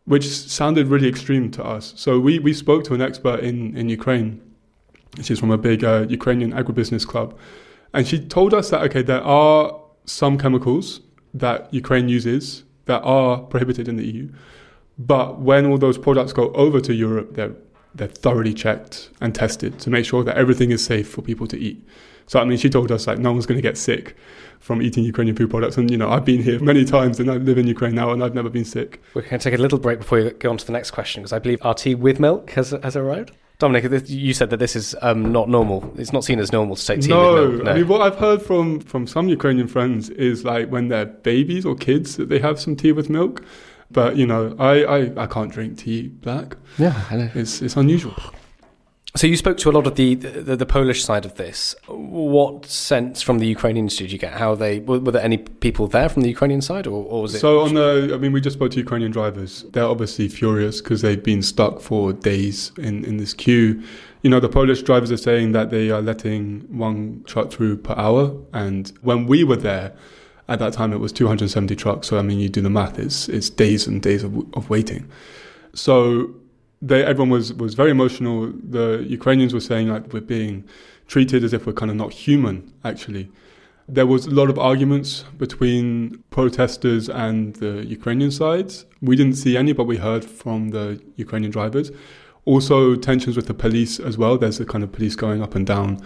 which 0.07 0.27
sounded 0.29 0.87
really 0.87 1.09
extreme 1.09 1.51
to 1.51 1.65
us. 1.65 1.93
So 1.97 2.19
we, 2.19 2.39
we 2.39 2.53
spoke 2.53 2.85
to 2.85 2.95
an 2.95 3.03
expert 3.03 3.41
in, 3.41 3.77
in 3.77 3.89
Ukraine. 3.89 4.41
She's 5.23 5.39
from 5.39 5.51
a 5.51 5.59
big 5.59 5.85
uh, 5.85 6.07
Ukrainian 6.09 6.53
agribusiness 6.53 7.07
club. 7.07 7.37
And 7.93 8.07
she 8.07 8.19
told 8.19 8.55
us 8.55 8.71
that, 8.71 8.83
okay, 8.83 9.03
there 9.03 9.23
are 9.23 9.79
some 10.05 10.39
chemicals 10.39 11.01
that 11.35 11.73
Ukraine 11.73 12.09
uses 12.09 12.65
that 12.85 13.03
are 13.03 13.39
prohibited 13.39 13.89
in 13.89 13.97
the 13.97 14.07
EU. 14.07 14.29
But 14.99 15.41
when 15.41 15.67
all 15.67 15.79
those 15.79 15.99
products 15.99 16.33
go 16.33 16.53
over 16.53 16.81
to 16.81 16.95
Europe, 16.95 17.35
they're 17.35 17.55
they're 17.97 18.09
thoroughly 18.09 18.53
checked 18.53 19.09
and 19.23 19.35
tested 19.35 19.79
to 19.81 19.91
make 19.91 20.05
sure 20.05 20.23
that 20.23 20.37
everything 20.37 20.71
is 20.71 20.85
safe 20.85 21.09
for 21.09 21.23
people 21.23 21.47
to 21.47 21.59
eat. 21.59 21.83
So 22.27 22.41
I 22.41 22.45
mean, 22.45 22.59
she 22.59 22.69
told 22.69 22.91
us 22.93 23.07
like 23.07 23.19
no 23.19 23.33
one's 23.33 23.47
going 23.47 23.59
to 23.59 23.63
get 23.63 23.79
sick 23.79 24.17
from 24.61 24.83
eating 24.83 25.05
Ukrainian 25.05 25.37
food 25.37 25.51
products. 25.51 25.77
And 25.77 25.91
you 25.91 25.97
know, 25.97 26.11
I've 26.11 26.25
been 26.25 26.43
here 26.43 26.59
many 26.61 26.85
times, 26.85 27.21
and 27.21 27.31
I 27.31 27.37
live 27.37 27.59
in 27.59 27.67
Ukraine 27.67 27.95
now, 27.95 28.11
and 28.11 28.23
I've 28.23 28.35
never 28.35 28.51
been 28.51 28.65
sick. 28.65 29.01
We're 29.15 29.23
going 29.23 29.39
to 29.39 29.51
take 29.51 29.59
a 29.59 29.63
little 29.63 29.79
break 29.79 30.01
before 30.01 30.19
we 30.19 30.31
go 30.31 30.51
on 30.51 30.59
to 30.59 30.67
the 30.67 30.73
next 30.73 30.91
question 30.91 31.23
because 31.23 31.33
I 31.33 31.39
believe 31.39 31.65
our 31.65 31.75
tea 31.75 31.95
with 31.95 32.19
milk 32.19 32.51
has 32.51 32.71
has 32.83 32.97
arrived. 32.97 33.33
Dominic, 33.59 34.07
you 34.09 34.35
said 34.35 34.51
that 34.51 34.59
this 34.59 34.77
is 34.77 34.95
um, 35.01 35.33
not 35.33 35.49
normal. 35.49 35.91
It's 35.97 36.13
not 36.13 36.25
seen 36.25 36.39
as 36.41 36.53
normal 36.53 36.77
to 36.77 36.87
take 36.87 37.01
tea 37.01 37.09
no, 37.09 37.33
with 37.33 37.51
milk. 37.53 37.65
No, 37.65 37.71
I 37.71 37.75
mean 37.75 37.89
what 37.89 38.03
I've 38.03 38.17
heard 38.17 38.43
from 38.43 38.81
from 38.81 39.07
some 39.07 39.29
Ukrainian 39.29 39.67
friends 39.67 40.11
is 40.11 40.45
like 40.45 40.69
when 40.69 40.89
they're 40.89 41.07
babies 41.07 41.65
or 41.65 41.75
kids 41.75 42.17
that 42.17 42.29
they 42.29 42.39
have 42.39 42.61
some 42.61 42.77
tea 42.77 42.93
with 42.93 43.09
milk. 43.09 43.43
But 43.91 44.17
you 44.17 44.27
know, 44.27 44.55
I, 44.59 44.85
I, 44.85 45.23
I 45.25 45.27
can't 45.27 45.51
drink 45.51 45.79
tea 45.79 46.09
black. 46.09 46.57
Yeah, 46.77 47.01
I 47.11 47.17
know. 47.17 47.31
It's 47.35 47.63
it's 47.63 47.77
unusual. 47.77 48.15
So 49.15 49.27
you 49.27 49.37
spoke 49.37 49.57
to 49.59 49.71
a 49.71 49.73
lot 49.73 49.87
of 49.87 49.95
the, 49.95 50.15
the, 50.15 50.57
the 50.57 50.67
Polish 50.67 51.03
side 51.03 51.25
of 51.25 51.37
this. 51.37 51.75
What 51.87 52.67
sense 52.67 53.23
from 53.23 53.39
the 53.39 53.47
Ukrainians 53.47 53.97
did 53.97 54.13
you 54.13 54.19
get? 54.19 54.35
How 54.35 54.55
they 54.55 54.81
were, 54.81 54.99
were 55.01 55.13
there 55.13 55.23
any 55.23 55.39
people 55.39 55.87
there 55.87 56.11
from 56.11 56.21
the 56.21 56.29
Ukrainian 56.29 56.61
side, 56.61 56.87
or, 56.87 57.05
or 57.05 57.23
was 57.23 57.35
it? 57.35 57.39
So 57.39 57.61
on 57.61 57.75
the, 57.75 58.11
I 58.13 58.19
mean, 58.19 58.33
we 58.33 58.43
just 58.43 58.57
spoke 58.57 58.73
to 58.73 58.79
Ukrainian 58.79 59.13
drivers. 59.13 59.65
They're 59.73 59.85
obviously 59.85 60.29
furious 60.29 60.83
because 60.83 61.01
they've 61.01 61.23
been 61.23 61.41
stuck 61.43 61.81
for 61.81 62.13
days 62.13 62.73
in 62.77 63.05
in 63.05 63.17
this 63.17 63.33
queue. 63.33 63.83
You 64.23 64.29
know, 64.29 64.41
the 64.41 64.51
Polish 64.51 64.83
drivers 64.83 65.11
are 65.11 65.17
saying 65.17 65.53
that 65.53 65.71
they 65.71 65.91
are 65.91 66.03
letting 66.03 66.67
one 66.69 67.23
truck 67.27 67.51
through 67.51 67.79
per 67.79 67.95
hour, 67.97 68.37
and 68.53 68.93
when 69.01 69.27
we 69.27 69.45
were 69.45 69.57
there, 69.57 69.95
at 70.49 70.59
that 70.59 70.75
time 70.75 70.93
it 70.93 70.99
was 70.99 71.13
270 71.13 71.75
trucks. 71.77 72.09
So 72.09 72.19
I 72.19 72.23
mean, 72.23 72.39
you 72.39 72.51
do 72.51 72.61
the 72.61 72.71
math; 72.71 72.99
it's 72.99 73.31
it's 73.31 73.49
days 73.49 73.87
and 73.87 74.03
days 74.03 74.25
of, 74.25 74.37
of 74.55 74.69
waiting. 74.69 75.09
So 75.73 76.35
they, 76.83 77.05
everyone 77.05 77.31
was, 77.31 77.53
was 77.55 77.75
very 77.75 77.91
emotional. 77.91 78.53
The 78.53 79.05
Ukrainians 79.09 79.55
were 79.55 79.61
saying 79.61 79.89
like 79.89 80.13
we're 80.13 80.21
being 80.21 80.65
treated 81.07 81.45
as 81.45 81.53
if 81.53 81.67
we're 81.67 81.73
kind 81.73 81.91
of 81.91 81.97
not 81.97 82.13
human. 82.13 82.73
Actually, 82.85 83.31
there 83.89 84.07
was 84.07 84.27
a 84.27 84.31
lot 84.31 84.51
of 84.51 84.59
arguments 84.59 85.25
between 85.39 86.23
protesters 86.31 87.09
and 87.09 87.55
the 87.57 87.85
Ukrainian 87.87 88.31
sides. 88.31 88.85
We 89.01 89.17
didn't 89.17 89.37
see 89.37 89.57
any, 89.57 89.73
but 89.73 89.85
we 89.85 89.97
heard 89.97 90.25
from 90.25 90.71
the 90.71 91.01
Ukrainian 91.17 91.53
drivers. 91.53 91.91
Also, 92.45 92.95
tensions 92.95 93.37
with 93.37 93.47
the 93.47 93.55
police 93.55 93.99
as 93.99 94.19
well. 94.19 94.39
There's 94.39 94.61
a 94.61 94.65
kind 94.65 94.85
of 94.85 94.93
police 94.93 95.17
going 95.17 95.43
up 95.43 95.55
and 95.55 95.67
down 95.67 96.01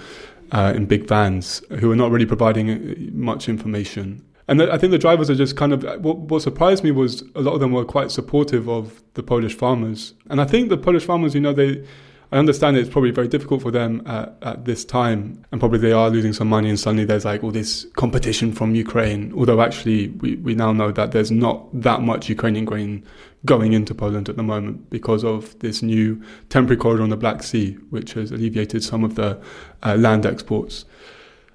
uh, 0.53 0.73
in 0.75 0.87
big 0.87 1.07
vans 1.07 1.63
who 1.81 1.91
are 1.93 1.97
not 1.97 2.11
really 2.11 2.27
providing 2.27 2.71
uh, 2.71 2.95
much 3.13 3.49
information 3.49 4.25
and 4.51 4.63
I 4.63 4.77
think 4.77 4.91
the 4.91 4.99
drivers 4.99 5.31
are 5.31 5.37
just 5.37 5.57
kind 5.57 5.73
of 5.73 5.85
what, 6.03 6.19
what, 6.19 6.43
surprised 6.43 6.83
me 6.83 6.91
was 6.91 7.23
a 7.37 7.41
lot 7.41 7.55
of 7.55 7.61
them 7.61 7.73
were 7.73 7.85
quite 7.85 8.11
supportive 8.11 8.69
of 8.69 9.01
the 9.15 9.23
Polish 9.23 9.55
farmers. 9.55 10.13
And 10.29 10.41
I 10.41 10.45
think 10.45 10.69
the 10.69 10.77
Polish 10.77 11.05
farmers, 11.05 11.35
you 11.37 11.41
know, 11.41 11.53
they 11.53 11.87
I 12.33 12.39
understand 12.39 12.77
it's 12.77 12.89
probably 12.89 13.11
very 13.11 13.27
difficult 13.27 13.61
for 13.61 13.73
them 13.73 14.03
at, 14.07 14.37
at, 14.43 14.65
this 14.65 14.85
time, 14.85 15.45
and 15.51 15.61
probably 15.61 15.81
they 15.81 15.91
are 15.91 16.11
losing 16.11 16.33
some 16.33 16.49
money, 16.49 16.69
and 16.69 16.79
suddenly 16.79 17.05
there's 17.05 17.25
like 17.25 17.43
all 17.43 17.51
this 17.51 17.87
competition 17.97 18.53
from 18.53 18.77
Ukraine. 18.77 19.33
Although 19.37 19.61
actually, 19.61 20.09
we, 20.09 20.37
we 20.37 20.55
now 20.55 20.73
know 20.73 20.93
that 20.93 21.11
there's 21.11 21.33
not 21.33 21.69
that 21.73 22.03
much 22.03 22.29
Ukrainian 22.29 22.65
grain 22.65 23.05
going 23.47 23.73
into 23.73 23.97
Poland 23.97 24.29
at 24.29 24.37
the 24.37 24.45
moment 24.45 24.91
because 24.91 25.25
of 25.25 25.59
this 25.59 25.83
new 25.83 26.23
temporary 26.51 26.77
corridor 26.77 27.03
on 27.03 27.11
the 27.11 27.17
Black 27.17 27.43
Sea, 27.43 27.73
which 27.91 28.13
has 28.13 28.31
alleviated 28.31 28.85
some 28.85 29.03
of 29.03 29.17
the 29.17 29.41
uh, 29.83 29.97
land 29.97 30.25
exports. 30.25 30.85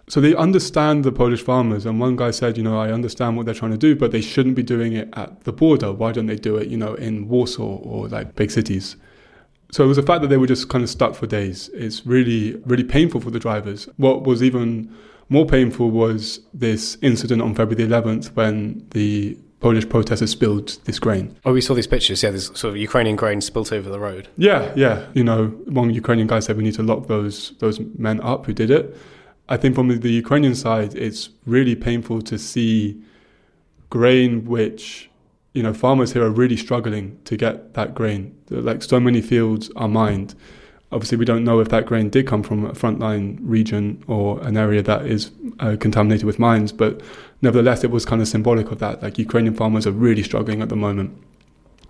So 0.08 0.22
they 0.22 0.36
understand 0.36 1.03
the 1.03 1.12
Polish 1.12 1.41
farmers, 1.41 1.86
and 1.86 1.99
one 1.99 2.16
guy 2.16 2.30
said, 2.30 2.58
you 2.58 2.64
know, 2.64 2.80
I 2.80 2.91
understand 2.91 3.38
what 3.38 3.47
they're 3.47 3.56
trying 3.56 3.72
to 3.72 3.78
do, 3.78 3.95
but 3.95 4.12
they 4.12 4.22
shouldn't 4.22 4.56
be 4.56 4.62
doing 4.62 4.93
it 4.93 5.10
at 5.14 5.45
the 5.45 5.51
border. 5.51 5.91
Why 5.91 6.12
don't 6.12 6.28
they 6.28 6.36
do 6.36 6.58
it, 6.58 6.68
you 6.68 6.78
know, 6.78 6.93
in 6.93 7.28
Warsaw 7.28 7.64
or 7.64 8.08
like 8.08 8.36
big 8.36 8.51
cities? 8.51 8.97
So 9.72 9.84
it 9.84 9.88
was 9.88 9.97
the 9.97 10.03
fact 10.03 10.22
that 10.22 10.28
they 10.28 10.38
were 10.38 10.47
just 10.47 10.70
kind 10.70 10.84
of 10.84 10.91
stuck 10.91 11.16
for 11.16 11.26
days. 11.26 11.70
It's 11.74 12.06
really, 12.06 12.56
really 12.66 12.84
painful 12.84 13.20
for 13.20 13.32
the 13.32 13.39
drivers. 13.39 13.89
What 13.97 14.24
was 14.24 14.43
even 14.43 14.93
more 15.30 15.47
painful 15.47 15.89
was 15.89 16.39
this 16.53 16.99
incident 17.01 17.41
on 17.41 17.56
February 17.56 17.84
the 17.84 17.91
11th 17.91 18.36
when 18.36 18.86
the 18.91 19.38
Polish 19.60 19.89
protesters 19.89 20.30
spilled 20.30 20.78
this 20.84 20.99
grain. 20.99 21.36
Oh, 21.43 21.53
we 21.53 21.62
saw 21.62 21.74
these 21.74 21.88
pictures. 21.88 22.22
Yeah, 22.22 22.30
this 22.30 22.47
sort 22.47 22.66
of 22.66 22.78
Ukrainian 22.78 23.16
grain 23.16 23.41
spilt 23.41 23.74
over 23.74 23.89
the 23.89 23.99
road. 23.99 24.28
Yeah, 24.38 24.72
yeah. 24.76 25.08
You 25.16 25.24
know, 25.24 25.47
one 25.66 25.89
Ukrainian 25.89 26.28
guy 26.28 26.39
said 26.39 26.58
we 26.58 26.64
need 26.64 26.76
to 26.76 26.84
lock 26.84 27.08
those 27.08 27.53
those 27.58 27.80
men 27.97 28.22
up 28.22 28.45
who 28.45 28.53
did 28.53 28.70
it. 28.70 28.95
I 29.48 29.58
think 29.58 29.76
from 29.76 29.88
the 30.00 30.12
Ukrainian 30.12 30.56
side, 30.56 30.96
it's 30.96 31.30
really 31.46 31.76
painful 31.76 32.22
to 32.24 32.38
see 32.39 33.02
grain 33.89 34.46
which 34.46 35.10
you 35.54 35.62
know 35.62 35.74
farmers 35.74 36.14
here 36.14 36.24
are 36.24 36.32
really 36.32 36.58
struggling 36.58 37.20
to 37.26 37.38
get 37.38 37.74
that 37.76 37.93
grain. 37.93 38.36
Like 38.50 38.82
so 38.84 39.00
many 39.00 39.22
fields 39.22 39.70
are 39.76 39.88
mined. 39.88 40.34
Obviously, 40.91 41.18
we 41.18 41.26
don't 41.26 41.43
know 41.43 41.60
if 41.60 41.70
that 41.70 41.86
grain 41.86 42.10
did 42.10 42.26
come 42.28 42.41
from 42.41 42.66
a 42.66 42.72
frontline 42.72 43.38
region 43.41 44.04
or 44.08 44.41
an 44.41 44.56
area 44.56 44.82
that 44.84 45.06
is 45.06 45.32
uh, 45.60 45.76
contaminated 45.80 46.26
with 46.26 46.39
mines, 46.39 46.72
but 46.72 47.02
nevertheless, 47.41 47.84
it 47.84 47.91
was 47.91 48.06
kind 48.06 48.22
of 48.22 48.28
symbolic 48.28 48.72
of 48.72 48.80
that. 48.80 49.02
Like 49.02 49.18
Ukrainian 49.18 49.56
farmers 49.56 49.86
are 49.86 49.91
really 49.91 50.24
struggling 50.24 50.62
at 50.62 50.70
the 50.70 50.76
moment, 50.76 51.12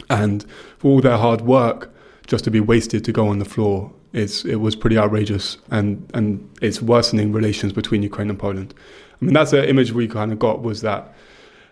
and 0.10 0.46
for 0.78 0.92
all 0.92 1.02
their 1.02 1.18
hard 1.18 1.42
work, 1.42 1.94
just 2.28 2.44
to 2.46 2.52
be 2.52 2.60
wasted 2.60 3.06
to 3.06 3.12
go 3.12 3.28
on 3.28 3.40
the 3.40 3.46
floor 3.46 3.94
it's, 4.16 4.46
it 4.46 4.56
was 4.56 4.76
pretty 4.76 4.98
outrageous, 4.98 5.58
and, 5.72 6.10
and 6.14 6.50
it's 6.62 6.82
worsening 6.82 7.32
relations 7.32 7.74
between 7.74 8.02
Ukraine 8.02 8.30
and 8.30 8.40
Poland. 8.40 8.74
I 9.22 9.26
mean, 9.26 9.34
that's 9.34 9.52
the 9.52 9.70
image 9.70 9.92
we 9.92 10.08
kind 10.08 10.32
of 10.32 10.40
got 10.40 10.62
was 10.62 10.82
that 10.82 11.14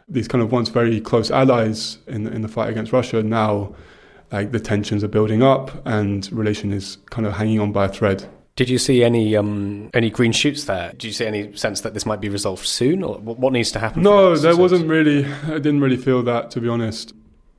these 0.07 0.27
kind 0.27 0.43
of 0.43 0.51
once 0.51 0.69
very 0.69 0.99
close 0.99 1.31
allies 1.31 1.97
in 2.07 2.27
in 2.27 2.41
the 2.41 2.47
fight 2.47 2.69
against 2.69 2.91
Russia 2.91 3.23
now, 3.23 3.73
like 4.31 4.51
the 4.51 4.59
tensions 4.59 5.03
are 5.03 5.07
building 5.07 5.41
up, 5.41 5.71
and 5.85 6.31
relation 6.31 6.73
is 6.73 6.97
kind 7.09 7.25
of 7.25 7.33
hanging 7.33 7.59
on 7.59 7.71
by 7.71 7.85
a 7.85 7.89
thread. 7.89 8.29
Did 8.55 8.69
you 8.69 8.77
see 8.77 9.03
any 9.03 9.35
um, 9.35 9.89
any 9.93 10.09
green 10.09 10.31
shoots 10.31 10.65
there? 10.65 10.91
Did 10.91 11.05
you 11.05 11.11
see 11.11 11.25
any 11.25 11.55
sense 11.55 11.81
that 11.81 11.93
this 11.93 12.05
might 12.05 12.21
be 12.21 12.29
resolved 12.29 12.65
soon, 12.65 13.03
or 13.03 13.17
what 13.17 13.53
needs 13.53 13.71
to 13.71 13.79
happen? 13.79 14.03
No, 14.03 14.35
there 14.35 14.55
wasn't 14.55 14.87
really. 14.87 15.25
I 15.45 15.59
didn't 15.59 15.81
really 15.81 15.97
feel 15.97 16.21
that, 16.23 16.51
to 16.51 16.61
be 16.61 16.67
honest. 16.67 17.13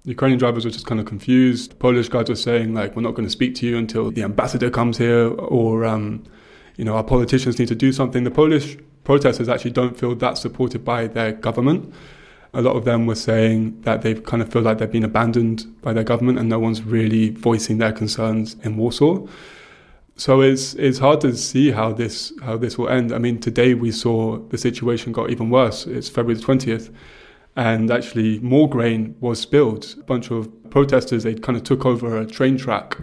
Ukrainian 0.04 0.38
drivers 0.38 0.66
were 0.66 0.70
just 0.70 0.86
kind 0.86 1.00
of 1.00 1.06
confused. 1.06 1.78
Polish 1.78 2.08
guys 2.10 2.28
were 2.28 2.36
saying 2.36 2.74
like, 2.74 2.94
"We're 2.94 3.02
not 3.02 3.14
going 3.14 3.26
to 3.26 3.30
speak 3.30 3.54
to 3.56 3.66
you 3.66 3.78
until 3.78 4.10
the 4.10 4.22
ambassador 4.22 4.70
comes 4.70 4.98
here," 4.98 5.28
or 5.28 5.84
um, 5.86 6.22
you 6.76 6.84
know, 6.84 6.94
our 6.94 7.04
politicians 7.04 7.58
need 7.58 7.68
to 7.68 7.74
do 7.74 7.90
something. 7.90 8.24
The 8.24 8.30
Polish 8.30 8.76
protesters 9.04 9.48
actually 9.48 9.70
don't 9.70 9.96
feel 9.96 10.14
that 10.16 10.36
supported 10.36 10.84
by 10.84 11.06
their 11.06 11.32
government. 11.32 11.92
A 12.52 12.60
lot 12.60 12.76
of 12.76 12.84
them 12.84 13.06
were 13.06 13.14
saying 13.14 13.80
that 13.82 14.02
they 14.02 14.14
kind 14.14 14.42
of 14.42 14.52
feel 14.52 14.62
like 14.62 14.78
they've 14.78 14.90
been 14.90 15.04
abandoned 15.04 15.64
by 15.80 15.94
their 15.94 16.04
government, 16.04 16.38
and 16.38 16.48
no 16.50 16.58
one's 16.58 16.82
really 16.82 17.30
voicing 17.30 17.78
their 17.78 17.92
concerns 17.92 18.56
in 18.62 18.76
Warsaw. 18.76 19.26
So 20.16 20.42
it's 20.42 20.74
it's 20.74 20.98
hard 20.98 21.22
to 21.22 21.34
see 21.34 21.70
how 21.70 21.92
this 21.94 22.30
how 22.42 22.58
this 22.58 22.76
will 22.76 22.90
end. 22.90 23.10
I 23.10 23.18
mean, 23.18 23.40
today 23.40 23.72
we 23.72 23.90
saw 23.90 24.38
the 24.50 24.58
situation 24.58 25.12
got 25.12 25.30
even 25.30 25.48
worse. 25.48 25.86
It's 25.86 26.10
February 26.10 26.34
the 26.34 26.42
twentieth 26.42 26.90
and 27.56 27.90
actually 27.90 28.38
more 28.40 28.68
grain 28.68 29.14
was 29.20 29.40
spilled. 29.40 29.94
A 29.98 30.02
bunch 30.02 30.30
of 30.30 30.48
protesters 30.70 31.22
they 31.22 31.34
kind 31.34 31.56
of 31.56 31.64
took 31.64 31.86
over 31.86 32.18
a 32.18 32.26
train 32.26 32.56
track 32.56 32.98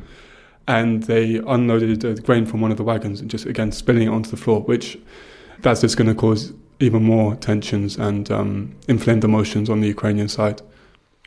and 0.67 1.03
they 1.03 1.37
unloaded 1.47 2.01
the 2.01 2.15
grain 2.21 2.45
from 2.45 2.61
one 2.61 2.71
of 2.71 2.77
the 2.77 2.83
wagons 2.83 3.21
and 3.21 3.29
just 3.29 3.45
again 3.45 3.71
spilling 3.71 4.03
it 4.03 4.09
onto 4.09 4.29
the 4.29 4.37
floor, 4.37 4.61
which 4.61 4.97
that's 5.59 5.81
just 5.81 5.97
going 5.97 6.07
to 6.07 6.15
cause 6.15 6.53
even 6.79 7.03
more 7.03 7.35
tensions 7.35 7.97
and 7.97 8.31
um, 8.31 8.75
inflamed 8.87 9.23
emotions 9.23 9.69
on 9.69 9.81
the 9.81 9.87
Ukrainian 9.87 10.27
side. 10.27 10.61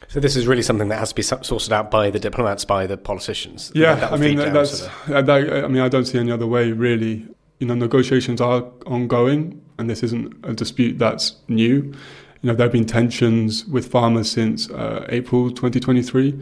So 0.09 0.21
this 0.21 0.37
is 0.37 0.47
really 0.47 0.63
something 0.63 0.89
that 0.89 0.99
has 0.99 1.11
to 1.11 1.15
be 1.15 1.23
sorted 1.23 1.73
out 1.73 1.91
by 1.91 2.11
the 2.11 2.19
diplomats, 2.19 2.65
by 2.65 2.87
the 2.87 2.97
politicians. 2.97 3.73
Yeah, 3.75 4.09
I 4.13 4.17
mean 4.17 4.37
that's. 4.37 4.87
That, 5.07 5.29
I 5.31 5.69
mean, 5.69 5.83
I 5.83 5.89
don't 5.89 6.05
see 6.05 6.19
any 6.19 6.31
other 6.31 6.47
way 6.47 6.73
really. 6.73 7.27
You 7.61 7.69
know, 7.69 7.75
negotiations 7.75 8.41
are 8.41 8.65
ongoing, 8.87 9.63
and 9.79 9.89
this 9.89 10.03
isn't 10.03 10.35
a 10.45 10.53
dispute 10.53 10.99
that's 10.99 11.37
new. 11.49 11.95
You 12.45 12.51
know, 12.51 12.57
there 12.57 12.67
have 12.67 12.73
been 12.73 12.85
tensions 12.85 13.65
with 13.65 13.91
farmers 13.91 14.31
since 14.31 14.69
uh, 14.69 15.07
April 15.09 15.49
2023, 15.49 16.39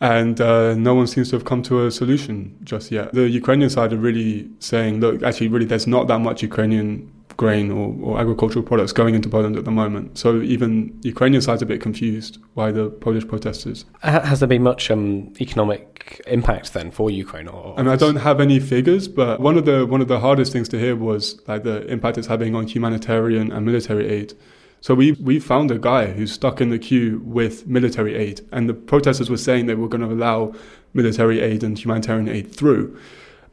and 0.00 0.40
uh, 0.40 0.76
no 0.76 0.94
one 0.94 1.06
seems 1.06 1.28
to 1.28 1.36
have 1.36 1.44
come 1.44 1.62
to 1.64 1.84
a 1.84 1.90
solution 1.90 2.56
just 2.64 2.90
yet. 2.90 3.12
The 3.12 3.28
Ukrainian 3.28 3.68
side 3.68 3.92
are 3.92 3.98
really 3.98 4.48
saying, 4.60 5.00
look, 5.00 5.22
actually, 5.22 5.48
really, 5.48 5.66
there's 5.66 5.86
not 5.86 6.08
that 6.08 6.20
much 6.20 6.42
Ukrainian 6.42 7.12
grain 7.36 7.70
or, 7.70 7.94
or, 8.02 8.18
agricultural 8.18 8.64
products 8.64 8.92
going 8.92 9.14
into 9.14 9.28
Poland 9.28 9.58
at 9.58 9.66
the 9.66 9.70
moment. 9.70 10.16
So 10.16 10.40
even 10.40 10.98
the 11.02 11.08
Ukrainian 11.10 11.42
side's 11.42 11.60
a 11.60 11.66
bit 11.66 11.82
confused 11.82 12.38
by 12.54 12.72
the 12.72 12.88
Polish 12.88 13.28
protesters. 13.28 13.84
Has 14.00 14.40
there 14.40 14.48
been 14.48 14.62
much 14.62 14.90
um, 14.90 15.34
economic 15.38 16.22
impact 16.26 16.72
then 16.72 16.90
for 16.90 17.10
Ukraine? 17.10 17.46
Or, 17.46 17.74
and 17.78 17.90
I 17.90 17.96
don't 17.96 18.16
have 18.16 18.40
any 18.40 18.58
figures, 18.58 19.06
but 19.06 19.38
one 19.38 19.58
of 19.58 19.66
the 19.66 19.84
one 19.84 20.00
of 20.00 20.08
the 20.08 20.20
hardest 20.20 20.50
things 20.50 20.66
to 20.70 20.78
hear 20.78 20.96
was 20.96 21.42
like 21.46 21.62
the 21.64 21.86
impact 21.88 22.16
it's 22.16 22.26
having 22.26 22.54
on 22.54 22.66
humanitarian 22.66 23.52
and 23.52 23.66
military 23.66 24.08
aid. 24.08 24.32
So 24.80 24.94
we 24.94 25.12
we 25.12 25.40
found 25.40 25.70
a 25.70 25.78
guy 25.78 26.06
who's 26.06 26.32
stuck 26.32 26.60
in 26.60 26.70
the 26.70 26.78
queue 26.78 27.20
with 27.24 27.66
military 27.66 28.14
aid, 28.14 28.40
and 28.52 28.68
the 28.68 28.74
protesters 28.74 29.28
were 29.28 29.36
saying 29.36 29.66
they 29.66 29.74
were 29.74 29.88
going 29.88 30.02
to 30.02 30.14
allow 30.14 30.54
military 30.94 31.40
aid 31.40 31.62
and 31.62 31.78
humanitarian 31.78 32.28
aid 32.28 32.54
through, 32.54 32.96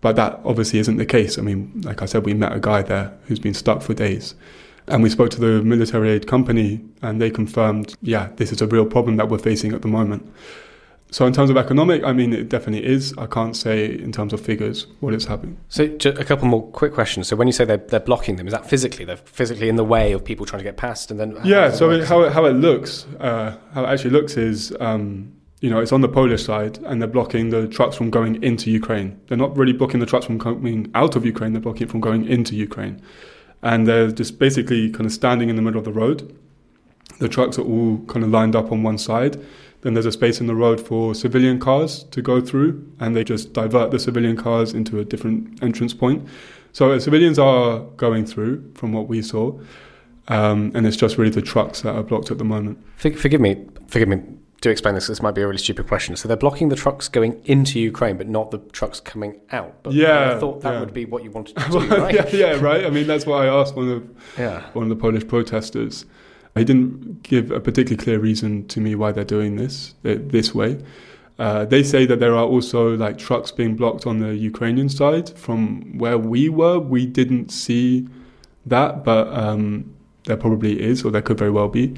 but 0.01 0.15
that 0.15 0.39
obviously 0.45 0.79
isn't 0.79 0.97
the 0.97 1.05
case. 1.05 1.37
I 1.37 1.41
mean, 1.41 1.81
like 1.83 2.01
I 2.01 2.05
said, 2.05 2.25
we 2.25 2.33
met 2.33 2.53
a 2.53 2.59
guy 2.59 2.81
there 2.81 3.11
who's 3.25 3.39
been 3.39 3.53
stuck 3.53 3.81
for 3.81 3.93
days, 3.93 4.35
and 4.87 5.01
we 5.01 5.09
spoke 5.09 5.31
to 5.31 5.39
the 5.39 5.63
military 5.63 6.11
aid 6.11 6.27
company, 6.27 6.81
and 7.01 7.19
they 7.21 7.31
confirmed, 7.31 7.95
yeah, 8.01 8.29
this 8.35 8.51
is 8.51 8.61
a 8.61 8.67
real 8.67 8.85
problem 8.85 9.17
that 9.17 9.29
we're 9.29 9.39
facing 9.39 9.73
at 9.73 9.81
the 9.81 9.87
moment. 9.87 10.31
So 11.15 11.25
in 11.25 11.31
terms 11.31 11.49
of 11.49 11.55
economic, 11.55 12.03
I 12.03 12.11
mean, 12.11 12.33
it 12.33 12.49
definitely 12.49 12.85
is. 12.85 13.17
I 13.17 13.25
can't 13.25 13.55
say 13.55 13.85
in 13.85 14.11
terms 14.11 14.33
of 14.33 14.41
figures 14.41 14.85
what 14.99 15.13
is 15.13 15.23
happening. 15.23 15.55
So 15.69 15.85
a 15.85 16.25
couple 16.25 16.45
more 16.45 16.67
quick 16.71 16.91
questions. 16.91 17.29
So 17.29 17.37
when 17.37 17.47
you 17.47 17.53
say 17.53 17.63
they're, 17.63 17.77
they're 17.77 18.01
blocking 18.01 18.35
them, 18.35 18.47
is 18.47 18.51
that 18.51 18.69
physically? 18.69 19.05
They're 19.05 19.15
physically 19.15 19.69
in 19.69 19.77
the 19.77 19.85
way 19.85 20.11
of 20.11 20.25
people 20.25 20.45
trying 20.45 20.59
to 20.59 20.65
get 20.65 20.75
past, 20.75 21.11
and 21.11 21.17
then 21.17 21.37
yeah. 21.45 21.71
So 21.71 21.89
it, 21.91 22.03
how 22.05 22.23
it, 22.23 22.33
how 22.33 22.43
it 22.43 22.51
looks, 22.55 23.05
uh, 23.21 23.55
how 23.73 23.85
it 23.85 23.87
actually 23.87 24.09
looks 24.09 24.35
is. 24.35 24.75
Um, 24.81 25.31
you 25.61 25.69
know, 25.69 25.79
it's 25.79 25.93
on 25.93 26.01
the 26.01 26.09
Polish 26.09 26.43
side, 26.43 26.79
and 26.79 27.01
they're 27.01 27.07
blocking 27.07 27.49
the 27.49 27.65
trucks 27.69 27.95
from 27.95 28.09
going 28.09 28.43
into 28.43 28.69
Ukraine. 28.69 29.17
They're 29.27 29.37
not 29.37 29.55
really 29.55 29.71
blocking 29.71 30.01
the 30.01 30.05
trucks 30.05 30.25
from 30.25 30.37
coming 30.37 30.91
out 30.95 31.15
of 31.15 31.25
Ukraine. 31.25 31.53
They're 31.53 31.61
blocking 31.61 31.83
it 31.83 31.91
from 31.91 32.01
going 32.01 32.27
into 32.27 32.57
Ukraine, 32.57 33.01
and 33.61 33.87
they're 33.87 34.11
just 34.11 34.37
basically 34.37 34.89
kind 34.89 35.05
of 35.05 35.13
standing 35.13 35.47
in 35.49 35.55
the 35.55 35.61
middle 35.61 35.79
of 35.79 35.85
the 35.85 35.93
road. 35.93 36.37
The 37.19 37.29
trucks 37.29 37.57
are 37.57 37.63
all 37.63 37.99
kind 38.07 38.25
of 38.25 38.31
lined 38.31 38.53
up 38.53 38.73
on 38.73 38.83
one 38.83 38.97
side, 38.97 39.41
then 39.85 39.93
there's 39.93 40.07
a 40.07 40.11
space 40.11 40.41
in 40.41 40.47
the 40.47 40.55
road 40.55 40.81
for 40.81 41.13
civilian 41.13 41.59
cars 41.59 42.05
to 42.05 42.19
go 42.19 42.41
through, 42.41 42.91
and 42.99 43.15
they 43.15 43.23
just 43.23 43.53
divert 43.53 43.91
the 43.91 43.99
civilian 43.99 44.35
cars 44.35 44.73
into 44.73 44.99
a 44.99 45.05
different 45.05 45.61
entrance 45.61 45.93
point. 45.93 46.27
So 46.71 46.91
uh, 46.91 46.99
civilians 46.99 47.37
are 47.37 47.81
going 47.95 48.25
through, 48.25 48.71
from 48.73 48.93
what 48.93 49.07
we 49.07 49.21
saw, 49.21 49.59
um, 50.27 50.71
and 50.73 50.87
it's 50.87 50.97
just 50.97 51.19
really 51.19 51.29
the 51.29 51.43
trucks 51.43 51.81
that 51.81 51.93
are 51.93 52.01
blocked 52.01 52.31
at 52.31 52.39
the 52.39 52.43
moment. 52.43 52.83
forgive 52.97 53.39
me, 53.39 53.63
forgive 53.85 54.09
me. 54.09 54.23
Do 54.61 54.71
explain 54.71 54.95
this. 54.95 55.05
This 55.05 55.21
might 55.21 55.35
be 55.35 55.41
a 55.41 55.45
really 55.45 55.59
stupid 55.59 55.87
question. 55.87 56.15
So 56.15 56.27
they're 56.27 56.35
blocking 56.35 56.69
the 56.69 56.75
trucks 56.75 57.07
going 57.07 57.39
into 57.45 57.79
Ukraine, 57.79 58.17
but 58.17 58.27
not 58.27 58.49
the 58.49 58.57
trucks 58.57 58.99
coming 58.99 59.39
out. 59.51 59.83
But 59.83 59.93
yeah, 59.93 60.33
I 60.35 60.39
thought 60.39 60.61
that 60.61 60.73
yeah. 60.73 60.79
would 60.79 60.93
be 60.95 61.05
what 61.05 61.23
you 61.23 61.29
wanted 61.29 61.57
to 61.57 61.69
do, 61.69 61.79
right? 61.95 62.15
yeah, 62.15 62.27
yeah, 62.29 62.59
right. 62.59 62.87
I 62.87 62.89
mean, 62.89 63.05
that's 63.05 63.27
what 63.27 63.45
I 63.45 63.47
asked 63.47 63.75
one 63.75 63.91
of 63.91 64.09
yeah. 64.35 64.63
one 64.73 64.81
of 64.81 64.89
the 64.89 64.95
Polish 64.95 65.27
protesters. 65.27 66.05
He 66.55 66.63
didn't 66.63 67.23
give 67.23 67.51
a 67.51 67.59
particularly 67.59 68.01
clear 68.01 68.19
reason 68.19 68.65
to 68.67 68.79
me 68.79 68.95
why 68.95 69.11
they're 69.11 69.25
doing 69.25 69.57
this 69.57 69.93
this 70.03 70.55
way. 70.55 70.79
Uh, 71.37 71.65
they 71.65 71.83
say 71.83 72.05
that 72.05 72.19
there 72.21 72.33
are 72.33 72.45
also 72.45 72.95
like 72.95 73.17
trucks 73.17 73.51
being 73.51 73.75
blocked 73.75 74.07
on 74.07 74.19
the 74.19 74.35
Ukrainian 74.35 74.87
side. 74.87 75.37
From 75.37 75.97
where 75.97 76.17
we 76.17 76.47
were, 76.47 76.79
we 76.79 77.05
didn't 77.05 77.49
see 77.51 78.07
that, 78.65 79.03
but 79.03 79.27
um, 79.33 79.93
there 80.23 80.37
probably 80.37 80.81
is, 80.81 81.03
or 81.03 81.11
there 81.11 81.21
could 81.21 81.37
very 81.37 81.51
well 81.51 81.67
be. 81.67 81.93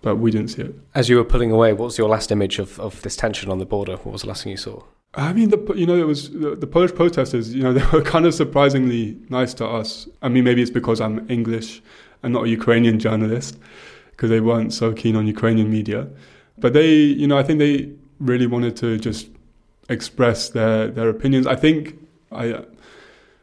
But 0.00 0.16
we 0.16 0.30
didn't 0.30 0.48
see 0.48 0.62
it. 0.62 0.74
As 0.94 1.10
you 1.10 1.16
were 1.16 1.24
pulling 1.24 1.50
away, 1.50 1.74
what 1.74 1.86
was 1.86 1.98
your 1.98 2.08
last 2.08 2.32
image 2.32 2.58
of, 2.58 2.80
of 2.80 3.02
this 3.02 3.16
tension 3.16 3.50
on 3.50 3.58
the 3.58 3.66
border? 3.66 3.96
What 3.96 4.12
was 4.12 4.22
the 4.22 4.28
last 4.28 4.44
thing 4.44 4.52
you 4.52 4.56
saw? 4.56 4.82
I 5.14 5.32
mean, 5.32 5.50
the, 5.50 5.74
you 5.74 5.86
know, 5.86 5.96
it 5.96 6.06
was 6.06 6.30
the, 6.30 6.54
the, 6.54 6.66
Polish 6.66 6.94
protesters. 6.94 7.54
You 7.54 7.62
know, 7.62 7.72
they 7.78 7.84
were 7.92 8.02
kind 8.02 8.24
of 8.24 8.34
surprisingly 8.34 9.18
nice 9.28 9.52
to 9.54 9.66
us. 9.66 10.08
I 10.22 10.28
mean, 10.28 10.44
maybe 10.44 10.62
it's 10.62 10.70
because 10.70 11.00
I'm 11.00 11.28
English 11.30 11.82
and 12.26 12.32
not 12.34 12.44
a 12.44 12.48
Ukrainian 12.48 12.98
journalist 12.98 13.56
because 14.10 14.30
they 14.30 14.40
weren't 14.40 14.72
so 14.74 14.92
keen 14.92 15.14
on 15.14 15.28
Ukrainian 15.28 15.70
media. 15.70 16.08
But 16.58 16.72
they, 16.72 16.90
you 17.20 17.28
know, 17.28 17.38
I 17.38 17.44
think 17.44 17.60
they 17.60 17.88
really 18.18 18.48
wanted 18.48 18.74
to 18.78 18.98
just 18.98 19.28
express 19.88 20.48
their, 20.48 20.88
their 20.88 21.08
opinions. 21.08 21.46
I 21.46 21.54
think 21.54 21.96
I 22.32 22.50
uh, 22.50 22.64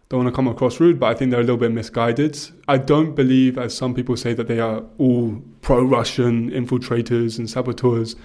don't 0.10 0.20
want 0.24 0.28
to 0.34 0.36
come 0.36 0.50
across 0.50 0.82
rude, 0.82 1.00
but 1.00 1.08
I 1.08 1.14
think 1.14 1.32
they're 1.32 1.40
a 1.40 1.44
little 1.44 1.64
bit 1.66 1.72
misguided. 1.72 2.38
I 2.68 2.78
don't 2.78 3.16
believe, 3.16 3.58
as 3.58 3.74
some 3.74 3.94
people 3.94 4.18
say, 4.18 4.34
that 4.34 4.48
they 4.48 4.60
are 4.60 4.84
all 4.98 5.42
pro 5.62 5.82
Russian 5.82 6.52
infiltrators 6.52 7.40
and 7.40 7.50
saboteurs. 7.50 8.18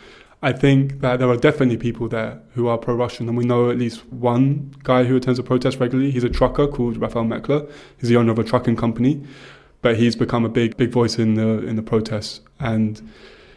I 0.42 0.52
think 0.52 1.00
that 1.00 1.18
there 1.20 1.28
are 1.28 1.36
definitely 1.36 1.76
people 1.76 2.08
there 2.08 2.40
who 2.54 2.66
are 2.68 2.78
pro 2.78 2.94
Russian, 2.94 3.28
and 3.28 3.36
we 3.36 3.44
know 3.44 3.70
at 3.70 3.78
least 3.78 4.06
one 4.12 4.74
guy 4.82 5.04
who 5.04 5.16
attends 5.16 5.38
a 5.38 5.42
protest 5.42 5.78
regularly. 5.78 6.10
He's 6.10 6.24
a 6.24 6.28
trucker 6.28 6.66
called 6.66 6.96
Rafael 6.96 7.24
Mekler. 7.24 7.70
He's 7.98 8.08
the 8.08 8.16
owner 8.16 8.32
of 8.32 8.38
a 8.38 8.44
trucking 8.44 8.76
company, 8.76 9.24
but 9.82 9.96
he's 9.96 10.16
become 10.16 10.44
a 10.44 10.48
big, 10.48 10.76
big 10.76 10.90
voice 10.90 11.18
in 11.18 11.34
the 11.34 11.66
in 11.66 11.76
the 11.76 11.82
protests, 11.82 12.40
and 12.60 13.00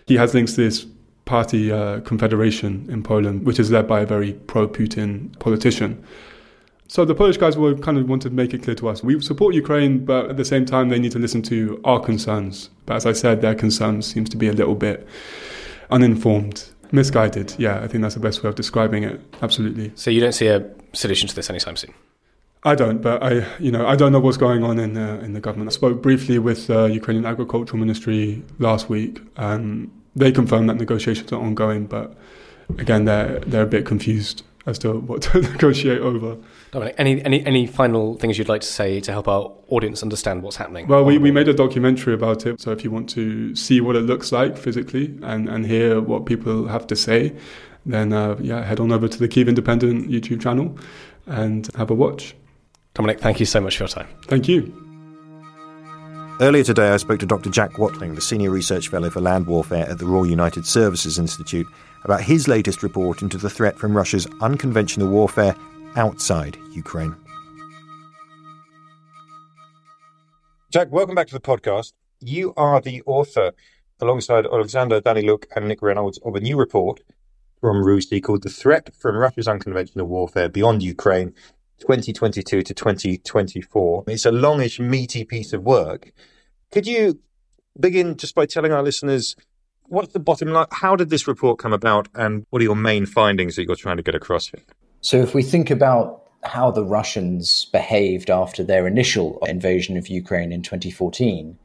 he 0.08 0.16
has 0.18 0.34
links 0.34 0.54
to 0.54 0.62
this 0.62 0.86
party 1.26 1.72
uh, 1.72 2.02
confederation 2.02 2.88
in 2.90 3.04
Poland, 3.04 3.46
which 3.46 3.60
is 3.60 3.72
led 3.72 3.88
by 3.88 4.02
a 4.02 4.06
very 4.06 4.34
pro 4.34 4.68
Putin 4.68 5.38
politician. 5.40 6.04
So 6.88 7.06
the 7.06 7.16
Polish 7.16 7.38
guys 7.38 7.56
will 7.58 7.78
kind 7.78 7.98
of 7.98 8.10
want 8.10 8.22
to 8.24 8.30
make 8.30 8.54
it 8.54 8.64
clear 8.64 8.76
to 8.76 8.90
us 8.90 9.02
we 9.02 9.20
support 9.22 9.56
Ukraine, 9.56 10.04
but 10.04 10.30
at 10.30 10.38
the 10.38 10.44
same 10.44 10.66
time 10.66 10.90
they 10.90 11.00
need 11.00 11.14
to 11.14 11.20
listen 11.20 11.42
to 11.44 11.80
our 11.86 12.02
concerns. 12.02 12.70
But 12.86 12.98
as 12.98 13.06
I 13.06 13.14
said, 13.14 13.42
their 13.42 13.56
concerns 13.56 14.06
seems 14.06 14.30
to 14.32 14.38
be 14.38 14.50
a 14.50 14.54
little 14.54 14.76
bit 14.76 15.08
uninformed, 15.90 16.66
misguided. 16.92 17.56
Yeah, 17.58 17.80
I 17.82 17.88
think 17.88 18.02
that's 18.02 18.16
the 18.16 18.20
best 18.20 18.44
way 18.44 18.50
of 18.50 18.56
describing 18.56 19.04
it. 19.04 19.22
Absolutely. 19.42 19.94
So 19.96 20.12
you 20.12 20.20
don't 20.20 20.34
see 20.34 20.48
a 20.48 20.70
solution 20.92 21.30
to 21.30 21.36
this 21.36 21.50
anytime 21.50 21.78
soon? 21.78 21.94
I 22.64 22.76
don't, 22.76 23.02
but 23.02 23.24
I, 23.24 23.48
you 23.60 23.72
know, 23.72 23.88
I 23.88 23.96
don't 23.96 24.12
know 24.12 24.20
what's 24.20 24.38
going 24.38 24.64
on 24.64 24.78
in 24.78 24.94
the 24.94 25.20
in 25.22 25.34
the 25.34 25.40
government. 25.40 25.70
I 25.70 25.74
spoke 25.74 26.02
briefly 26.02 26.38
with 26.38 26.68
the 26.68 26.82
uh, 26.82 26.86
Ukrainian 26.86 27.26
Agricultural 27.26 27.80
Ministry 27.80 28.44
last 28.60 28.88
week, 28.88 29.22
and 29.36 29.90
they 30.16 30.32
confirmed 30.32 30.70
that 30.70 30.76
negotiations 30.76 31.32
are 31.32 31.42
ongoing. 31.42 31.88
But 31.88 32.16
again, 32.78 33.06
they're 33.06 33.40
they're 33.40 33.64
a 33.64 33.74
bit 33.78 33.88
confused 33.88 34.44
as 34.68 34.78
to 34.80 35.00
what 35.00 35.24
to 35.24 35.42
negotiate 35.54 36.02
over. 36.02 36.38
Dominic, 36.70 36.94
any, 37.00 37.26
any 37.26 37.44
any 37.48 37.66
final 37.66 38.16
things 38.18 38.38
you'd 38.38 38.48
like 38.48 38.62
to 38.62 38.68
say 38.68 39.00
to 39.02 39.12
help 39.12 39.28
our 39.28 39.52
audience 39.70 40.04
understand 40.04 40.44
what's 40.44 40.58
happening? 40.58 40.88
Well, 40.88 41.04
we, 41.04 41.18
we 41.18 41.32
made 41.32 41.48
a 41.48 41.56
documentary 41.56 42.14
about 42.14 42.46
it. 42.46 42.62
So 42.62 42.72
if 42.72 42.84
you 42.84 42.92
want 42.92 43.10
to 43.12 43.56
see 43.56 43.82
what 43.82 43.96
it 43.96 44.02
looks 44.02 44.32
like 44.32 44.56
physically 44.56 45.18
and, 45.24 45.50
and 45.50 45.66
hear 45.66 46.00
what 46.00 46.28
people 46.28 46.68
have 46.68 46.86
to 46.88 46.96
say, 46.96 47.34
then 47.88 48.14
uh, 48.14 48.38
yeah, 48.40 48.64
head 48.64 48.80
on 48.80 48.92
over 48.92 49.08
to 49.08 49.18
the 49.18 49.28
Kyiv 49.28 49.48
Independent 49.48 50.12
YouTube 50.12 50.42
channel 50.42 50.78
and 51.26 51.68
have 51.76 51.90
a 51.90 51.96
watch. 51.96 52.36
Dominic, 52.94 53.22
thank 53.22 53.40
you 53.40 53.46
so 53.46 53.62
much 53.62 53.78
for 53.78 53.84
your 53.84 53.88
time. 53.88 54.08
Thank 54.26 54.48
you. 54.48 54.74
Earlier 56.42 56.64
today, 56.64 56.90
I 56.90 56.98
spoke 56.98 57.20
to 57.20 57.26
Dr. 57.26 57.50
Jack 57.50 57.78
Watling, 57.78 58.16
the 58.16 58.22
Senior 58.22 58.50
Research 58.50 58.90
Fellow 58.90 59.10
for 59.10 59.22
Land 59.22 59.48
Warfare 59.48 59.88
at 59.88 60.00
the 60.00 60.06
Royal 60.06 60.26
United 60.26 60.66
Services 60.66 61.20
Institute, 61.20 61.68
about 62.04 62.22
his 62.22 62.48
latest 62.48 62.82
report 62.84 63.22
into 63.22 63.38
the 63.38 63.50
threat 63.50 63.78
from 63.78 63.96
Russia's 63.96 64.28
unconventional 64.42 65.08
warfare 65.08 65.56
outside 65.96 66.58
Ukraine. 66.74 67.16
Jack, 70.72 70.92
welcome 70.92 71.16
back 71.16 71.28
to 71.28 71.34
the 71.34 71.40
podcast. 71.40 71.94
You 72.20 72.54
are 72.58 72.82
the 72.82 73.04
author, 73.06 73.52
alongside 74.00 74.46
Alexander 74.46 75.00
Danylyuk 75.00 75.46
and 75.56 75.68
Nick 75.68 75.82
Reynolds, 75.82 76.18
of 76.26 76.36
a 76.36 76.40
new 76.40 76.58
report 76.58 77.02
from 77.60 77.84
RUSI 77.84 78.22
called 78.24 78.42
The 78.42 78.50
Threat 78.50 78.96
from 78.96 79.16
Russia's 79.16 79.48
Unconventional 79.48 80.08
Warfare 80.08 80.50
Beyond 80.50 80.82
Ukraine 80.82 81.36
2022 81.82 82.62
to 82.62 82.74
2024. 82.74 84.04
It's 84.08 84.26
a 84.26 84.32
longish, 84.32 84.80
meaty 84.80 85.26
piece 85.26 85.52
of 85.52 85.64
work. 85.64 86.14
Could 86.72 86.88
you 86.88 87.20
begin 87.80 88.16
just 88.16 88.36
by 88.36 88.46
telling 88.46 88.72
our 88.72 88.84
listeners 88.84 89.36
what's 89.84 90.14
the 90.14 90.20
bottom 90.20 90.50
line? 90.50 90.68
How 90.72 90.96
did 90.96 91.10
this 91.10 91.28
report 91.28 91.60
come 91.60 91.74
about, 91.74 92.08
and 92.16 92.46
what 92.50 92.62
are 92.62 92.66
your 92.66 92.76
main 92.76 93.06
findings 93.06 93.56
that 93.56 93.66
you're 93.66 93.76
trying 93.76 93.98
to 93.98 94.04
get 94.04 94.16
across 94.16 94.48
here? 94.48 94.62
So, 95.02 95.18
if 95.18 95.34
we 95.34 95.44
think 95.44 95.70
about 95.70 96.24
how 96.44 96.72
the 96.72 96.86
Russians 96.86 97.66
behaved 97.66 98.30
after 98.30 98.64
their 98.64 98.88
initial 98.88 99.40
invasion 99.48 99.98
of 99.98 100.08
Ukraine 100.08 100.52
in 100.52 100.62
2014, 100.62 101.58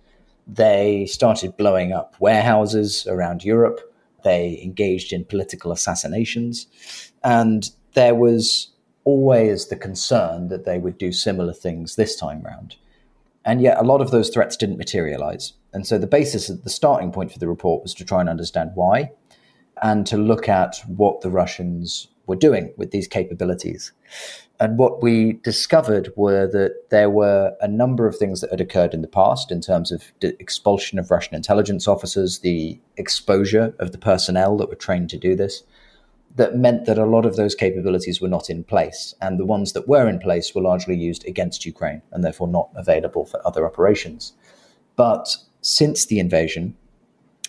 they 0.47 1.07
started 1.07 1.57
blowing 1.57 1.93
up 1.93 2.15
warehouses 2.19 3.07
around 3.07 3.45
Europe. 3.45 3.81
They 4.25 4.61
engaged 4.63 5.13
in 5.13 5.25
political 5.25 5.73
assassinations. 5.73 6.67
And 7.23 7.71
there 7.95 8.15
was 8.15 8.69
always 9.07 9.69
the 9.69 9.77
concern 9.77 10.49
that 10.49 10.67
they 10.67 10.79
would 10.79 10.99
do 10.99 11.13
similar 11.13 11.55
things 11.55 11.97
this 11.97 12.17
time 12.17 12.43
round. 12.43 12.77
And 13.47 13.63
yet, 13.63 13.79
a 13.79 13.85
lot 13.85 14.03
of 14.03 14.11
those 14.11 14.29
threats 14.29 14.57
didn't 14.57 14.77
materialize. 14.77 15.53
And 15.73 15.87
so, 15.87 15.97
the 15.97 16.07
basis, 16.07 16.49
the 16.49 16.69
starting 16.69 17.13
point 17.13 17.33
for 17.33 17.39
the 17.39 17.49
report 17.49 17.83
was 17.83 17.95
to 17.95 18.05
try 18.05 18.21
and 18.21 18.29
understand 18.29 18.73
why 18.75 19.13
and 19.83 20.07
to 20.09 20.17
look 20.17 20.49
at 20.49 20.83
what 20.89 21.21
the 21.21 21.31
Russians 21.31 22.09
were 22.27 22.37
doing 22.37 22.75
with 22.77 22.91
these 22.91 23.07
capabilities. 23.07 23.93
And 24.59 24.79
what 24.79 25.03
we 25.03 25.35
discovered 25.45 26.13
were 26.17 26.47
that 26.49 26.91
there 26.91 27.11
were 27.11 27.55
a 27.61 27.69
number 27.69 28.09
of 28.09 28.17
things 28.17 28.41
that 28.41 28.51
had 28.51 28.61
occurred 28.61 28.95
in 28.95 29.03
the 29.03 29.09
past 29.09 29.53
in 29.53 29.61
terms 29.61 29.93
of 29.93 30.03
the 30.21 30.35
expulsion 30.41 30.99
of 30.99 31.11
Russian 31.11 31.35
intelligence 31.35 31.87
officers, 31.87 32.39
the 32.39 32.81
exposure 32.97 33.75
of 33.79 33.93
the 33.93 33.99
personnel 33.99 34.57
that 34.57 34.71
were 34.71 34.75
trained 34.75 35.11
to 35.11 35.19
do 35.19 35.37
this, 35.37 35.63
that 36.37 36.57
meant 36.57 36.85
that 36.85 36.99
a 36.99 37.07
lot 37.07 37.25
of 37.27 37.37
those 37.37 37.55
capabilities 37.55 38.21
were 38.21 38.29
not 38.29 38.49
in 38.51 38.63
place. 38.63 39.15
And 39.21 39.39
the 39.39 39.47
ones 39.47 39.73
that 39.73 39.89
were 39.89 40.09
in 40.09 40.19
place 40.19 40.55
were 40.55 40.63
largely 40.63 40.95
used 40.95 41.27
against 41.27 41.67
Ukraine 41.67 42.03
and 42.13 42.23
therefore 42.23 42.49
not 42.49 42.69
available 42.75 43.25
for 43.25 43.47
other 43.47 43.67
operations. 43.67 44.35
But 44.97 45.37
since 45.63 46.07
the 46.07 46.19
invasion, 46.19 46.77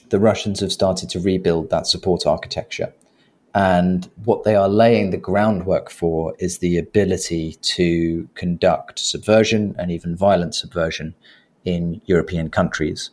the 0.09 0.19
Russians 0.19 0.61
have 0.61 0.71
started 0.71 1.09
to 1.09 1.19
rebuild 1.19 1.69
that 1.69 1.85
support 1.85 2.25
architecture. 2.25 2.93
And 3.53 4.09
what 4.23 4.43
they 4.43 4.55
are 4.55 4.69
laying 4.69 5.09
the 5.09 5.17
groundwork 5.17 5.89
for 5.89 6.33
is 6.39 6.59
the 6.59 6.77
ability 6.77 7.57
to 7.61 8.29
conduct 8.35 8.99
subversion 8.99 9.75
and 9.77 9.91
even 9.91 10.15
violent 10.15 10.55
subversion 10.55 11.15
in 11.65 12.01
European 12.05 12.49
countries. 12.49 13.09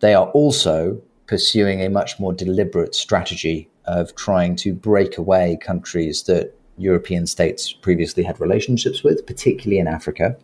They 0.00 0.14
are 0.14 0.28
also 0.30 1.00
pursuing 1.26 1.80
a 1.82 1.90
much 1.90 2.18
more 2.18 2.32
deliberate 2.32 2.94
strategy 2.94 3.68
of 3.86 4.14
trying 4.16 4.56
to 4.56 4.72
break 4.72 5.18
away 5.18 5.58
countries 5.60 6.24
that 6.24 6.52
European 6.78 7.26
states 7.26 7.72
previously 7.72 8.22
had 8.22 8.40
relationships 8.40 9.02
with, 9.02 9.26
particularly 9.26 9.78
in 9.78 9.86
Africa, 9.88 10.36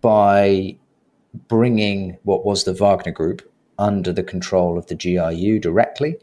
by 0.00 0.76
bringing 1.48 2.16
what 2.22 2.44
was 2.44 2.64
the 2.64 2.74
Wagner 2.74 3.12
Group 3.12 3.42
under 3.78 4.12
the 4.12 4.22
control 4.22 4.78
of 4.78 4.86
the 4.86 4.94
GRU 4.94 5.58
directly, 5.58 6.16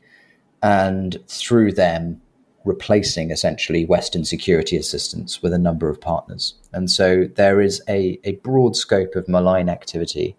and 0.62 1.18
through 1.28 1.74
them 1.74 2.22
replacing 2.66 3.32
essentially 3.32 3.86
Western 3.86 4.26
security 4.26 4.76
assistance 4.76 5.42
with 5.42 5.54
a 5.54 5.58
number 5.58 5.90
of 5.90 6.02
partners. 6.02 6.56
And 6.74 6.92
so 6.92 7.26
there 7.36 7.62
is 7.62 7.82
a, 7.88 8.20
a 8.26 8.34
broad 8.38 8.76
scope 8.76 9.16
of 9.16 9.28
malign 9.28 9.70
activity 9.70 10.36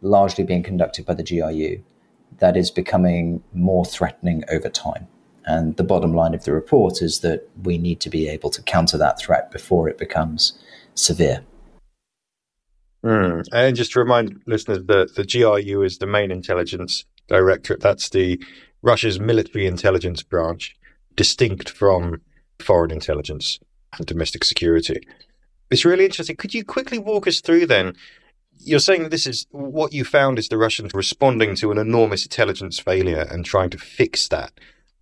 largely 0.00 0.44
being 0.44 0.62
conducted 0.62 1.04
by 1.04 1.14
the 1.14 1.24
GRU 1.24 1.82
that 2.38 2.56
is 2.56 2.70
becoming 2.70 3.42
more 3.52 3.84
threatening 3.84 4.44
over 4.50 4.68
time. 4.68 5.08
And 5.48 5.78
the 5.78 5.82
bottom 5.82 6.12
line 6.12 6.34
of 6.34 6.44
the 6.44 6.52
report 6.52 7.00
is 7.00 7.20
that 7.20 7.48
we 7.62 7.78
need 7.78 8.00
to 8.00 8.10
be 8.10 8.28
able 8.28 8.50
to 8.50 8.60
counter 8.62 8.98
that 8.98 9.18
threat 9.18 9.50
before 9.50 9.88
it 9.88 9.96
becomes 9.96 10.58
severe. 10.94 11.42
Mm. 13.02 13.46
And 13.50 13.74
just 13.74 13.92
to 13.92 14.00
remind 14.00 14.42
listeners 14.44 14.84
that 14.84 15.14
the 15.14 15.24
GRU 15.24 15.82
is 15.82 15.96
the 15.96 16.06
main 16.06 16.30
intelligence 16.30 17.06
directorate. 17.28 17.80
That's 17.80 18.10
the 18.10 18.38
Russia's 18.82 19.18
military 19.18 19.66
intelligence 19.66 20.22
branch, 20.22 20.76
distinct 21.16 21.70
from 21.70 22.20
foreign 22.58 22.90
intelligence 22.90 23.58
and 23.96 24.06
domestic 24.06 24.44
security. 24.44 25.00
It's 25.70 25.86
really 25.86 26.04
interesting. 26.04 26.36
Could 26.36 26.52
you 26.52 26.62
quickly 26.62 26.98
walk 26.98 27.26
us 27.26 27.40
through 27.40 27.66
then? 27.66 27.94
You're 28.58 28.80
saying 28.80 29.04
that 29.04 29.12
this 29.12 29.26
is 29.26 29.46
what 29.50 29.94
you 29.94 30.04
found 30.04 30.38
is 30.38 30.48
the 30.48 30.58
Russians 30.58 30.92
responding 30.92 31.54
to 31.56 31.72
an 31.72 31.78
enormous 31.78 32.24
intelligence 32.24 32.78
failure 32.78 33.26
and 33.30 33.46
trying 33.46 33.70
to 33.70 33.78
fix 33.78 34.28
that 34.28 34.52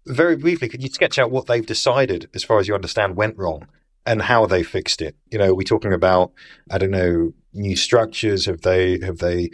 very 0.07 0.37
briefly, 0.37 0.69
could 0.69 0.83
you 0.83 0.89
sketch 0.89 1.19
out 1.19 1.31
what 1.31 1.47
they've 1.47 1.67
decided, 1.67 2.29
as 2.35 2.45
far 2.45 2.59
as 2.59 2.69
you 2.69 2.75
understand, 2.75 3.17
went 3.17 3.37
wrong 3.37 3.67
and 4.05 4.23
how 4.23 4.47
they 4.47 4.63
fixed 4.63 5.03
it? 5.03 5.17
You 5.31 5.39
know, 5.39 5.51
are 5.51 5.55
we 5.55 5.65
talking 5.65 5.93
about, 5.93 6.33
I 6.71 6.79
don't 6.79 6.91
know, 6.91 7.33
new 7.53 7.77
structures? 7.77 8.47
Have 8.47 8.63
they 8.63 8.99
have 9.01 9.19
they 9.19 9.51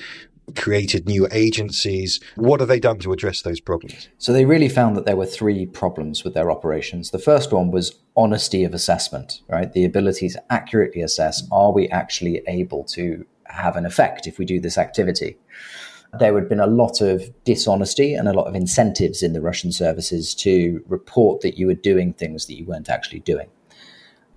created 0.57 1.07
new 1.07 1.29
agencies? 1.33 2.21
What 2.35 2.61
have 2.61 2.69
they 2.69 2.81
done 2.81 2.99
to 3.01 3.13
address 3.13 3.43
those 3.43 3.61
problems? 3.61 4.09
So 4.19 4.33
they 4.33 4.45
really 4.45 4.69
found 4.69 4.97
that 4.97 5.07
there 5.07 5.17
were 5.17 5.27
three 5.27 5.67
problems 5.67 6.25
with 6.25 6.35
their 6.35 6.51
operations. 6.51 7.11
The 7.11 7.19
first 7.19 7.53
one 7.53 7.71
was 7.71 7.99
honesty 8.17 8.65
of 8.65 8.75
assessment, 8.75 9.41
right? 9.49 9.73
The 9.73 9.85
ability 9.85 10.29
to 10.31 10.43
accurately 10.53 11.03
assess 11.03 11.43
are 11.51 11.73
we 11.73 11.89
actually 11.89 12.43
able 12.47 12.85
to 12.85 13.25
have 13.47 13.77
an 13.77 13.87
effect 13.87 14.27
if 14.27 14.39
we 14.39 14.45
do 14.45 14.61
this 14.61 14.79
activity? 14.79 15.37
There 16.19 16.35
had 16.35 16.49
been 16.49 16.61
a 16.61 16.67
lot 16.67 17.01
of 17.01 17.31
dishonesty 17.45 18.15
and 18.15 18.29
a 18.29 18.35
lot 18.35 18.47
of 18.47 18.55
incentives 18.55 19.23
in 19.23 19.33
the 19.33 19.41
Russian 19.41 19.73
services 19.73 20.35
to 20.35 20.85
report 20.87 21.41
that 21.41 21.57
you 21.57 21.67
were 21.67 21.75
doing 21.75 22.13
things 22.13 22.47
that 22.47 22.55
you 22.55 22.67
weren't 22.67 22.91
actually 22.91 23.21
doing. 23.21 23.49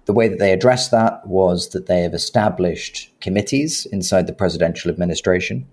The 0.06 0.14
way 0.14 0.30
that 0.30 0.40
they 0.40 0.54
addressed 0.54 0.92
that 0.92 1.26
was 1.28 1.70
that 1.70 1.88
they 1.88 2.02
have 2.02 2.14
established 2.14 3.12
committees 3.20 3.86
inside 3.88 4.28
the 4.28 4.34
presidential 4.34 4.90
administration, 4.90 5.68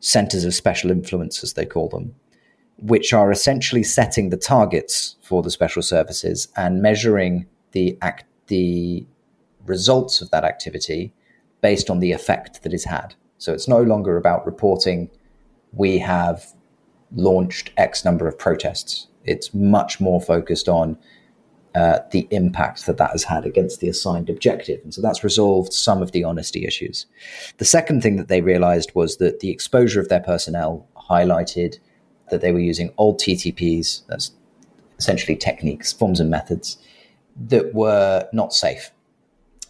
centers 0.00 0.44
of 0.44 0.52
special 0.52 0.90
influence, 0.90 1.42
as 1.42 1.54
they 1.54 1.64
call 1.64 1.88
them, 1.88 2.14
which 2.78 3.12
are 3.12 3.30
essentially 3.30 3.82
setting 3.82 4.28
the 4.28 4.36
targets 4.36 5.16
for 5.22 5.42
the 5.42 5.50
special 5.50 5.82
services 5.82 6.48
and 6.56 6.82
measuring 6.82 7.46
the 7.72 7.96
act, 8.02 8.24
the 8.48 9.06
results 9.64 10.20
of 10.20 10.30
that 10.30 10.44
activity 10.44 11.12
based 11.62 11.88
on 11.88 12.00
the 12.00 12.12
effect 12.12 12.62
that 12.64 12.74
is 12.74 12.84
had. 12.84 13.14
So 13.38 13.52
it's 13.52 13.68
no 13.68 13.80
longer 13.80 14.16
about 14.16 14.44
reporting 14.44 15.08
we 15.72 15.98
have 15.98 16.54
launched 17.14 17.70
X 17.76 18.04
number 18.04 18.26
of 18.28 18.38
protests. 18.38 19.08
It's 19.24 19.52
much 19.54 20.00
more 20.00 20.20
focused 20.20 20.68
on 20.68 20.98
uh, 21.74 22.00
the 22.12 22.26
impact 22.30 22.86
that 22.86 22.96
that 22.96 23.10
has 23.10 23.24
had 23.24 23.44
against 23.44 23.80
the 23.80 23.88
assigned 23.88 24.30
objective. 24.30 24.80
And 24.82 24.92
so 24.92 25.02
that's 25.02 25.22
resolved 25.22 25.72
some 25.72 26.02
of 26.02 26.12
the 26.12 26.24
honesty 26.24 26.64
issues. 26.64 27.06
The 27.58 27.64
second 27.64 28.02
thing 28.02 28.16
that 28.16 28.28
they 28.28 28.40
realized 28.40 28.92
was 28.94 29.18
that 29.18 29.40
the 29.40 29.50
exposure 29.50 30.00
of 30.00 30.08
their 30.08 30.20
personnel 30.20 30.88
highlighted 30.96 31.78
that 32.30 32.40
they 32.40 32.52
were 32.52 32.58
using 32.58 32.92
old 32.96 33.20
TTPs, 33.20 34.06
that's 34.08 34.32
essentially 34.98 35.36
techniques, 35.36 35.92
forms, 35.92 36.20
and 36.20 36.30
methods 36.30 36.78
that 37.36 37.74
were 37.74 38.28
not 38.32 38.52
safe. 38.52 38.90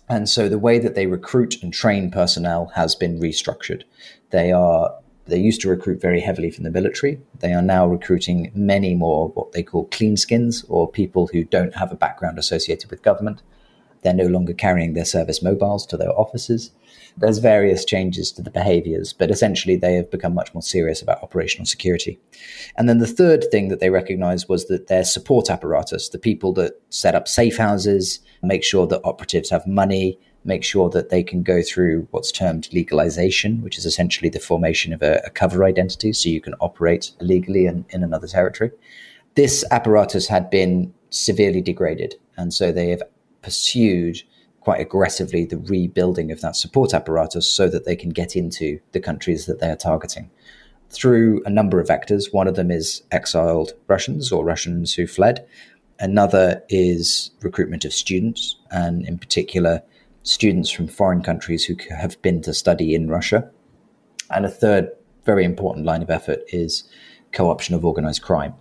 And 0.08 0.28
so 0.28 0.48
the 0.48 0.58
way 0.58 0.78
that 0.78 0.94
they 0.94 1.06
recruit 1.06 1.62
and 1.62 1.72
train 1.72 2.10
personnel 2.10 2.72
has 2.74 2.94
been 2.94 3.20
restructured. 3.20 3.82
They 4.30 4.52
are 4.52 4.94
they 5.28 5.38
used 5.38 5.60
to 5.60 5.68
recruit 5.68 6.00
very 6.00 6.20
heavily 6.20 6.50
from 6.50 6.64
the 6.64 6.70
military. 6.70 7.20
They 7.40 7.52
are 7.52 7.62
now 7.62 7.86
recruiting 7.86 8.50
many 8.54 8.94
more 8.94 9.28
what 9.28 9.52
they 9.52 9.62
call 9.62 9.84
clean 9.86 10.16
skins 10.16 10.64
or 10.68 10.90
people 10.90 11.28
who 11.28 11.44
don't 11.44 11.76
have 11.76 11.92
a 11.92 11.96
background 11.96 12.38
associated 12.38 12.90
with 12.90 13.02
government. 13.02 13.42
They're 14.02 14.14
no 14.14 14.26
longer 14.26 14.52
carrying 14.54 14.94
their 14.94 15.04
service 15.04 15.42
mobiles 15.42 15.84
to 15.86 15.96
their 15.96 16.12
offices. 16.18 16.70
There's 17.16 17.38
various 17.38 17.84
changes 17.84 18.30
to 18.32 18.42
the 18.42 18.50
behaviors, 18.50 19.12
but 19.12 19.30
essentially 19.30 19.76
they 19.76 19.94
have 19.94 20.10
become 20.10 20.34
much 20.34 20.54
more 20.54 20.62
serious 20.62 21.02
about 21.02 21.22
operational 21.22 21.66
security. 21.66 22.18
And 22.76 22.88
then 22.88 22.98
the 22.98 23.06
third 23.06 23.46
thing 23.50 23.68
that 23.68 23.80
they 23.80 23.90
recognized 23.90 24.48
was 24.48 24.66
that 24.66 24.86
their 24.86 25.04
support 25.04 25.50
apparatus, 25.50 26.08
the 26.08 26.18
people 26.18 26.52
that 26.54 26.80
set 26.90 27.16
up 27.16 27.26
safe 27.26 27.56
houses, 27.56 28.20
make 28.42 28.62
sure 28.62 28.86
that 28.86 29.00
operatives 29.04 29.50
have 29.50 29.66
money, 29.66 30.18
make 30.44 30.64
sure 30.64 30.88
that 30.90 31.10
they 31.10 31.22
can 31.22 31.42
go 31.42 31.62
through 31.62 32.06
what's 32.10 32.32
termed 32.32 32.68
legalization, 32.72 33.62
which 33.62 33.76
is 33.76 33.84
essentially 33.84 34.30
the 34.30 34.40
formation 34.40 34.92
of 34.92 35.02
a, 35.02 35.20
a 35.24 35.30
cover 35.30 35.64
identity 35.64 36.12
so 36.12 36.28
you 36.28 36.40
can 36.40 36.54
operate 36.60 37.12
legally 37.20 37.66
in, 37.66 37.84
in 37.90 38.02
another 38.02 38.26
territory. 38.26 38.70
This 39.34 39.64
apparatus 39.70 40.26
had 40.28 40.50
been 40.50 40.92
severely 41.10 41.60
degraded, 41.60 42.14
and 42.36 42.52
so 42.52 42.72
they 42.72 42.88
have 42.88 43.02
pursued 43.42 44.22
quite 44.60 44.80
aggressively 44.80 45.44
the 45.44 45.58
rebuilding 45.58 46.30
of 46.30 46.40
that 46.40 46.56
support 46.56 46.92
apparatus 46.92 47.50
so 47.50 47.68
that 47.68 47.84
they 47.84 47.96
can 47.96 48.10
get 48.10 48.36
into 48.36 48.78
the 48.92 49.00
countries 49.00 49.46
that 49.46 49.60
they 49.60 49.70
are 49.70 49.76
targeting 49.76 50.30
through 50.90 51.42
a 51.44 51.50
number 51.50 51.80
of 51.80 51.88
vectors. 51.88 52.32
One 52.32 52.48
of 52.48 52.56
them 52.56 52.70
is 52.70 53.02
exiled 53.10 53.72
Russians 53.86 54.32
or 54.32 54.44
Russians 54.44 54.94
who 54.94 55.06
fled. 55.06 55.46
Another 56.00 56.62
is 56.68 57.30
recruitment 57.42 57.84
of 57.84 57.92
students, 57.92 58.56
and 58.70 59.06
in 59.06 59.18
particular, 59.18 59.82
students 60.28 60.70
from 60.70 60.86
foreign 60.86 61.22
countries 61.22 61.64
who 61.64 61.74
have 61.90 62.20
been 62.22 62.42
to 62.42 62.52
study 62.52 62.94
in 62.94 63.08
Russia. 63.08 63.50
And 64.30 64.44
a 64.44 64.50
third 64.50 64.90
very 65.24 65.44
important 65.44 65.86
line 65.86 66.02
of 66.02 66.10
effort 66.10 66.40
is 66.48 66.84
co 67.32 67.50
option 67.50 67.74
of 67.74 67.84
organized 67.84 68.22
crime. 68.22 68.54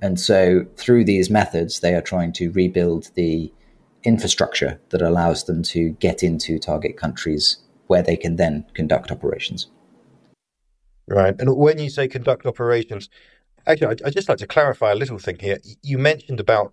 And 0.00 0.18
so, 0.18 0.64
through 0.76 1.04
these 1.04 1.30
methods, 1.30 1.80
they 1.80 1.94
are 1.94 2.00
trying 2.00 2.32
to 2.34 2.50
rebuild 2.50 3.10
the 3.14 3.52
infrastructure 4.04 4.80
that 4.90 5.02
allows 5.02 5.44
them 5.44 5.62
to 5.62 5.90
get 5.90 6.22
into 6.22 6.58
target 6.58 6.96
countries 6.96 7.58
where 7.86 8.02
they 8.02 8.16
can 8.16 8.36
then 8.36 8.64
conduct 8.74 9.10
operations. 9.10 9.68
Right. 11.06 11.34
And 11.38 11.56
when 11.56 11.78
you 11.78 11.90
say 11.90 12.08
conduct 12.08 12.46
operations, 12.46 13.08
actually, 13.66 13.98
I'd 14.04 14.12
just 14.12 14.28
like 14.28 14.38
to 14.38 14.46
clarify 14.46 14.92
a 14.92 14.96
little 14.96 15.18
thing 15.18 15.38
here. 15.38 15.58
You 15.82 15.98
mentioned 15.98 16.40
about 16.40 16.72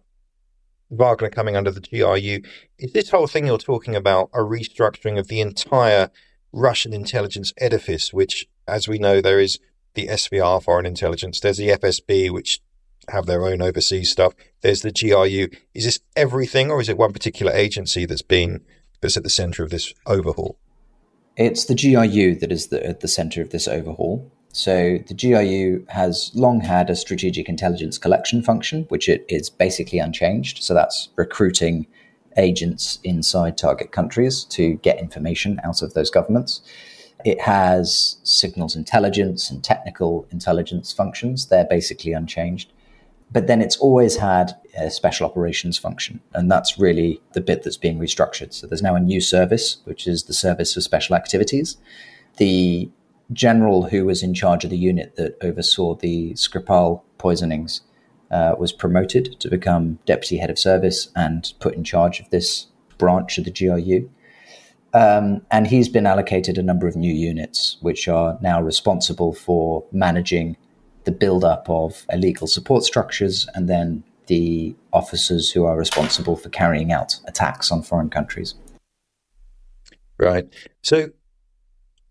Wagner 0.89 1.29
coming 1.29 1.55
under 1.55 1.71
the 1.71 1.81
GRU. 1.81 2.41
Is 2.77 2.93
this 2.93 3.09
whole 3.09 3.27
thing 3.27 3.45
you're 3.45 3.57
talking 3.57 3.95
about 3.95 4.29
a 4.33 4.39
restructuring 4.39 5.19
of 5.19 5.27
the 5.27 5.41
entire 5.41 6.09
Russian 6.51 6.93
intelligence 6.93 7.53
edifice, 7.57 8.11
which, 8.11 8.47
as 8.67 8.87
we 8.87 8.97
know, 8.97 9.21
there 9.21 9.39
is 9.39 9.59
the 9.93 10.07
SVR, 10.07 10.63
foreign 10.63 10.85
intelligence, 10.85 11.39
there's 11.39 11.57
the 11.57 11.69
FSB, 11.69 12.31
which 12.31 12.61
have 13.09 13.25
their 13.25 13.45
own 13.45 13.61
overseas 13.61 14.11
stuff. 14.11 14.33
There's 14.61 14.81
the 14.81 14.91
GRU. 14.91 15.47
Is 15.73 15.85
this 15.85 15.99
everything, 16.15 16.71
or 16.71 16.81
is 16.81 16.89
it 16.89 16.97
one 16.97 17.13
particular 17.13 17.51
agency 17.51 18.05
that's 18.05 18.21
been 18.21 18.61
that's 19.01 19.17
at 19.17 19.23
the 19.23 19.29
center 19.29 19.63
of 19.63 19.69
this 19.69 19.93
overhaul? 20.05 20.57
It's 21.37 21.65
the 21.65 21.75
GRU 21.75 22.35
that 22.35 22.51
is 22.51 22.67
the, 22.67 22.85
at 22.85 22.99
the 22.99 23.07
center 23.07 23.41
of 23.41 23.51
this 23.51 23.67
overhaul. 23.67 24.31
So 24.51 24.97
the 25.07 25.13
GRU 25.13 25.85
has 25.89 26.31
long 26.33 26.61
had 26.61 26.89
a 26.89 26.95
strategic 26.95 27.47
intelligence 27.47 27.97
collection 27.97 28.41
function, 28.41 28.85
which 28.89 29.07
it 29.07 29.25
is 29.29 29.49
basically 29.49 29.99
unchanged. 29.99 30.63
So 30.63 30.73
that's 30.73 31.09
recruiting 31.15 31.85
agents 32.37 32.99
inside 33.03 33.57
target 33.57 33.91
countries 33.91 34.43
to 34.45 34.75
get 34.75 34.99
information 34.99 35.59
out 35.63 35.81
of 35.81 35.93
those 35.93 36.09
governments. 36.09 36.61
It 37.25 37.41
has 37.41 38.17
signals 38.23 38.75
intelligence 38.75 39.49
and 39.49 39.63
technical 39.63 40.25
intelligence 40.31 40.91
functions. 40.93 41.47
They're 41.47 41.65
basically 41.65 42.13
unchanged. 42.13 42.71
But 43.31 43.47
then 43.47 43.61
it's 43.61 43.77
always 43.77 44.17
had 44.17 44.53
a 44.75 44.89
special 44.89 45.27
operations 45.27 45.77
function. 45.77 46.21
And 46.33 46.49
that's 46.49 46.79
really 46.79 47.21
the 47.33 47.41
bit 47.41 47.63
that's 47.63 47.77
being 47.77 47.99
restructured. 47.99 48.53
So 48.53 48.65
there's 48.65 48.81
now 48.81 48.95
a 48.95 48.99
new 48.99 49.21
service, 49.21 49.77
which 49.83 50.07
is 50.07 50.23
the 50.23 50.33
Service 50.33 50.73
for 50.73 50.81
Special 50.81 51.15
Activities. 51.15 51.77
The 52.37 52.89
general 53.31 53.83
who 53.83 54.05
was 54.05 54.23
in 54.23 54.33
charge 54.33 54.63
of 54.63 54.69
the 54.69 54.77
unit 54.77 55.15
that 55.15 55.37
oversaw 55.41 55.95
the 55.95 56.33
Skripal 56.33 57.01
poisonings 57.17 57.81
uh, 58.31 58.55
was 58.57 58.71
promoted 58.71 59.39
to 59.39 59.49
become 59.49 59.99
deputy 60.05 60.37
head 60.37 60.49
of 60.49 60.59
service 60.59 61.09
and 61.15 61.53
put 61.59 61.75
in 61.75 61.83
charge 61.83 62.19
of 62.19 62.29
this 62.29 62.67
branch 62.97 63.37
of 63.37 63.45
the 63.45 63.51
GRU. 63.51 64.09
Um, 64.93 65.41
and 65.51 65.67
he's 65.67 65.89
been 65.89 66.07
allocated 66.07 66.57
a 66.57 66.63
number 66.63 66.87
of 66.87 66.95
new 66.95 67.13
units, 67.13 67.77
which 67.81 68.07
are 68.07 68.37
now 68.41 68.61
responsible 68.61 69.33
for 69.33 69.85
managing 69.91 70.57
the 71.03 71.11
build-up 71.11 71.69
of 71.69 72.05
illegal 72.11 72.47
support 72.47 72.83
structures 72.83 73.47
and 73.53 73.69
then 73.69 74.03
the 74.27 74.75
officers 74.93 75.51
who 75.51 75.65
are 75.65 75.77
responsible 75.77 76.35
for 76.35 76.49
carrying 76.49 76.91
out 76.91 77.19
attacks 77.25 77.71
on 77.71 77.81
foreign 77.81 78.09
countries. 78.09 78.55
Right. 80.17 80.47
So 80.81 81.09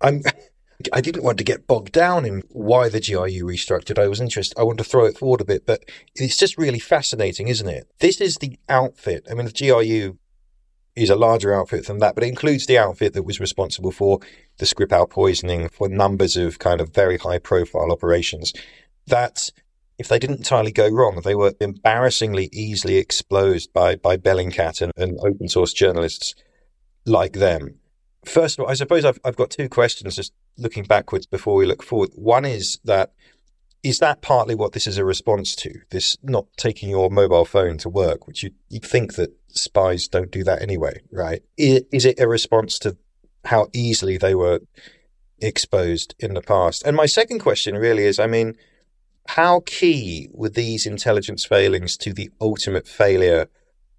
I'm 0.01 0.23
I 0.93 1.01
didn't 1.01 1.24
want 1.24 1.39
to 1.39 1.45
get 1.45 1.66
bogged 1.66 1.93
down 1.93 2.24
in 2.24 2.43
why 2.51 2.89
the 2.89 3.01
GRU 3.01 3.45
restructured. 3.45 3.99
I 3.99 4.07
was 4.07 4.20
interested. 4.20 4.57
I 4.59 4.62
want 4.62 4.79
to 4.79 4.85
throw 4.85 5.07
it 5.07 5.18
forward 5.18 5.41
a 5.41 5.45
bit, 5.45 5.66
but 5.66 5.85
it's 6.14 6.37
just 6.37 6.57
really 6.57 6.79
fascinating, 6.79 7.49
isn't 7.49 7.68
it? 7.68 7.89
This 7.99 8.20
is 8.20 8.37
the 8.37 8.57
outfit. 8.68 9.26
I 9.29 9.35
mean, 9.35 9.47
the 9.47 9.53
GRU 9.53 10.18
is 10.95 11.11
a 11.11 11.16
larger 11.16 11.53
outfit 11.53 11.87
than 11.87 11.99
that, 11.99 12.14
but 12.14 12.22
it 12.22 12.29
includes 12.29 12.66
the 12.66 12.79
outfit 12.79 13.12
that 13.14 13.24
was 13.24 13.41
responsible 13.41 13.91
for 13.91 14.20
the 14.59 14.66
Skripal 14.66 15.11
poisoning, 15.11 15.68
for 15.68 15.89
numbers 15.89 16.37
of 16.37 16.61
kind 16.61 16.81
of 16.81 16.95
very 16.95 17.18
high 17.18 17.39
profile 17.39 17.91
operations. 17.91 18.53
That 19.09 19.51
if 19.99 20.07
they 20.07 20.20
didn't 20.20 20.39
entirely 20.39 20.72
go 20.72 20.89
wrong, 20.89 21.22
they 21.24 21.35
were 21.35 21.55
embarrassingly 21.61 22.49
easily 22.53 22.99
exposed 22.99 23.72
by, 23.72 23.97
by 23.97 24.16
Bellingcat 24.16 24.81
and, 24.81 24.93
and 24.97 25.18
open 25.20 25.49
source 25.49 25.72
journalists 25.72 26.37
like 27.05 27.35
them. 27.35 27.81
First 28.24 28.59
of 28.59 28.64
all, 28.64 28.70
I 28.70 28.74
suppose 28.74 29.05
I've, 29.05 29.18
I've 29.24 29.37
got 29.37 29.51
two 29.51 29.68
questions 29.68 30.14
just 30.14 30.33
looking 30.59 30.84
backwards 30.84 31.26
before 31.26 31.54
we 31.54 31.66
look 31.66 31.82
forward. 31.82 32.11
One 32.14 32.44
is 32.44 32.78
that 32.84 33.12
is 33.84 34.00
that 34.00 34.22
partly 34.22 34.54
what 34.54 34.72
this 34.72 34.86
is 34.86 34.98
a 34.98 35.04
response 35.04 35.54
to? 35.56 35.72
This 35.90 36.16
not 36.22 36.46
taking 36.56 36.90
your 36.90 37.11
mobile 37.11 37.44
phone 37.44 37.78
to 37.78 37.88
work, 37.88 38.26
which 38.26 38.42
you 38.42 38.50
you 38.68 38.80
think 38.80 39.14
that 39.14 39.34
spies 39.48 40.09
don't 40.09 40.30
do 40.30 40.44
that 40.44 40.62
anyway, 40.62 41.00
right? 41.12 41.42
Is, 41.56 41.82
is 41.92 42.04
it 42.04 42.20
a 42.20 42.28
response 42.28 42.78
to 42.80 42.96
how 43.44 43.68
easily 43.72 44.18
they 44.18 44.34
were 44.34 44.61
exposed 45.38 46.14
in 46.18 46.34
the 46.34 46.42
past? 46.42 46.82
And 46.84 46.96
my 46.96 47.06
second 47.06 47.38
question 47.38 47.76
really 47.76 48.04
is, 48.04 48.18
I 48.18 48.26
mean, 48.26 48.54
how 49.28 49.62
key 49.64 50.28
were 50.32 50.48
these 50.48 50.86
intelligence 50.86 51.44
failings 51.44 51.96
to 51.98 52.12
the 52.12 52.30
ultimate 52.40 52.88
failure 52.88 53.48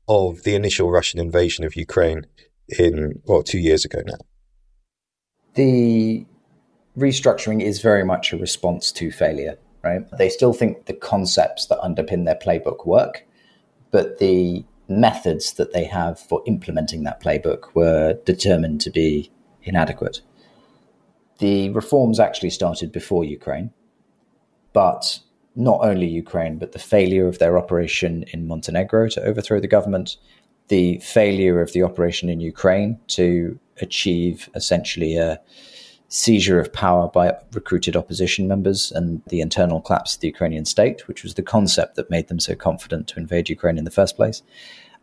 of 0.07 0.43
the 0.43 0.55
initial 0.55 0.91
Russian 0.91 1.19
invasion 1.19 1.63
of 1.63 1.75
Ukraine 1.75 2.25
in 2.67 3.21
well 3.25 3.43
two 3.43 3.59
years 3.59 3.85
ago 3.85 4.01
now? 4.05 4.17
The 5.53 6.25
restructuring 6.99 7.61
is 7.61 7.81
very 7.81 8.03
much 8.03 8.31
a 8.31 8.37
response 8.37 8.91
to 8.93 9.11
failure, 9.11 9.57
right? 9.83 10.01
They 10.17 10.29
still 10.29 10.53
think 10.53 10.85
the 10.85 10.93
concepts 10.93 11.67
that 11.67 11.79
underpin 11.79 12.25
their 12.25 12.35
playbook 12.35 12.85
work, 12.85 13.25
but 13.91 14.19
the 14.19 14.63
methods 14.87 15.53
that 15.53 15.71
they 15.71 15.85
have 15.85 16.19
for 16.19 16.41
implementing 16.47 17.03
that 17.03 17.21
playbook 17.21 17.73
were 17.75 18.13
determined 18.25 18.81
to 18.81 18.89
be 18.89 19.31
inadequate. 19.63 20.21
The 21.39 21.69
reforms 21.69 22.19
actually 22.19 22.49
started 22.49 22.91
before 22.91 23.23
Ukraine, 23.23 23.71
but 24.73 25.19
not 25.55 25.79
only 25.81 26.07
Ukraine, 26.07 26.57
but 26.57 26.71
the 26.71 26.79
failure 26.79 27.27
of 27.27 27.39
their 27.39 27.57
operation 27.57 28.23
in 28.33 28.47
Montenegro 28.47 29.09
to 29.09 29.23
overthrow 29.23 29.59
the 29.59 29.67
government, 29.67 30.17
the 30.67 30.99
failure 30.99 31.61
of 31.61 31.73
the 31.73 31.83
operation 31.83 32.29
in 32.29 32.39
Ukraine 32.39 32.99
to 33.07 33.59
achieve 33.81 34.49
essentially 34.55 35.15
a 35.17 35.39
seizure 36.09 36.59
of 36.59 36.73
power 36.73 37.07
by 37.07 37.35
recruited 37.53 37.95
opposition 37.95 38.47
members 38.47 38.91
and 38.91 39.21
the 39.27 39.41
internal 39.41 39.79
collapse 39.79 40.15
of 40.15 40.21
the 40.21 40.27
Ukrainian 40.27 40.65
state, 40.65 41.07
which 41.07 41.23
was 41.23 41.35
the 41.35 41.43
concept 41.43 41.95
that 41.95 42.09
made 42.09 42.27
them 42.27 42.39
so 42.39 42.55
confident 42.55 43.07
to 43.07 43.19
invade 43.19 43.47
Ukraine 43.47 43.77
in 43.77 43.85
the 43.85 43.91
first 43.91 44.15
place. 44.15 44.41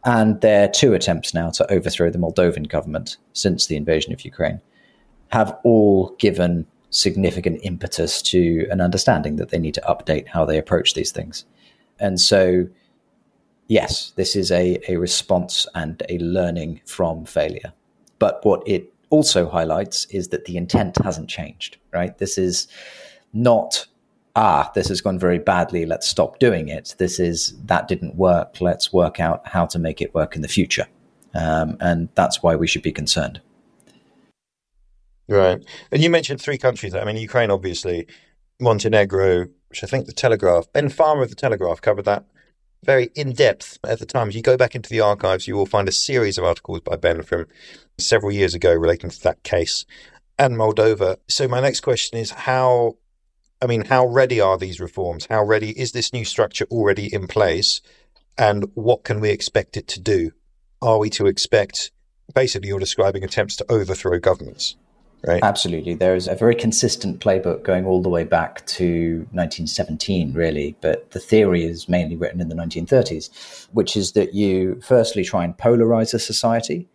and 0.05 0.41
their 0.41 0.69
two 0.69 0.95
attempts 0.95 1.35
now 1.35 1.51
to 1.51 1.71
overthrow 1.71 2.11
the 2.11 2.19
Moldovan 2.19 2.69
government 2.69 3.17
since 3.33 3.67
the 3.67 3.77
invasion 3.77 4.13
of 4.13 4.25
Ukraine 4.25 4.61
have 5.29 5.59
all 5.65 6.15
given 6.19 6.65
significant 6.91 7.59
impetus 7.63 8.23
to 8.23 8.67
an 8.71 8.81
understanding 8.81 9.37
that 9.37 9.51
they 9.51 9.59
need 9.59 9.75
to 9.75 9.81
update 9.83 10.29
how 10.29 10.45
they 10.45 10.59
approach 10.59 10.95
these 10.95 11.11
things. 11.11 11.45
And 11.99 12.21
so, 12.21 12.69
yes, 13.67 14.13
this 14.17 14.37
is 14.37 14.53
a, 14.53 14.79
a 14.89 14.97
response 14.97 15.67
and 15.75 16.03
a 16.09 16.19
learning 16.19 16.81
from 16.87 17.25
failure. 17.25 17.73
But 18.19 18.45
what 18.45 18.63
it 18.67 18.93
also 19.11 19.49
highlights 19.49 20.05
is 20.07 20.29
that 20.29 20.45
the 20.45 20.57
intent 20.57 20.97
hasn't 21.03 21.29
changed, 21.29 21.79
right? 21.93 22.17
This 22.19 22.39
is 22.39 22.69
not, 23.33 23.87
ah, 24.35 24.71
this 24.75 24.89
has 24.89 25.01
gone 25.01 25.19
very 25.19 25.39
badly, 25.39 25.87
let's 25.87 26.09
stop 26.09 26.39
doing 26.39 26.69
it. 26.69 26.95
This 26.99 27.21
is, 27.21 27.55
that 27.65 27.89
didn't 27.89 28.17
work, 28.17 28.61
let's 28.61 28.93
work 28.93 29.21
out 29.21 29.47
how 29.47 29.67
to 29.67 29.79
make 29.79 30.01
it 30.01 30.15
work 30.15 30.37
in 30.37 30.43
the 30.43 30.49
future. 30.49 30.87
Um, 31.35 31.77
and 31.81 32.09
that's 32.15 32.43
why 32.43 32.57
we 32.57 32.67
should 32.67 32.83
be 32.83 32.93
concerned. 32.93 33.41
Right. 35.29 35.63
And 35.91 36.03
you 36.03 36.09
mentioned 36.09 36.41
three 36.41 36.59
countries. 36.59 36.95
I 36.95 37.05
mean, 37.05 37.17
Ukraine, 37.17 37.51
obviously, 37.51 38.07
Montenegro, 38.61 39.49
which 39.69 39.83
I 39.83 39.87
think 39.87 40.07
the 40.07 40.13
Telegraph, 40.13 40.73
Ben 40.73 40.89
Farmer 40.89 41.23
of 41.23 41.29
the 41.29 41.35
Telegraph 41.35 41.81
covered 41.81 42.05
that 42.05 42.25
very 42.87 43.11
in 43.15 43.33
depth 43.33 43.79
at 43.85 43.99
the 43.99 44.07
time. 44.07 44.29
If 44.29 44.35
you 44.35 44.43
go 44.43 44.57
back 44.57 44.75
into 44.75 44.89
the 44.89 45.01
archives, 45.01 45.47
you 45.47 45.57
will 45.57 45.67
find 45.67 45.89
a 45.89 45.93
series 45.93 46.39
of 46.39 46.45
articles 46.45 46.81
by 46.81 46.97
Ben 46.97 47.23
from 47.23 47.47
several 47.99 48.33
years 48.33 48.55
ago 48.55 48.73
relating 48.73 49.11
to 49.11 49.23
that 49.25 49.43
case 49.43 49.85
and 50.39 50.57
Moldova. 50.57 51.17
So, 51.29 51.49
my 51.49 51.61
next 51.61 51.81
question 51.81 52.19
is 52.19 52.31
how, 52.31 52.97
I 53.61 53.67
mean, 53.67 53.85
how 53.87 54.07
ready 54.07 54.41
are 54.41 54.59
these 54.59 54.81
reforms? 54.81 55.27
How 55.27 55.43
ready 55.43 55.79
is 55.79 55.93
this 55.93 56.13
new 56.13 56.25
structure 56.25 56.67
already 56.71 57.13
in 57.13 57.27
place? 57.27 57.81
And 58.39 58.71
what 58.75 59.05
can 59.05 59.21
we 59.21 59.31
expect 59.31 59.77
it 59.77 59.89
to 59.89 60.01
do? 60.01 60.33
Are 60.83 60.99
we 60.99 61.09
to 61.11 61.27
expect, 61.27 61.91
basically, 62.35 62.69
you're 62.69 62.79
describing 62.79 63.25
attempts 63.25 63.57
to 63.57 63.73
overthrow 63.73 64.19
governments? 64.19 64.77
Right. 65.25 65.43
Absolutely. 65.43 65.95
There 65.95 66.15
is 66.15 66.29
a 66.29 66.35
very 66.35 66.55
consistent 66.55 67.21
playbook 67.21 67.65
going 67.65 67.85
all 67.85 68.01
the 68.01 68.09
way 68.09 68.25
back 68.25 68.65
to 68.67 69.19
1917, 69.33 70.33
really, 70.33 70.77
but 70.81 71.11
the 71.11 71.19
theory 71.19 71.65
is 71.65 71.89
mainly 71.89 72.17
written 72.17 72.41
in 72.41 72.49
the 72.49 72.55
1930s, 72.55 73.67
which 73.73 73.97
is 73.97 74.13
that 74.13 74.35
you 74.35 74.81
firstly 74.83 75.25
try 75.25 75.45
and 75.45 75.57
polarize 75.57 76.15
a 76.15 76.19
society. 76.19 76.89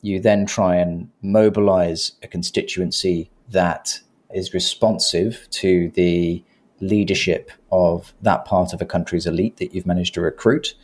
You 0.00 0.20
then 0.20 0.46
try 0.46 0.76
and 0.76 1.10
mobilize 1.20 2.12
a 2.22 2.28
constituency 2.28 3.30
that 3.50 4.00
is 4.32 4.54
responsive 4.54 5.46
to 5.50 5.90
the 5.90 6.42
leadership 6.80 7.50
of 7.70 8.14
that 8.22 8.44
part 8.44 8.72
of 8.72 8.80
a 8.80 8.86
country's 8.86 9.26
elite 9.26 9.56
that 9.58 9.74
you've 9.74 9.86
managed 9.86 10.14
to 10.14 10.20
recruit. 10.20 10.74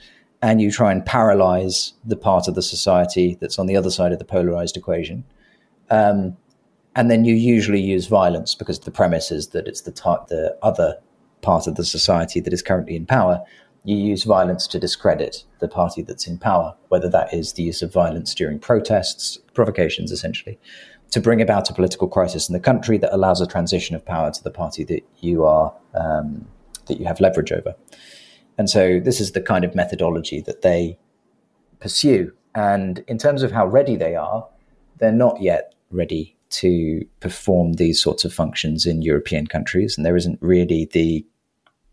And 0.42 0.60
you 0.60 0.70
try 0.70 0.90
and 0.90 1.04
paralyze 1.04 1.92
the 2.04 2.16
part 2.16 2.48
of 2.48 2.54
the 2.54 2.62
society 2.62 3.36
that's 3.40 3.58
on 3.58 3.66
the 3.66 3.76
other 3.76 3.90
side 3.90 4.12
of 4.12 4.18
the 4.18 4.24
polarized 4.24 4.76
equation. 4.76 5.24
Um, 5.90 6.36
and 6.96 7.10
then 7.10 7.24
you 7.24 7.34
usually 7.34 7.80
use 7.80 8.06
violence 8.06 8.54
because 8.54 8.80
the 8.80 8.90
premise 8.90 9.30
is 9.30 9.48
that 9.48 9.68
it's 9.68 9.82
the 9.82 9.92
type, 9.92 10.26
the 10.28 10.56
other 10.62 10.98
part 11.42 11.66
of 11.66 11.76
the 11.76 11.84
society 11.84 12.40
that 12.40 12.52
is 12.52 12.62
currently 12.62 12.96
in 12.96 13.06
power. 13.06 13.42
You 13.84 13.96
use 13.96 14.24
violence 14.24 14.66
to 14.68 14.78
discredit 14.78 15.44
the 15.60 15.68
party 15.68 16.02
that's 16.02 16.26
in 16.26 16.38
power, 16.38 16.74
whether 16.88 17.08
that 17.08 17.32
is 17.32 17.54
the 17.54 17.62
use 17.62 17.80
of 17.80 17.92
violence 17.92 18.34
during 18.34 18.58
protests, 18.58 19.38
provocations, 19.54 20.12
essentially, 20.12 20.58
to 21.12 21.20
bring 21.20 21.40
about 21.40 21.70
a 21.70 21.74
political 21.74 22.08
crisis 22.08 22.48
in 22.48 22.52
the 22.52 22.60
country 22.60 22.98
that 22.98 23.14
allows 23.14 23.40
a 23.40 23.46
transition 23.46 23.96
of 23.96 24.04
power 24.04 24.30
to 24.30 24.42
the 24.44 24.50
party 24.50 24.84
that 24.84 25.02
you 25.20 25.44
are 25.44 25.74
um, 25.94 26.46
that 26.86 26.98
you 26.98 27.06
have 27.06 27.20
leverage 27.20 27.52
over. 27.52 27.74
And 28.58 28.68
so 28.68 29.00
this 29.00 29.20
is 29.20 29.32
the 29.32 29.40
kind 29.40 29.64
of 29.64 29.74
methodology 29.74 30.40
that 30.42 30.62
they 30.62 30.98
pursue. 31.78 32.32
And 32.54 33.02
in 33.08 33.16
terms 33.16 33.42
of 33.42 33.52
how 33.52 33.66
ready 33.66 33.96
they 33.96 34.16
are, 34.16 34.46
they're 34.98 35.12
not 35.12 35.40
yet 35.40 35.74
ready 35.90 36.36
to 36.50 37.04
perform 37.20 37.74
these 37.74 38.02
sorts 38.02 38.24
of 38.24 38.32
functions 38.32 38.86
in 38.86 39.02
European 39.02 39.46
countries, 39.46 39.96
and 39.96 40.04
there 40.04 40.16
isn't 40.16 40.38
really 40.40 40.88
the 40.92 41.24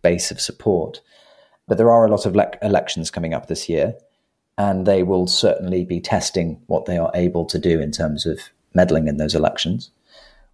base 0.01 0.32
of 0.32 0.41
support. 0.41 1.01
But 1.68 1.78
there 1.78 1.91
are 1.91 2.05
a 2.05 2.10
lot 2.10 2.26
of 2.26 2.36
le- 2.36 2.51
elections 2.62 3.12
coming 3.12 3.34
up 3.34 3.47
this 3.47 3.68
year, 3.70 3.95
and 4.58 4.86
they 4.86 5.03
will 5.03 5.28
certainly 5.28 5.86
be 5.86 5.99
testing 5.99 6.62
what 6.68 6.86
they 6.86 6.97
are 6.97 7.12
able 7.14 7.45
to 7.45 7.60
do 7.60 7.80
in 7.80 7.91
terms 7.91 8.26
of 8.26 8.39
meddling 8.74 9.08
in 9.08 9.18
those 9.18 9.36
elections. 9.36 9.91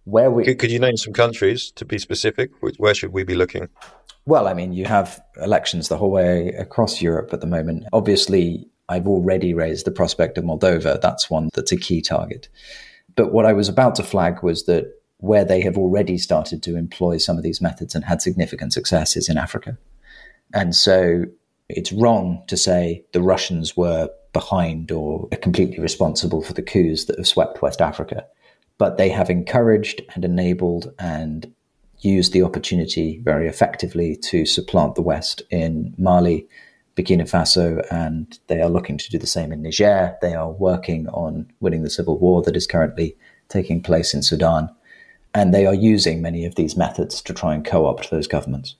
Where 0.04 0.30
we 0.30 0.44
could, 0.44 0.58
could 0.58 0.70
you 0.70 0.78
name 0.78 0.96
some 0.96 1.14
countries 1.14 1.70
to 1.72 1.84
be 1.84 1.98
specific? 1.98 2.50
Where 2.76 2.94
should 2.94 3.12
we 3.12 3.24
be 3.24 3.34
looking? 3.34 3.68
Well, 4.26 4.48
I 4.48 4.54
mean, 4.54 4.72
you 4.72 4.84
have 4.84 5.22
elections 5.40 5.88
the 5.88 5.96
whole 5.96 6.10
way 6.10 6.48
across 6.48 7.00
Europe 7.00 7.32
at 7.32 7.40
the 7.40 7.46
moment. 7.46 7.84
Obviously, 7.92 8.68
I've 8.88 9.06
already 9.06 9.54
raised 9.54 9.86
the 9.86 9.90
prospect 9.90 10.36
of 10.36 10.44
Moldova. 10.44 11.00
That's 11.00 11.30
one 11.30 11.48
that's 11.54 11.72
a 11.72 11.76
key 11.76 12.02
target. 12.02 12.48
But 13.16 13.32
what 13.32 13.46
I 13.46 13.52
was 13.52 13.68
about 13.68 13.94
to 13.96 14.02
flag 14.02 14.42
was 14.42 14.64
that 14.64 14.86
where 15.18 15.44
they 15.44 15.60
have 15.62 15.78
already 15.78 16.18
started 16.18 16.62
to 16.62 16.76
employ 16.76 17.16
some 17.18 17.36
of 17.36 17.42
these 17.42 17.60
methods 17.60 17.94
and 17.94 18.04
had 18.04 18.20
significant 18.20 18.72
successes 18.72 19.28
in 19.28 19.38
Africa. 19.38 19.78
And 20.52 20.74
so 20.74 21.24
it's 21.68 21.92
wrong 21.92 22.42
to 22.48 22.56
say 22.56 23.04
the 23.12 23.22
Russians 23.22 23.76
were 23.76 24.10
behind 24.32 24.90
or 24.90 25.28
are 25.32 25.38
completely 25.38 25.80
responsible 25.80 26.42
for 26.42 26.52
the 26.52 26.62
coups 26.62 27.04
that 27.06 27.16
have 27.16 27.26
swept 27.26 27.62
West 27.62 27.80
Africa. 27.80 28.26
But 28.76 28.98
they 28.98 29.08
have 29.08 29.30
encouraged 29.30 30.02
and 30.14 30.24
enabled 30.24 30.92
and 30.98 31.52
used 32.00 32.32
the 32.32 32.42
opportunity 32.42 33.20
very 33.24 33.48
effectively 33.48 34.16
to 34.16 34.44
supplant 34.44 34.94
the 34.94 35.02
West 35.02 35.42
in 35.50 35.94
Mali, 35.96 36.46
Burkina 36.96 37.28
Faso, 37.28 37.84
and 37.90 38.38
they 38.46 38.60
are 38.60 38.68
looking 38.68 38.98
to 38.98 39.10
do 39.10 39.18
the 39.18 39.26
same 39.26 39.52
in 39.52 39.62
Niger. 39.62 40.16
They 40.22 40.34
are 40.34 40.50
working 40.50 41.08
on 41.08 41.50
winning 41.60 41.82
the 41.82 41.90
civil 41.90 42.18
war 42.18 42.42
that 42.42 42.56
is 42.56 42.66
currently 42.66 43.16
taking 43.48 43.82
place 43.82 44.14
in 44.14 44.22
Sudan. 44.22 44.70
And 45.34 45.52
they 45.52 45.66
are 45.66 45.74
using 45.74 46.22
many 46.22 46.44
of 46.44 46.54
these 46.54 46.76
methods 46.76 47.20
to 47.22 47.34
try 47.34 47.54
and 47.54 47.64
co 47.64 47.86
opt 47.86 48.10
those 48.10 48.28
governments. 48.28 48.76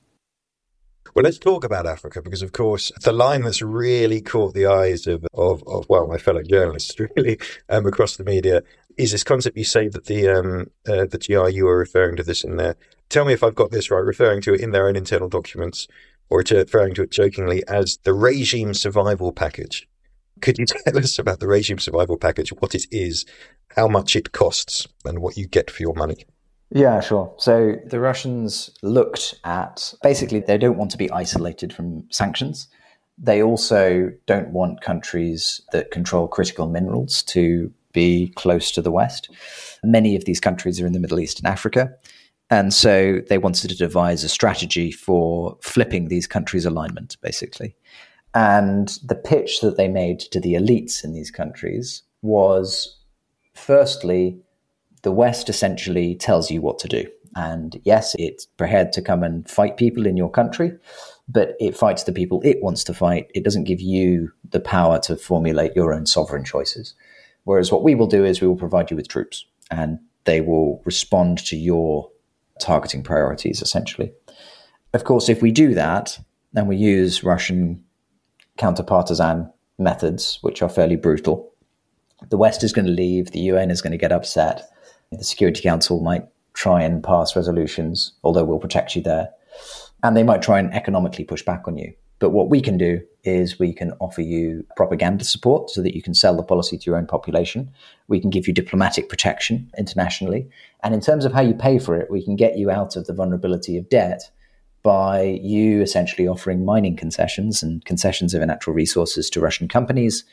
Well, 1.15 1.25
let's 1.25 1.39
talk 1.39 1.63
about 1.63 1.87
Africa 1.87 2.23
because, 2.23 2.43
of 2.43 2.53
course, 2.53 2.91
the 3.03 3.13
line 3.13 3.43
that's 3.43 3.63
really 3.63 4.21
caught 4.21 4.55
the 4.55 4.67
eyes 4.67 5.07
of, 5.07 5.25
of, 5.33 5.63
of 5.67 5.87
well, 5.89 6.07
my 6.09 6.19
fellow 6.19 6.43
journalists 6.43 6.99
really 7.17 7.39
um, 7.69 7.87
across 7.87 8.17
the 8.17 8.25
media 8.25 8.63
is 8.97 9.13
this 9.13 9.25
concept 9.25 9.57
you 9.57 9.65
say 9.65 9.89
that 9.89 10.07
the 10.07 10.29
um, 10.29 10.71
uh, 10.89 11.07
the 11.07 11.19
GRU 11.19 11.67
are 11.67 11.79
referring 11.79 12.17
to 12.17 12.23
this 12.23 12.45
in 12.45 12.57
there. 12.57 12.77
Tell 13.09 13.25
me 13.25 13.33
if 13.33 13.43
I've 13.43 13.55
got 13.55 13.71
this 13.71 13.91
right, 13.91 13.99
referring 13.99 14.41
to 14.43 14.55
it 14.55 14.61
in 14.61 14.71
their 14.71 14.89
own 14.89 14.97
internal 14.97 15.29
documents 15.29 15.87
or 16.31 16.43
to 16.43 16.57
referring 16.57 16.95
to 16.95 17.03
it 17.03 17.11
jokingly 17.11 17.63
as 17.69 17.99
the 18.05 18.15
regime 18.15 18.75
survival 18.75 19.33
package. 19.33 19.89
Could 20.41 20.59
you 20.59 20.67
tell 20.67 20.99
us 20.99 21.19
about 21.19 21.41
the 21.41 21.49
regime 21.49 21.79
survival 21.79 22.17
package, 22.17 22.51
what 22.51 22.75
it 22.75 22.87
is, 22.91 23.25
how 23.77 23.89
much 23.89 24.17
it 24.17 24.33
costs, 24.33 24.87
and 25.05 25.21
what 25.21 25.37
you 25.37 25.47
get 25.47 25.71
for 25.71 25.83
your 25.83 25.95
money? 25.95 26.27
Yeah, 26.71 27.01
sure. 27.01 27.33
So 27.39 27.77
the 27.87 28.01
Russians 28.01 28.71
looked 28.83 29.35
at 29.45 29.95
basically, 30.03 30.41
they 30.41 30.59
don't 30.59 30.77
want 30.77 30.91
to 30.91 30.99
be 30.99 31.11
isolated 31.11 31.73
from 31.73 32.05
sanctions. 32.11 32.69
They 33.17 33.43
also 33.43 34.11
don't 34.27 34.49
want 34.49 34.81
countries 34.81 35.61
that 35.73 35.93
control 35.93 36.27
critical 36.27 36.67
minerals 36.69 37.23
to 37.25 37.73
be 37.93 38.33
close 38.35 38.73
to 38.73 38.83
the 38.83 38.91
West. 38.91 39.31
Many 39.85 40.17
of 40.17 40.25
these 40.25 40.41
countries 40.41 40.81
are 40.81 40.87
in 40.87 40.93
the 40.93 40.99
Middle 40.99 41.21
East 41.21 41.39
and 41.39 41.47
Africa. 41.47 41.95
And 42.55 42.73
so 42.73 43.21
they 43.29 43.39
wanted 43.39 43.71
to 43.71 43.77
devise 43.77 44.23
a 44.23 44.29
strategy 44.29 44.93
for 44.93 45.59
flipping 45.61 46.07
these 46.07 46.29
countries' 46.29 46.65
alignment, 46.65 47.17
basically. 47.21 47.75
And 48.33 48.97
the 49.05 49.17
pitch 49.17 49.61
that 49.61 49.77
they 49.77 49.89
made 49.89 50.21
to 50.21 50.39
the 50.39 50.55
elites 50.55 51.03
in 51.03 51.15
these 51.15 51.33
countries 51.33 52.05
was 52.23 52.97
firstly, 53.55 54.39
the 55.03 55.11
West 55.11 55.49
essentially 55.49 56.15
tells 56.15 56.49
you 56.49 56.61
what 56.63 56.79
to 56.79 56.87
do. 56.87 57.05
And 57.35 57.81
yes, 57.83 58.15
it's 58.21 58.47
prepared 58.47 58.93
to 58.93 59.03
come 59.03 59.25
and 59.25 59.51
fight 59.51 59.77
people 59.77 60.07
in 60.07 60.17
your 60.17 60.31
country, 60.31 60.79
but 61.29 61.57
it 61.59 61.77
fights 61.77 62.05
the 62.05 62.13
people 62.13 62.41
it 62.45 62.63
wants 62.63 62.85
to 62.85 62.95
fight. 62.95 63.33
It 63.35 63.43
doesn't 63.43 63.65
give 63.65 63.81
you 63.81 64.31
the 64.49 64.61
power 64.61 65.01
to 65.01 65.17
formulate 65.17 65.75
your 65.75 65.93
own 65.93 66.07
sovereign 66.07 66.45
choices. 66.45 66.95
Whereas 67.43 67.73
what 67.73 67.83
we 67.83 67.97
will 67.97 68.07
do 68.07 68.25
is 68.25 68.41
we 68.41 68.47
will 68.47 68.55
provide 68.55 68.93
you 68.93 68.97
with 68.97 69.09
troops 69.09 69.45
and 69.73 69.99
they 70.23 70.41
will 70.41 70.81
respond 70.85 71.39
to 71.47 71.57
your 71.57 72.14
targeting 72.61 73.03
priorities, 73.03 73.63
essentially. 73.63 74.13
Of 74.93 75.05
course, 75.05 75.29
if 75.29 75.43
we 75.43 75.51
do 75.51 75.75
that, 75.75 76.19
then 76.53 76.67
we 76.67 76.77
use 76.77 77.25
Russian 77.25 77.83
counterpartisan 78.59 79.53
methods, 79.79 80.39
which 80.43 80.63
are 80.63 80.69
fairly 80.69 80.97
brutal. 80.97 81.53
The 82.31 82.39
West 82.39 82.63
is 82.63 82.73
going 82.73 82.87
to 82.87 82.93
leave, 82.93 83.33
the 83.33 83.41
UN 83.41 83.71
is 83.71 83.83
going 83.83 83.91
to 83.93 83.99
get 83.99 84.13
upset, 84.13 84.63
the 85.11 85.25
Security 85.25 85.63
Council 85.63 86.01
might 86.01 86.25
try 86.55 86.83
and 86.83 87.03
pass 87.03 87.37
resolutions, 87.37 88.13
although 88.23 88.45
we'll 88.45 88.59
protect 88.59 88.95
you 88.95 89.03
there. 89.03 89.31
And 90.03 90.17
they 90.17 90.23
might 90.23 90.43
try 90.43 90.59
and 90.59 90.73
economically 90.73 91.25
push 91.25 91.43
back 91.43 91.67
on 91.67 91.77
you. 91.77 91.93
But 92.19 92.31
what 92.31 92.49
we 92.49 92.61
can 92.61 92.79
do 92.79 93.01
is 93.25 93.59
we 93.59 93.73
can 93.73 93.93
offer 94.01 94.21
you 94.21 94.65
propaganda 94.77 95.25
support 95.25 95.71
so 95.71 95.83
that 95.83 95.95
you 95.95 96.03
can 96.03 96.15
sell 96.15 96.37
the 96.37 96.43
policy 96.43 96.77
to 96.77 96.85
your 96.87 96.97
own 96.97 97.07
population. 97.07 97.71
We 98.09 98.21
can 98.21 98.31
give 98.31 98.47
you 98.47 98.55
diplomatic 98.55 99.09
protection 99.09 99.71
internationally. 99.79 100.49
And 100.83 100.95
in 100.95 101.01
terms 101.01 101.25
of 101.25 101.33
how 101.33 101.41
you 101.41 101.55
pay 101.55 101.79
for 101.79 101.97
it, 101.97 102.11
we 102.11 102.25
can 102.25 102.37
get 102.37 102.59
you 102.59 102.71
out 102.71 102.97
of 102.97 103.07
the 103.07 103.15
vulnerability 103.15 103.77
of 103.77 103.89
debt 103.89 104.31
by 104.83 105.23
you 105.43 105.81
essentially 105.81 106.29
offering 106.29 106.65
mining 106.65 106.97
concessions 106.97 107.63
and 107.63 107.85
concessions 107.87 108.35
of 108.35 108.43
natural 108.43 108.77
resources 108.77 109.31
to 109.31 109.41
Russian 109.41 109.67
companies. 109.67 110.25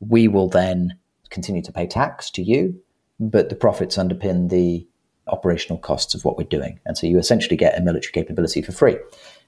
We 0.00 0.28
will 0.28 0.48
then 0.48 0.98
continue 1.30 1.62
to 1.62 1.72
pay 1.72 1.86
tax 1.86 2.30
to 2.32 2.42
you, 2.42 2.78
but 3.18 3.48
the 3.48 3.56
profits 3.56 3.96
underpin 3.96 4.50
the 4.50 4.86
operational 5.26 5.78
costs 5.78 6.14
of 6.14 6.22
what 6.24 6.36
we're 6.36 6.44
doing. 6.44 6.78
And 6.84 6.98
so 6.98 7.06
you 7.06 7.18
essentially 7.18 7.56
get 7.56 7.78
a 7.78 7.82
military 7.82 8.12
capability 8.12 8.60
for 8.60 8.72
free 8.72 8.98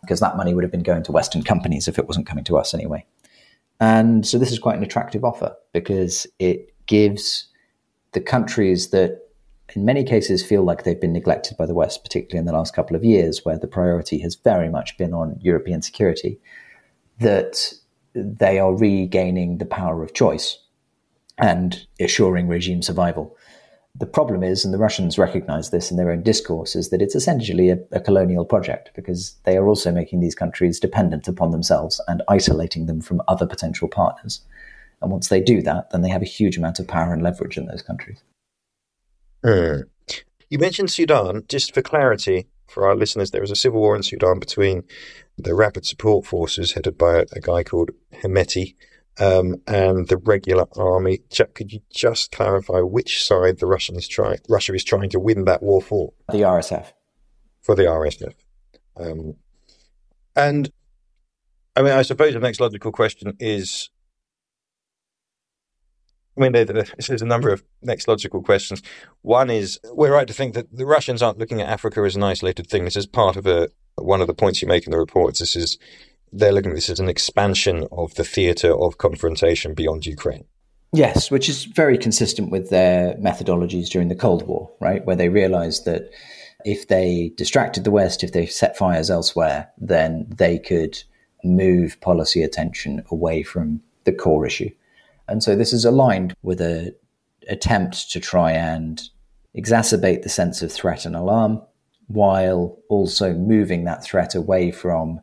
because 0.01 0.21
that 0.21 0.37
money 0.37 0.55
would 0.55 0.65
have 0.65 0.71
been 0.71 0.83
going 0.83 1.03
to 1.05 1.13
Western 1.13 1.43
companies 1.43 1.89
if 1.89 1.99
it 1.99 2.07
wasn't 2.07 2.27
coming 2.27 2.45
to 2.45 2.57
us 2.57 2.75
anyway. 2.75 3.05
And 3.81 4.27
so 4.27 4.39
this 4.39 4.53
is 4.53 4.59
quite 4.59 4.77
an 4.77 4.85
attractive 4.85 5.25
offer 5.25 5.55
because 5.73 6.27
it 6.39 6.73
gives 6.87 7.49
the 8.13 8.21
countries 8.21 8.91
that 8.91 9.21
in 9.75 9.85
many 9.85 10.05
cases 10.05 10.45
feel 10.45 10.63
like 10.63 10.85
they've 10.85 11.01
been 11.01 11.13
neglected 11.13 11.57
by 11.57 11.67
the 11.67 11.75
West, 11.75 12.03
particularly 12.05 12.39
in 12.39 12.47
the 12.47 12.53
last 12.53 12.75
couple 12.75 12.97
of 12.97 13.05
years, 13.05 13.45
where 13.45 13.59
the 13.59 13.67
priority 13.67 14.19
has 14.21 14.37
very 14.37 14.69
much 14.69 14.97
been 14.97 15.13
on 15.13 15.39
European 15.41 15.83
security, 15.83 16.39
that 17.19 17.73
they 18.15 18.59
are 18.59 18.75
regaining 18.75 19.59
the 19.59 19.67
power 19.67 20.03
of 20.03 20.15
choice 20.15 20.59
and 21.39 21.87
assuring 22.01 22.49
regime 22.49 22.81
survival. 22.81 23.37
The 23.99 24.07
problem 24.07 24.43
is, 24.43 24.65
and 24.65 24.75
the 24.75 24.79
Russians 24.79 25.17
recognize 25.17 25.71
this 25.71 25.91
in 25.91 25.97
their 25.97 26.11
own 26.11 26.23
discourse, 26.23 26.77
is 26.77 26.91
that 26.91 27.01
it's 27.01 27.15
essentially 27.15 27.71
a, 27.71 27.79
a, 27.93 28.01
colonial 28.01 28.45
project 28.45 28.91
because 28.95 29.37
they 29.45 29.57
are 29.57 29.67
also 29.67 29.91
making 29.91 30.21
these 30.21 30.35
countries 30.35 30.79
dependent 30.79 31.29
upon 31.29 31.51
themselves 31.51 32.01
and 32.07 32.23
isolating 32.29 32.87
them 32.87 33.01
from 33.01 33.23
other 33.27 33.47
potential 33.47 33.89
partners. 33.89 34.43
And 35.01 35.11
once 35.11 35.29
they 35.29 35.41
do 35.41 35.63
that, 35.63 35.91
then 35.91 36.03
they 36.03 36.11
have 36.11 36.23
a 36.23 36.27
huge 36.27 36.59
amount 36.59 36.79
of 36.79 36.89
power 36.89 37.13
and 37.13 37.23
leverage 37.23 37.57
in 37.57 37.67
those 37.67 37.83
countries. 37.83 38.23
Mm. 39.43 39.85
You 40.51 40.59
mentioned 40.59 40.91
Sudan. 40.91 41.45
Just 41.49 41.73
for 41.73 41.83
clarity, 41.83 42.49
for 42.67 42.87
our 42.87 42.97
listeners, 42.97 43.31
there 43.31 43.41
was 43.41 43.51
a 43.51 43.57
civil 43.57 43.81
war 43.81 43.97
in 43.97 44.03
Sudan 44.03 44.39
between 44.39 44.85
the 45.39 45.55
Rapid 45.55 45.87
Support 45.87 46.27
Forces, 46.27 46.73
headed 46.73 46.99
by 46.99 47.21
a, 47.21 47.25
a 47.33 47.41
guy 47.41 47.63
called 47.63 47.91
Hemedti, 48.23 48.75
um, 49.19 49.63
and 49.67 50.09
the 50.09 50.19
regular 50.19 50.67
army. 50.77 51.21
Jack, 51.31 51.55
could 51.55 51.73
you 51.73 51.81
just 51.91 52.33
clarify 52.33 52.81
which 52.81 53.25
side 53.25 53.59
the 53.59 53.67
Russian 53.67 53.97
is 53.97 54.09
trying? 54.09 54.39
Russia 54.49 54.75
is 54.75 54.85
trying 54.85 55.11
to 55.11 55.21
win 55.21 55.45
that 55.45 55.63
war 55.63 55.81
for? 55.81 56.13
The 56.31 56.39
RSF. 56.39 56.93
For 57.63 57.75
the 57.75 57.85
RSF. 57.85 58.35
Um, 58.97 59.35
and 60.35 60.71
I 61.75 61.83
mean, 61.83 61.93
I 61.93 62.03
suppose 62.03 62.35
the 62.35 62.41
next 62.41 62.61
logical 62.61 62.93
question 62.93 63.37
is. 63.39 63.91
I 66.39 66.43
mean, 66.43 66.53
there's 66.53 67.23
a 67.23 67.27
number 67.27 67.49
of 67.49 67.65
next 67.81 68.07
logical 68.09 68.43
questions. 68.43 68.83
One 69.23 69.49
is, 69.49 69.81
we're 69.95 70.13
right 70.13 70.29
to 70.29 70.35
think 70.35 70.53
that 70.53 70.71
the 70.71 70.85
Russians 70.85 71.23
aren't 71.23 71.39
looking 71.39 71.63
at 71.63 71.69
Africa 71.71 72.03
as 72.03 72.15
an 72.15 72.23
isolated 72.23 72.67
thing. 72.67 72.85
This 72.85 72.97
is 72.97 73.07
part 73.07 73.37
of 73.37 73.47
a 73.47 73.71
one 73.95 74.21
of 74.21 74.27
the 74.27 74.35
points 74.35 74.61
you 74.61 74.69
make 74.69 74.85
in 74.85 74.91
the 74.91 74.99
reports. 74.99 75.39
This 75.39 75.57
is 75.57 75.79
they're 76.33 76.53
looking 76.53 76.73
at 76.73 76.77
this 76.77 76.91
as 76.91 77.01
an 77.01 77.09
expansion 77.09 77.87
of 77.93 78.15
the 78.15 78.25
theatre 78.25 78.75
of 78.75 78.99
confrontation 78.99 79.75
beyond 79.75 80.07
Ukraine. 80.07 80.45
Yes, 80.93 81.31
which 81.31 81.49
is 81.49 81.65
very 81.65 81.99
consistent 81.99 82.51
with 82.51 82.71
their 82.71 83.15
methodologies 83.17 83.89
during 83.89 84.09
the 84.09 84.15
Cold 84.15 84.47
War, 84.47 84.71
right? 84.81 85.05
Where 85.05 85.17
they 85.17 85.29
realized 85.29 85.85
that 85.85 86.11
if 86.65 86.89
they 86.89 87.33
distracted 87.37 87.85
the 87.85 87.91
West, 87.91 88.25
if 88.25 88.33
they 88.33 88.47
set 88.47 88.77
fires 88.77 89.11
elsewhere, 89.11 89.71
then 89.79 90.27
they 90.29 90.59
could 90.59 91.03
move 91.45 92.01
policy 92.01 92.43
attention 92.43 93.03
away 93.11 93.43
from 93.43 93.81
the 94.05 94.13
core 94.13 94.47
issue. 94.47 94.71
And 95.29 95.43
so 95.43 95.55
this 95.55 95.73
is 95.73 95.85
aligned 95.85 96.35
with 96.43 96.61
an 96.61 96.95
attempt 97.49 98.11
to 98.13 98.21
try 98.21 98.53
and 98.53 99.03
exacerbate 99.57 100.23
the 100.23 100.29
sense 100.29 100.63
of 100.63 100.73
threat 100.73 101.05
and 101.05 101.17
alarm 101.17 101.63
while 102.09 102.79
also 102.89 103.35
moving 103.35 103.85
that 103.85 104.05
threat 104.05 104.35
away 104.35 104.71
from 104.71 105.21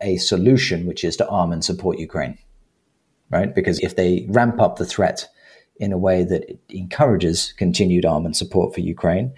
a 0.00 0.16
solution, 0.16 0.86
which 0.86 1.04
is 1.04 1.16
to 1.16 1.28
arm 1.28 1.52
and 1.52 1.64
support 1.64 1.98
Ukraine, 1.98 2.38
right? 3.30 3.54
Because 3.54 3.78
if 3.80 3.96
they 3.96 4.26
ramp 4.28 4.60
up 4.60 4.76
the 4.76 4.86
threat 4.86 5.28
in 5.76 5.92
a 5.92 5.98
way 5.98 6.22
that 6.24 6.58
encourages 6.68 7.52
continued 7.56 8.04
arm 8.04 8.24
and 8.26 8.36
support 8.36 8.74
for 8.74 8.80
Ukraine, 8.80 9.32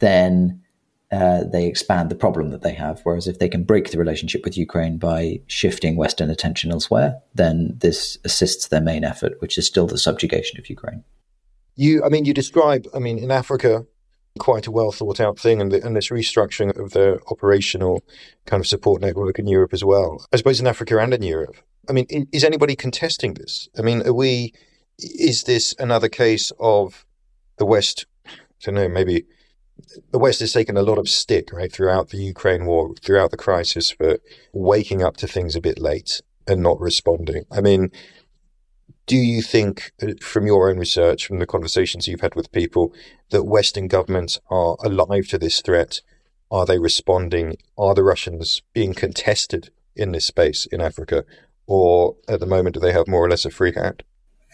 then 0.00 0.62
uh, 1.10 1.44
they 1.44 1.66
expand 1.66 2.10
the 2.10 2.14
problem 2.14 2.50
that 2.50 2.62
they 2.62 2.74
have. 2.74 3.00
Whereas 3.02 3.26
if 3.26 3.38
they 3.38 3.48
can 3.48 3.64
break 3.64 3.90
the 3.90 3.98
relationship 3.98 4.44
with 4.44 4.58
Ukraine 4.58 4.98
by 4.98 5.40
shifting 5.46 5.96
Western 5.96 6.30
attention 6.30 6.70
elsewhere, 6.70 7.20
then 7.34 7.76
this 7.78 8.18
assists 8.24 8.68
their 8.68 8.82
main 8.82 9.04
effort, 9.04 9.40
which 9.40 9.56
is 9.56 9.66
still 9.66 9.86
the 9.86 9.98
subjugation 9.98 10.58
of 10.58 10.68
Ukraine. 10.68 11.04
You, 11.76 12.04
I 12.04 12.08
mean, 12.08 12.24
you 12.24 12.34
describe, 12.34 12.86
I 12.94 12.98
mean, 12.98 13.18
in 13.18 13.30
Africa, 13.30 13.86
quite 14.38 14.66
a 14.66 14.70
well 14.70 14.92
thought 14.92 15.20
out 15.20 15.38
thing, 15.38 15.60
and, 15.60 15.72
the, 15.72 15.84
and 15.84 15.96
this 15.96 16.08
restructuring 16.08 16.76
of 16.78 16.92
the 16.92 17.18
operational 17.30 18.02
kind 18.46 18.60
of 18.60 18.66
support 18.66 19.00
network 19.00 19.38
in 19.38 19.46
Europe 19.46 19.72
as 19.72 19.84
well. 19.84 20.24
I 20.32 20.36
suppose 20.36 20.60
in 20.60 20.66
Africa 20.66 20.98
and 20.98 21.12
in 21.12 21.22
Europe. 21.22 21.56
I 21.88 21.92
mean, 21.92 22.06
is 22.32 22.44
anybody 22.44 22.76
contesting 22.76 23.34
this? 23.34 23.68
I 23.78 23.82
mean, 23.82 24.06
are 24.06 24.12
we? 24.12 24.52
Is 24.98 25.44
this 25.44 25.74
another 25.78 26.08
case 26.08 26.52
of 26.58 27.06
the 27.56 27.66
West? 27.66 28.06
I 28.26 28.30
don't 28.62 28.74
know. 28.74 28.88
Maybe 28.88 29.24
the 30.10 30.18
West 30.18 30.40
has 30.40 30.52
taken 30.52 30.76
a 30.76 30.82
lot 30.82 30.98
of 30.98 31.08
stick 31.08 31.52
right 31.52 31.72
throughout 31.72 32.10
the 32.10 32.18
Ukraine 32.18 32.66
war, 32.66 32.94
throughout 33.02 33.30
the 33.30 33.36
crisis, 33.36 33.90
for 33.90 34.18
waking 34.52 35.02
up 35.02 35.16
to 35.18 35.28
things 35.28 35.54
a 35.54 35.60
bit 35.60 35.78
late 35.78 36.20
and 36.46 36.62
not 36.62 36.80
responding. 36.80 37.44
I 37.50 37.60
mean, 37.60 37.90
do 39.08 39.16
you 39.16 39.40
think, 39.42 39.90
uh, 40.02 40.12
from 40.20 40.46
your 40.46 40.70
own 40.70 40.78
research, 40.78 41.26
from 41.26 41.38
the 41.38 41.46
conversations 41.46 42.06
you've 42.06 42.20
had 42.20 42.34
with 42.34 42.52
people, 42.52 42.92
that 43.30 43.44
Western 43.44 43.88
governments 43.88 44.38
are 44.50 44.76
alive 44.84 45.26
to 45.28 45.38
this 45.38 45.62
threat? 45.62 46.02
Are 46.50 46.66
they 46.66 46.78
responding? 46.78 47.56
Are 47.76 47.94
the 47.94 48.04
Russians 48.04 48.62
being 48.74 48.94
contested 48.94 49.70
in 49.96 50.12
this 50.12 50.26
space 50.26 50.66
in 50.66 50.82
Africa? 50.82 51.24
Or 51.66 52.16
at 52.28 52.38
the 52.38 52.46
moment, 52.46 52.74
do 52.74 52.80
they 52.80 52.92
have 52.92 53.08
more 53.08 53.24
or 53.24 53.30
less 53.30 53.46
a 53.46 53.50
free 53.50 53.72
hand? 53.74 54.02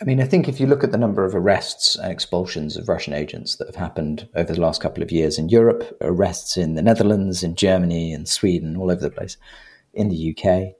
I 0.00 0.04
mean, 0.04 0.20
I 0.20 0.24
think 0.24 0.48
if 0.48 0.60
you 0.60 0.66
look 0.66 0.84
at 0.84 0.92
the 0.92 0.98
number 0.98 1.24
of 1.24 1.34
arrests 1.34 1.96
and 1.96 2.10
expulsions 2.10 2.76
of 2.76 2.88
Russian 2.88 3.12
agents 3.12 3.56
that 3.56 3.66
have 3.66 3.76
happened 3.76 4.28
over 4.36 4.52
the 4.52 4.60
last 4.60 4.80
couple 4.80 5.02
of 5.02 5.12
years 5.12 5.36
in 5.36 5.48
Europe, 5.48 5.96
arrests 6.00 6.56
in 6.56 6.74
the 6.74 6.82
Netherlands, 6.82 7.42
in 7.42 7.56
Germany, 7.56 8.12
in 8.12 8.26
Sweden, 8.26 8.76
all 8.76 8.90
over 8.90 9.00
the 9.00 9.10
place, 9.10 9.36
in 9.92 10.08
the 10.08 10.36
UK, 10.36 10.74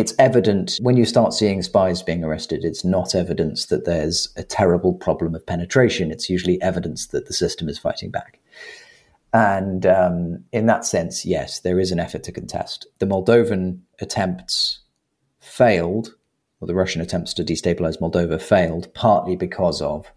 it's 0.00 0.14
evident 0.18 0.78
when 0.80 0.96
you 0.96 1.04
start 1.04 1.34
seeing 1.34 1.60
spies 1.60 2.02
being 2.02 2.24
arrested, 2.24 2.64
it's 2.64 2.84
not 2.84 3.14
evidence 3.14 3.66
that 3.66 3.84
there's 3.84 4.32
a 4.34 4.42
terrible 4.42 4.94
problem 4.94 5.34
of 5.34 5.44
penetration. 5.44 6.10
It's 6.10 6.30
usually 6.30 6.60
evidence 6.62 7.08
that 7.08 7.26
the 7.26 7.34
system 7.34 7.68
is 7.68 7.78
fighting 7.78 8.10
back. 8.10 8.40
And 9.34 9.84
um, 9.84 10.44
in 10.52 10.64
that 10.66 10.86
sense, 10.86 11.26
yes, 11.26 11.60
there 11.60 11.78
is 11.78 11.92
an 11.92 12.00
effort 12.00 12.22
to 12.24 12.32
contest. 12.32 12.86
The 12.98 13.06
Moldovan 13.06 13.80
attempts 14.00 14.80
failed, 15.38 16.14
or 16.60 16.66
the 16.66 16.74
Russian 16.74 17.02
attempts 17.02 17.34
to 17.34 17.44
destabilize 17.44 18.00
Moldova 18.00 18.40
failed, 18.40 18.92
partly 18.94 19.36
because 19.36 19.82
of 19.82 20.10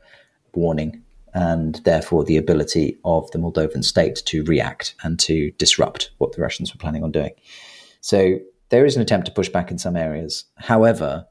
warning 0.56 1.04
and 1.34 1.82
therefore 1.84 2.24
the 2.24 2.38
ability 2.38 2.98
of 3.04 3.30
the 3.32 3.40
Moldovan 3.40 3.84
state 3.84 4.22
to 4.26 4.44
react 4.46 4.96
and 5.04 5.20
to 5.20 5.52
disrupt 5.58 6.12
what 6.20 6.32
the 6.32 6.42
Russians 6.42 6.74
were 6.74 6.78
planning 6.78 7.04
on 7.04 7.12
doing. 7.12 7.34
So 8.02 8.40
there 8.74 8.88
is 8.88 8.95
an 8.95 9.03
attempt 9.03 9.28
to 9.28 9.32
push 9.32 9.49
back 9.49 9.69
in 9.69 9.78
some 9.78 9.95
areas. 9.95 10.45
However, 10.57 11.28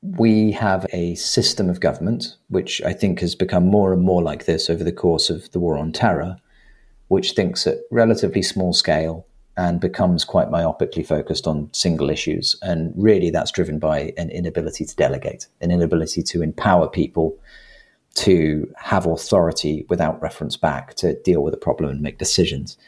we 0.00 0.50
have 0.52 0.86
a 0.94 1.14
system 1.14 1.68
of 1.68 1.78
government, 1.78 2.38
which 2.48 2.80
I 2.80 2.94
think 2.94 3.20
has 3.20 3.34
become 3.34 3.66
more 3.66 3.92
and 3.92 4.00
more 4.00 4.22
like 4.22 4.46
this 4.46 4.70
over 4.70 4.82
the 4.82 4.90
course 4.90 5.28
of 5.28 5.52
the 5.52 5.60
war 5.60 5.76
on 5.76 5.92
terror, 5.92 6.38
which 7.08 7.32
thinks 7.32 7.66
at 7.66 7.80
relatively 7.90 8.40
small 8.40 8.72
scale 8.72 9.26
and 9.58 9.78
becomes 9.78 10.24
quite 10.24 10.48
myopically 10.48 11.06
focused 11.06 11.46
on 11.46 11.68
single 11.74 12.08
issues. 12.08 12.56
And 12.62 12.94
really, 12.96 13.28
that's 13.28 13.52
driven 13.52 13.78
by 13.78 14.14
an 14.16 14.30
inability 14.30 14.86
to 14.86 14.96
delegate, 14.96 15.48
an 15.60 15.70
inability 15.70 16.22
to 16.22 16.40
empower 16.40 16.88
people 16.88 17.38
to 18.14 18.72
have 18.78 19.04
authority 19.04 19.84
without 19.90 20.22
reference 20.22 20.56
back 20.56 20.94
to 20.94 21.20
deal 21.24 21.42
with 21.42 21.52
a 21.52 21.58
problem 21.58 21.90
and 21.90 22.00
make 22.00 22.16
decisions 22.16 22.78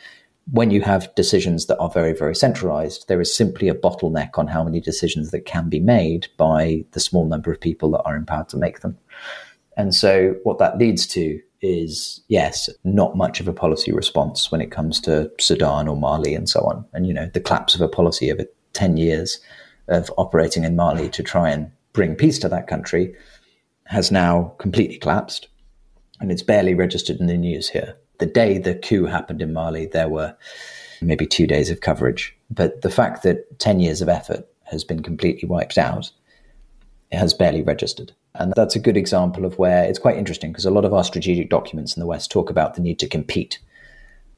when 0.51 0.70
you 0.70 0.80
have 0.80 1.12
decisions 1.16 1.66
that 1.66 1.78
are 1.78 1.90
very, 1.90 2.12
very 2.12 2.34
centralized, 2.34 3.09
there 3.09 3.20
is 3.20 3.34
simply 3.34 3.68
a 3.68 3.74
bottleneck 3.74 4.38
on 4.38 4.47
how 4.47 4.62
many 4.62 4.80
decisions 4.80 5.30
that 5.32 5.44
can 5.44 5.68
be 5.68 5.80
made 5.80 6.28
by 6.36 6.84
the 6.92 7.01
small 7.01 7.26
number 7.26 7.51
of 7.51 7.61
people 7.61 7.90
that 7.90 8.03
are 8.03 8.14
empowered 8.14 8.49
to 8.51 8.57
make 8.57 8.80
them. 8.80 8.97
And 9.76 9.94
so, 9.94 10.36
what 10.44 10.59
that 10.59 10.78
leads 10.78 11.07
to 11.09 11.40
is, 11.61 12.22
yes, 12.28 12.70
not 12.84 13.16
much 13.16 13.40
of 13.40 13.49
a 13.49 13.53
policy 13.53 13.92
response 13.92 14.53
when 14.53 14.61
it 14.61 14.70
comes 14.70 15.01
to 15.01 15.30
Sudan 15.40 15.88
or 15.88 15.97
Mali 15.97 16.34
and 16.34 16.49
so 16.49 16.61
on. 16.61 16.84
And, 16.92 17.07
you 17.07 17.12
know, 17.12 17.28
the 17.32 17.40
collapse 17.40 17.74
of 17.74 17.80
a 17.80 17.88
policy 17.88 18.30
over 18.30 18.44
10 18.74 18.97
years 18.97 19.40
of 19.88 20.12
operating 20.16 20.64
in 20.64 20.76
Mali 20.76 21.09
to 21.11 21.22
try 21.22 21.51
and 21.51 21.70
bring 21.92 22.14
peace 22.14 22.38
to 22.40 22.49
that 22.49 22.68
country 22.68 23.14
has 23.84 24.12
now 24.12 24.55
completely 24.59 24.99
collapsed. 24.99 25.49
And 26.20 26.30
it's 26.30 26.42
barely 26.42 26.74
registered 26.74 27.18
in 27.20 27.26
the 27.26 27.36
news 27.36 27.68
here 27.68 27.97
the 28.18 28.26
day 28.26 28.58
the 28.58 28.74
coup 28.74 29.06
happened 29.06 29.42
in 29.42 29.52
Mali, 29.52 29.86
there 29.86 30.08
were 30.08 30.36
maybe 31.00 31.26
two 31.26 31.46
days 31.46 31.70
of 31.70 31.80
coverage. 31.80 32.36
But 32.50 32.82
the 32.82 32.90
fact 32.90 33.22
that 33.22 33.58
10 33.58 33.80
years 33.80 34.00
of 34.00 34.08
effort 34.08 34.46
has 34.64 34.84
been 34.84 35.02
completely 35.02 35.48
wiped 35.48 35.78
out 35.78 36.10
it 37.10 37.18
has 37.18 37.34
barely 37.34 37.62
registered. 37.62 38.12
And 38.34 38.52
that's 38.56 38.76
a 38.76 38.80
good 38.80 38.96
example 38.96 39.44
of 39.44 39.58
where 39.58 39.84
it's 39.84 39.98
quite 39.98 40.16
interesting 40.16 40.52
because 40.52 40.66
a 40.66 40.70
lot 40.70 40.84
of 40.84 40.92
our 40.92 41.04
strategic 41.04 41.48
documents 41.48 41.96
in 41.96 42.00
the 42.00 42.06
West 42.06 42.30
talk 42.30 42.50
about 42.50 42.74
the 42.74 42.82
need 42.82 42.98
to 42.98 43.08
compete, 43.08 43.58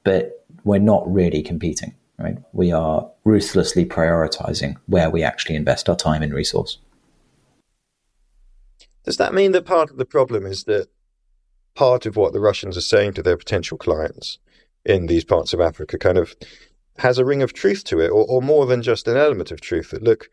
but 0.05 0.45
we're 0.65 0.79
not 0.79 1.11
really 1.13 1.43
competing. 1.43 1.95
Right? 2.19 2.39
We 2.53 2.73
are 2.73 3.09
ruthlessly 3.25 3.87
prioritizing 3.87 4.77
where 4.87 5.09
we 5.09 5.23
actually 5.23 5.55
invest 5.55 5.89
our 5.89 5.97
time 5.97 6.23
and 6.23 6.35
resource. 6.35 6.79
Does 9.05 9.19
that 9.19 9.35
mean 9.35 9.53
that 9.53 9.65
part 9.65 9.91
of 9.91 9.97
the 9.97 10.05
problem 10.05 10.45
is 10.45 10.65
that 10.65 10.89
part 11.79 12.07
of 12.07 12.17
what 12.17 12.33
the 12.33 12.41
Russians 12.41 12.77
are 12.77 12.81
saying 12.81 13.13
to 13.13 13.23
their 13.23 13.37
potential 13.37 13.79
clients 13.79 14.41
in 14.85 15.07
these 15.07 15.25
parts 15.25 15.53
of 15.53 15.61
Africa 15.61 15.97
kind 15.97 16.19
of 16.19 16.35
has 16.99 17.19
a 17.19 17.25
ring 17.25 17.41
of 17.41 17.53
truth 17.53 17.85
to 17.85 18.01
it, 18.01 18.09
or, 18.09 18.27
or 18.29 18.43
more 18.43 18.67
than 18.67 18.83
just 18.83 19.07
an 19.07 19.17
element 19.17 19.53
of 19.53 19.61
truth? 19.61 19.91
That 19.91 20.03
look, 20.03 20.29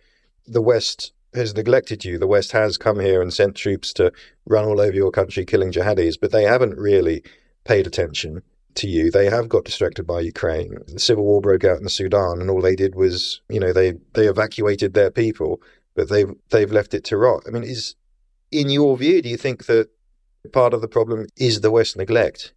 the 0.48 0.62
West 0.62 1.14
has 1.36 1.54
neglected 1.54 2.04
you. 2.04 2.18
The 2.18 2.26
West 2.26 2.52
has 2.54 2.80
come 2.80 3.00
here 3.00 3.22
and 3.22 3.32
sent 3.32 3.54
troops 3.56 3.94
to 3.94 4.12
run 4.48 4.66
all 4.66 4.82
over 4.82 4.96
your 4.96 5.12
country 5.12 5.46
killing 5.46 5.72
jihadis, 5.72 6.16
but 6.20 6.32
they 6.32 6.46
haven't 6.46 6.80
really 6.80 7.22
paid 7.64 7.86
attention 7.86 8.42
to 8.74 8.88
you. 8.88 9.12
They 9.12 9.30
have 9.30 9.48
got 9.48 9.66
distracted 9.66 10.08
by 10.08 10.22
Ukraine. 10.22 10.80
The 10.88 11.00
civil 11.00 11.26
war 11.26 11.42
broke 11.42 11.64
out 11.64 11.80
in 11.80 11.88
Sudan, 11.90 12.42
and 12.42 12.50
all 12.50 12.62
they 12.62 12.76
did 12.76 12.96
was, 12.96 13.42
you 13.50 13.60
know, 13.60 13.72
they 13.72 13.94
they 14.14 14.26
evacuated 14.26 14.96
their 14.96 15.12
people, 15.12 15.62
but 15.94 16.10
they've 16.10 16.34
they've 16.50 16.72
left 16.72 16.96
it 16.96 17.04
to 17.04 17.18
rot. 17.18 17.44
I 17.48 17.52
mean, 17.52 17.62
is 17.62 17.96
in 18.52 18.72
your 18.72 18.98
view, 18.98 19.22
do 19.22 19.30
you 19.30 19.38
think 19.38 19.68
that 19.68 19.90
part 20.52 20.74
of 20.74 20.82
the 20.82 20.88
problem 20.88 21.28
is 21.38 21.62
the 21.62 21.72
West 21.72 21.98
neglect? 21.98 22.54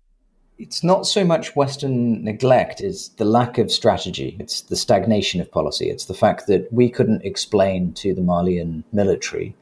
It's 0.58 0.82
not 0.82 1.06
so 1.06 1.24
much 1.24 1.54
Western 1.54 2.24
neglect, 2.24 2.80
it's 2.80 3.08
the 3.10 3.24
lack 3.24 3.58
of 3.58 3.70
strategy. 3.70 4.36
It's 4.40 4.62
the 4.62 4.74
stagnation 4.74 5.40
of 5.40 5.52
policy. 5.52 5.88
It's 5.88 6.06
the 6.06 6.14
fact 6.14 6.48
that 6.48 6.72
we 6.72 6.90
couldn't 6.90 7.24
explain 7.24 7.92
to 7.94 8.12
the 8.12 8.22
Malian 8.22 8.82
military 8.92 9.54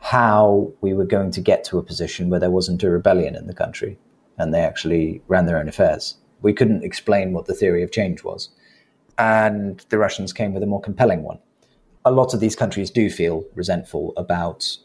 how 0.00 0.72
we 0.80 0.94
were 0.94 1.04
going 1.04 1.30
to 1.32 1.40
get 1.40 1.64
to 1.64 1.78
a 1.78 1.82
position 1.82 2.28
where 2.28 2.40
there 2.40 2.50
wasn't 2.50 2.82
a 2.82 2.90
rebellion 2.90 3.36
in 3.36 3.46
the 3.46 3.54
country 3.54 3.98
and 4.38 4.52
they 4.52 4.60
actually 4.60 5.22
ran 5.28 5.46
their 5.46 5.58
own 5.58 5.68
affairs. 5.68 6.16
We 6.42 6.52
couldn't 6.52 6.84
explain 6.84 7.32
what 7.32 7.46
the 7.46 7.54
theory 7.54 7.82
of 7.82 7.90
change 7.90 8.22
was. 8.22 8.50
And 9.18 9.84
the 9.88 9.98
Russians 9.98 10.32
came 10.32 10.52
with 10.52 10.62
a 10.62 10.66
more 10.66 10.80
compelling 10.80 11.22
one. 11.22 11.38
A 12.04 12.10
lot 12.10 12.34
of 12.34 12.40
these 12.40 12.54
countries 12.54 12.90
do 12.90 13.10
feel 13.10 13.44
resentful 13.54 14.12
about, 14.16 14.76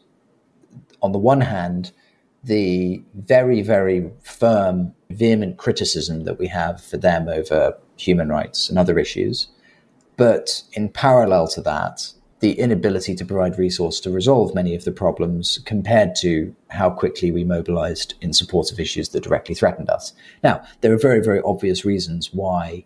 on 1.02 1.12
the 1.12 1.18
one 1.18 1.42
hand, 1.42 1.92
the 2.44 3.02
very, 3.14 3.62
very 3.62 4.10
firm, 4.22 4.94
vehement 5.10 5.58
criticism 5.58 6.24
that 6.24 6.38
we 6.38 6.48
have 6.48 6.82
for 6.82 6.96
them 6.96 7.28
over 7.28 7.76
human 7.96 8.28
rights 8.28 8.68
and 8.68 8.78
other 8.78 8.98
issues. 8.98 9.48
But 10.16 10.62
in 10.72 10.88
parallel 10.88 11.48
to 11.48 11.60
that, 11.62 12.12
the 12.40 12.58
inability 12.58 13.14
to 13.14 13.24
provide 13.24 13.56
resource 13.56 14.00
to 14.00 14.10
resolve 14.10 14.54
many 14.54 14.74
of 14.74 14.84
the 14.84 14.90
problems 14.90 15.60
compared 15.64 16.16
to 16.16 16.54
how 16.70 16.90
quickly 16.90 17.30
we 17.30 17.44
mobilized 17.44 18.14
in 18.20 18.32
support 18.32 18.72
of 18.72 18.80
issues 18.80 19.10
that 19.10 19.22
directly 19.22 19.54
threatened 19.54 19.88
us. 19.88 20.12
Now, 20.42 20.64
there 20.80 20.92
are 20.92 20.98
very, 20.98 21.22
very 21.22 21.40
obvious 21.42 21.84
reasons 21.84 22.34
why 22.34 22.84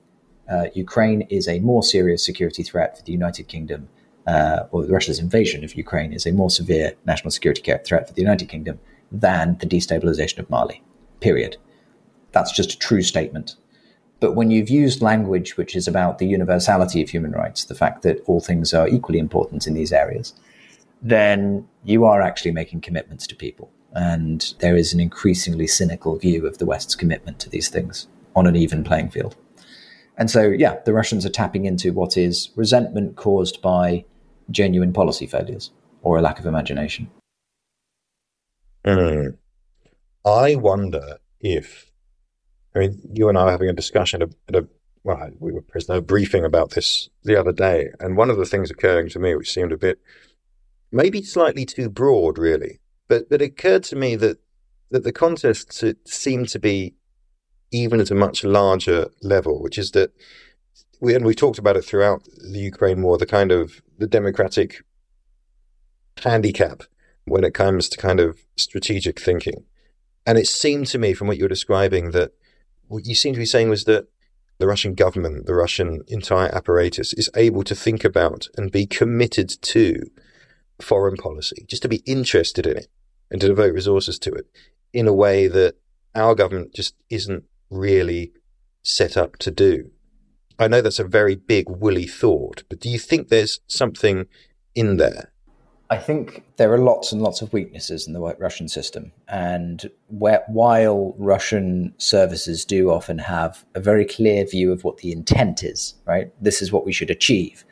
uh, 0.50 0.66
Ukraine 0.74 1.22
is 1.22 1.48
a 1.48 1.60
more 1.60 1.82
serious 1.82 2.24
security 2.24 2.62
threat 2.62 2.98
for 2.98 3.04
the 3.04 3.12
United 3.12 3.48
Kingdom, 3.48 3.88
uh, 4.26 4.64
or 4.72 4.84
Russia's 4.84 5.18
invasion 5.18 5.64
of 5.64 5.74
Ukraine 5.74 6.12
is 6.12 6.26
a 6.26 6.32
more 6.32 6.50
severe 6.50 6.92
national 7.06 7.30
security 7.30 7.62
threat 7.62 8.06
for 8.06 8.12
the 8.12 8.20
United 8.20 8.50
Kingdom 8.50 8.78
than 9.10 9.56
the 9.60 9.66
destabilization 9.66 10.38
of 10.38 10.50
Mali, 10.50 10.82
period. 11.20 11.56
That's 12.32 12.52
just 12.52 12.72
a 12.72 12.78
true 12.78 13.02
statement. 13.02 13.56
But 14.20 14.32
when 14.32 14.50
you've 14.50 14.70
used 14.70 15.02
language 15.02 15.56
which 15.56 15.76
is 15.76 15.86
about 15.86 16.18
the 16.18 16.26
universality 16.26 17.02
of 17.02 17.10
human 17.10 17.32
rights, 17.32 17.64
the 17.64 17.74
fact 17.74 18.02
that 18.02 18.22
all 18.26 18.40
things 18.40 18.72
are 18.72 18.88
equally 18.88 19.18
important 19.18 19.66
in 19.66 19.74
these 19.74 19.92
areas, 19.92 20.34
then 21.02 21.66
you 21.84 22.04
are 22.04 22.22
actually 22.22 22.52
making 22.52 22.80
commitments 22.80 23.26
to 23.26 23.36
people. 23.36 23.70
And 23.92 24.54
there 24.58 24.76
is 24.76 24.92
an 24.92 25.00
increasingly 25.00 25.66
cynical 25.66 26.16
view 26.16 26.46
of 26.46 26.58
the 26.58 26.66
West's 26.66 26.94
commitment 26.94 27.38
to 27.40 27.50
these 27.50 27.68
things 27.68 28.08
on 28.34 28.46
an 28.46 28.56
even 28.56 28.84
playing 28.84 29.10
field. 29.10 29.36
And 30.18 30.30
so, 30.30 30.48
yeah, 30.48 30.76
the 30.84 30.94
Russians 30.94 31.26
are 31.26 31.30
tapping 31.30 31.66
into 31.66 31.92
what 31.92 32.16
is 32.16 32.50
resentment 32.56 33.16
caused 33.16 33.60
by 33.60 34.04
genuine 34.50 34.92
policy 34.92 35.26
failures 35.26 35.70
or 36.02 36.18
a 36.18 36.22
lack 36.22 36.38
of 36.38 36.46
imagination. 36.46 37.10
Mm. 38.86 39.36
I 40.24 40.54
wonder 40.54 41.18
if 41.40 41.90
I 42.76 42.80
mean, 42.80 43.00
you 43.14 43.28
and 43.28 43.38
I 43.38 43.44
were 43.44 43.50
having 43.50 43.70
a 43.70 43.74
discussion 43.74 44.22
at 44.22 44.54
a, 44.54 44.68
well, 45.02 45.30
we 45.38 45.50
were 45.50 45.62
present 45.62 45.98
a 45.98 46.02
briefing 46.02 46.44
about 46.44 46.72
this 46.72 47.08
the 47.24 47.38
other 47.38 47.52
day, 47.52 47.88
and 48.00 48.16
one 48.16 48.28
of 48.28 48.36
the 48.36 48.44
things 48.44 48.70
occurring 48.70 49.08
to 49.10 49.18
me, 49.18 49.34
which 49.34 49.52
seemed 49.52 49.72
a 49.72 49.78
bit, 49.78 49.98
maybe 50.92 51.22
slightly 51.22 51.64
too 51.64 51.88
broad, 51.88 52.38
really, 52.38 52.80
but 53.08 53.30
but 53.30 53.40
it 53.40 53.46
occurred 53.46 53.84
to 53.84 53.96
me 53.96 54.14
that 54.16 54.38
that 54.90 55.04
the 55.04 55.12
contest 55.12 55.82
seemed 56.06 56.48
to 56.50 56.58
be 56.58 56.94
even 57.72 57.98
at 57.98 58.10
a 58.10 58.14
much 58.14 58.44
larger 58.44 59.08
level, 59.22 59.62
which 59.62 59.78
is 59.78 59.92
that 59.92 60.12
we 61.00 61.14
and 61.14 61.24
we 61.24 61.34
talked 61.34 61.58
about 61.58 61.76
it 61.76 61.84
throughout 61.84 62.22
the 62.52 62.58
Ukraine 62.58 63.02
war, 63.02 63.16
the 63.16 63.26
kind 63.26 63.52
of 63.52 63.80
the 63.98 64.06
democratic 64.06 64.84
handicap 66.22 66.82
when 67.26 67.44
it 67.44 67.54
comes 67.54 67.88
to 67.88 67.98
kind 67.98 68.20
of 68.20 68.38
strategic 68.56 69.20
thinking. 69.20 69.64
And 70.24 70.38
it 70.38 70.48
seemed 70.48 70.86
to 70.88 70.98
me, 70.98 71.12
from 71.12 71.28
what 71.28 71.36
you 71.36 71.44
were 71.44 71.48
describing, 71.48 72.10
that 72.12 72.32
what 72.88 73.06
you 73.06 73.14
seem 73.14 73.32
to 73.34 73.38
be 73.38 73.46
saying 73.46 73.68
was 73.68 73.84
that 73.84 74.06
the 74.58 74.66
Russian 74.66 74.94
government, 74.94 75.46
the 75.46 75.54
Russian 75.54 76.02
entire 76.08 76.52
apparatus 76.54 77.12
is 77.12 77.30
able 77.36 77.62
to 77.64 77.74
think 77.74 78.04
about 78.04 78.48
and 78.56 78.72
be 78.72 78.86
committed 78.86 79.50
to 79.62 80.02
foreign 80.80 81.16
policy, 81.16 81.64
just 81.68 81.82
to 81.82 81.88
be 81.88 82.02
interested 82.06 82.66
in 82.66 82.76
it 82.76 82.88
and 83.30 83.40
to 83.40 83.48
devote 83.48 83.74
resources 83.74 84.18
to 84.20 84.32
it 84.32 84.46
in 84.92 85.06
a 85.06 85.12
way 85.12 85.46
that 85.46 85.74
our 86.14 86.34
government 86.34 86.74
just 86.74 86.94
isn't 87.10 87.44
really 87.70 88.32
set 88.82 89.16
up 89.16 89.36
to 89.36 89.50
do. 89.50 89.90
I 90.58 90.68
know 90.68 90.80
that's 90.80 90.98
a 90.98 91.04
very 91.04 91.34
big, 91.34 91.68
woolly 91.68 92.06
thought, 92.06 92.62
but 92.68 92.80
do 92.80 92.88
you 92.88 92.98
think 92.98 93.28
there's 93.28 93.60
something 93.66 94.26
in 94.74 94.96
there? 94.96 95.32
I 95.88 95.98
think 95.98 96.42
there 96.56 96.72
are 96.72 96.78
lots 96.78 97.12
and 97.12 97.22
lots 97.22 97.42
of 97.42 97.52
weaknesses 97.52 98.06
in 98.06 98.12
the 98.12 98.20
Russian 98.20 98.68
system. 98.68 99.12
And 99.28 99.88
where, 100.08 100.42
while 100.48 101.14
Russian 101.16 101.94
services 101.98 102.64
do 102.64 102.90
often 102.90 103.18
have 103.18 103.64
a 103.74 103.80
very 103.80 104.04
clear 104.04 104.44
view 104.44 104.72
of 104.72 104.82
what 104.82 104.98
the 104.98 105.12
intent 105.12 105.62
is, 105.62 105.94
right? 106.04 106.32
This 106.40 106.60
is 106.60 106.72
what 106.72 106.84
we 106.84 106.92
should 106.92 107.10
achieve. 107.10 107.64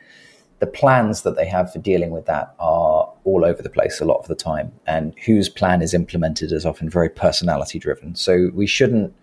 The 0.59 0.67
plans 0.67 1.23
that 1.23 1.35
they 1.35 1.45
have 1.47 1.73
for 1.73 1.79
dealing 1.79 2.11
with 2.11 2.25
that 2.27 2.55
are 2.57 3.11
all 3.25 3.43
over 3.43 3.61
the 3.61 3.69
place 3.69 3.99
a 3.99 4.05
lot 4.05 4.19
of 4.19 4.27
the 4.27 4.35
time. 4.35 4.71
And 4.87 5.13
whose 5.25 5.49
plan 5.49 5.81
is 5.81 5.93
implemented 5.93 6.53
is 6.53 6.65
often 6.65 6.89
very 6.89 7.09
personality 7.09 7.79
driven. 7.79 8.15
So 8.15 8.49
we 8.53 8.65
shouldn't 8.65 9.13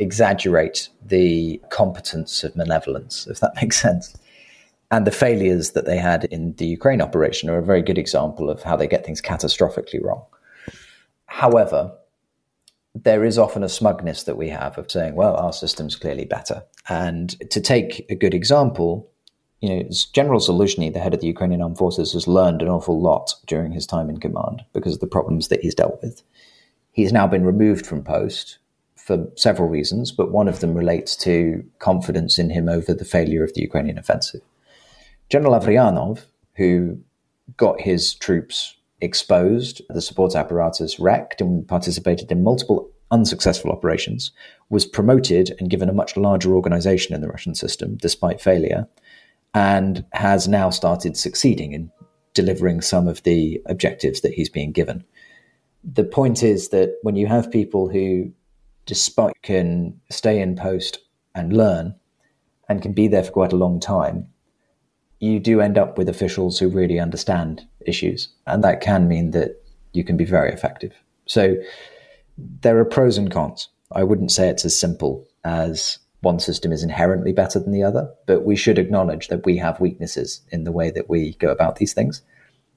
exaggerate 0.00 0.88
the 1.04 1.60
competence 1.70 2.42
of 2.42 2.56
malevolence, 2.56 3.28
if 3.28 3.38
that 3.40 3.54
makes 3.62 3.80
sense. 3.80 4.16
And 4.90 5.06
the 5.06 5.10
failures 5.10 5.72
that 5.72 5.84
they 5.84 5.98
had 5.98 6.24
in 6.24 6.54
the 6.54 6.66
Ukraine 6.66 7.02
operation 7.02 7.50
are 7.50 7.58
a 7.58 7.64
very 7.64 7.82
good 7.82 7.98
example 7.98 8.48
of 8.48 8.62
how 8.62 8.76
they 8.76 8.86
get 8.86 9.04
things 9.04 9.20
catastrophically 9.20 10.02
wrong. 10.02 10.24
However, 11.26 11.92
there 12.94 13.24
is 13.24 13.38
often 13.38 13.62
a 13.62 13.68
smugness 13.68 14.22
that 14.24 14.38
we 14.38 14.48
have 14.48 14.78
of 14.78 14.90
saying, 14.90 15.14
well, 15.14 15.36
our 15.36 15.52
system's 15.52 15.94
clearly 15.94 16.24
better. 16.24 16.64
And 16.88 17.38
to 17.50 17.60
take 17.60 18.06
a 18.10 18.14
good 18.14 18.34
example, 18.34 19.10
you 19.60 19.68
know, 19.68 19.90
General 20.12 20.40
Zaluzhny, 20.40 20.92
the 20.92 21.00
head 21.00 21.14
of 21.14 21.20
the 21.20 21.26
Ukrainian 21.26 21.62
armed 21.62 21.78
forces, 21.78 22.14
has 22.14 22.26
learned 22.26 22.62
an 22.62 22.68
awful 22.68 23.00
lot 23.00 23.34
during 23.46 23.72
his 23.72 23.86
time 23.86 24.08
in 24.08 24.18
command 24.18 24.62
because 24.72 24.94
of 24.94 25.00
the 25.00 25.06
problems 25.06 25.48
that 25.48 25.60
he's 25.60 25.74
dealt 25.74 26.00
with. 26.02 26.22
He's 26.92 27.12
now 27.12 27.26
been 27.26 27.44
removed 27.44 27.86
from 27.86 28.02
post 28.02 28.58
for 28.96 29.26
several 29.36 29.68
reasons, 29.68 30.12
but 30.12 30.32
one 30.32 30.48
of 30.48 30.60
them 30.60 30.74
relates 30.74 31.16
to 31.16 31.64
confidence 31.78 32.38
in 32.38 32.50
him 32.50 32.68
over 32.68 32.94
the 32.94 33.04
failure 33.04 33.44
of 33.44 33.54
the 33.54 33.62
Ukrainian 33.62 33.98
offensive. 33.98 34.42
General 35.28 35.60
Avryanov, 35.60 36.24
who 36.56 36.98
got 37.56 37.80
his 37.80 38.14
troops 38.14 38.76
exposed, 39.00 39.82
the 39.90 40.00
support 40.00 40.34
apparatus 40.34 40.98
wrecked, 40.98 41.40
and 41.40 41.66
participated 41.66 42.32
in 42.32 42.42
multiple 42.42 42.90
unsuccessful 43.10 43.70
operations, 43.70 44.32
was 44.70 44.86
promoted 44.86 45.54
and 45.58 45.70
given 45.70 45.88
a 45.88 45.94
much 45.94 46.16
larger 46.16 46.54
organization 46.54 47.14
in 47.14 47.20
the 47.20 47.28
Russian 47.28 47.54
system, 47.54 47.96
despite 47.96 48.40
failure, 48.40 48.86
and 49.54 50.04
has 50.12 50.48
now 50.48 50.70
started 50.70 51.16
succeeding 51.16 51.72
in 51.72 51.90
delivering 52.34 52.80
some 52.80 53.08
of 53.08 53.22
the 53.22 53.60
objectives 53.66 54.20
that 54.20 54.34
he's 54.34 54.48
being 54.48 54.72
given. 54.72 55.04
The 55.84 56.04
point 56.04 56.42
is 56.42 56.68
that 56.68 56.98
when 57.02 57.16
you 57.16 57.26
have 57.26 57.50
people 57.50 57.88
who, 57.88 58.32
despite 58.86 59.34
can 59.42 59.98
stay 60.10 60.40
in 60.40 60.56
post 60.56 60.98
and 61.34 61.52
learn 61.52 61.94
and 62.68 62.82
can 62.82 62.92
be 62.92 63.08
there 63.08 63.22
for 63.22 63.32
quite 63.32 63.52
a 63.52 63.56
long 63.56 63.80
time, 63.80 64.28
you 65.20 65.40
do 65.40 65.60
end 65.60 65.78
up 65.78 65.98
with 65.98 66.08
officials 66.08 66.58
who 66.58 66.68
really 66.68 66.98
understand 66.98 67.66
issues. 67.86 68.28
And 68.46 68.62
that 68.64 68.80
can 68.80 69.08
mean 69.08 69.32
that 69.32 69.62
you 69.92 70.04
can 70.04 70.16
be 70.16 70.24
very 70.24 70.52
effective. 70.52 70.92
So 71.26 71.56
there 72.36 72.78
are 72.78 72.84
pros 72.84 73.18
and 73.18 73.30
cons. 73.30 73.68
I 73.92 74.04
wouldn't 74.04 74.30
say 74.30 74.48
it's 74.48 74.64
as 74.64 74.78
simple 74.78 75.26
as 75.44 75.98
one 76.20 76.38
system 76.40 76.72
is 76.72 76.82
inherently 76.82 77.32
better 77.32 77.58
than 77.58 77.72
the 77.72 77.82
other, 77.82 78.12
but 78.26 78.44
we 78.44 78.56
should 78.56 78.78
acknowledge 78.78 79.28
that 79.28 79.44
we 79.44 79.56
have 79.56 79.80
weaknesses 79.80 80.42
in 80.50 80.64
the 80.64 80.72
way 80.72 80.90
that 80.90 81.08
we 81.08 81.34
go 81.34 81.50
about 81.50 81.76
these 81.76 81.94
things. 81.94 82.22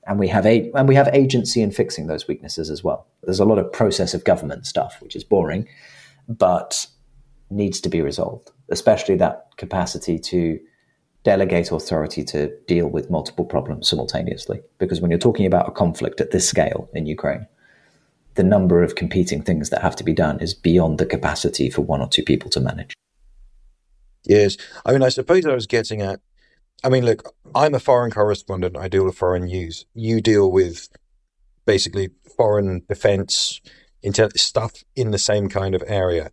And 0.08 0.20
we 0.20 0.28
have 0.30 0.46
a, 0.46 0.72
and 0.74 0.88
we 0.88 0.96
have 0.96 1.10
agency 1.10 1.62
in 1.62 1.72
fixing 1.72 2.08
those 2.08 2.28
weaknesses 2.28 2.70
as 2.70 2.84
well. 2.84 3.08
There's 3.24 3.40
a 3.40 3.46
lot 3.46 3.60
of 3.60 3.72
process 3.72 4.14
of 4.14 4.24
government 4.24 4.66
stuff, 4.66 4.98
which 5.00 5.16
is 5.16 5.24
boring, 5.24 5.68
but 6.28 6.88
needs 7.50 7.80
to 7.82 7.90
be 7.90 8.02
resolved, 8.02 8.52
especially 8.70 9.16
that 9.18 9.48
capacity 9.58 10.18
to 10.18 10.60
delegate 11.24 11.72
authority 11.72 12.24
to 12.24 12.56
deal 12.68 12.88
with 12.88 13.10
multiple 13.10 13.46
problems 13.46 13.88
simultaneously. 13.90 14.62
Because 14.80 15.02
when 15.02 15.12
you're 15.12 15.20
talking 15.20 15.46
about 15.46 15.68
a 15.68 15.72
conflict 15.72 16.20
at 16.20 16.32
this 16.32 16.48
scale 16.48 16.90
in 16.94 17.06
Ukraine, 17.06 17.48
the 18.36 18.44
number 18.44 18.82
of 18.84 18.96
competing 18.96 19.42
things 19.42 19.70
that 19.70 19.82
have 19.82 19.96
to 19.98 20.04
be 20.04 20.14
done 20.14 20.40
is 20.40 20.54
beyond 20.54 20.98
the 20.98 21.06
capacity 21.06 21.70
for 21.70 21.82
one 21.82 22.02
or 22.02 22.08
two 22.08 22.24
people 22.24 22.50
to 22.52 22.60
manage. 22.60 22.94
Yes. 24.26 24.58
I 24.86 24.92
mean, 24.92 25.04
I 25.04 25.10
suppose 25.10 25.46
I 25.46 25.54
was 25.54 25.68
getting 25.68 26.02
at, 26.02 26.22
I 26.84 26.90
mean, 26.90 27.06
look, 27.06 27.36
I'm 27.54 27.76
a 27.76 27.80
foreign 27.80 28.12
correspondent. 28.12 28.78
I 28.78 28.88
deal 28.88 29.06
with 29.06 29.18
foreign 29.18 29.46
news. 29.46 29.86
You 29.94 30.22
deal 30.22 30.52
with 30.52 30.90
basically 31.66 32.10
foreign 32.36 32.84
defense, 32.88 33.62
stuff 34.36 34.84
in 34.96 35.12
the 35.12 35.20
same 35.20 35.48
kind 35.48 35.76
of 35.76 35.84
area. 35.86 36.32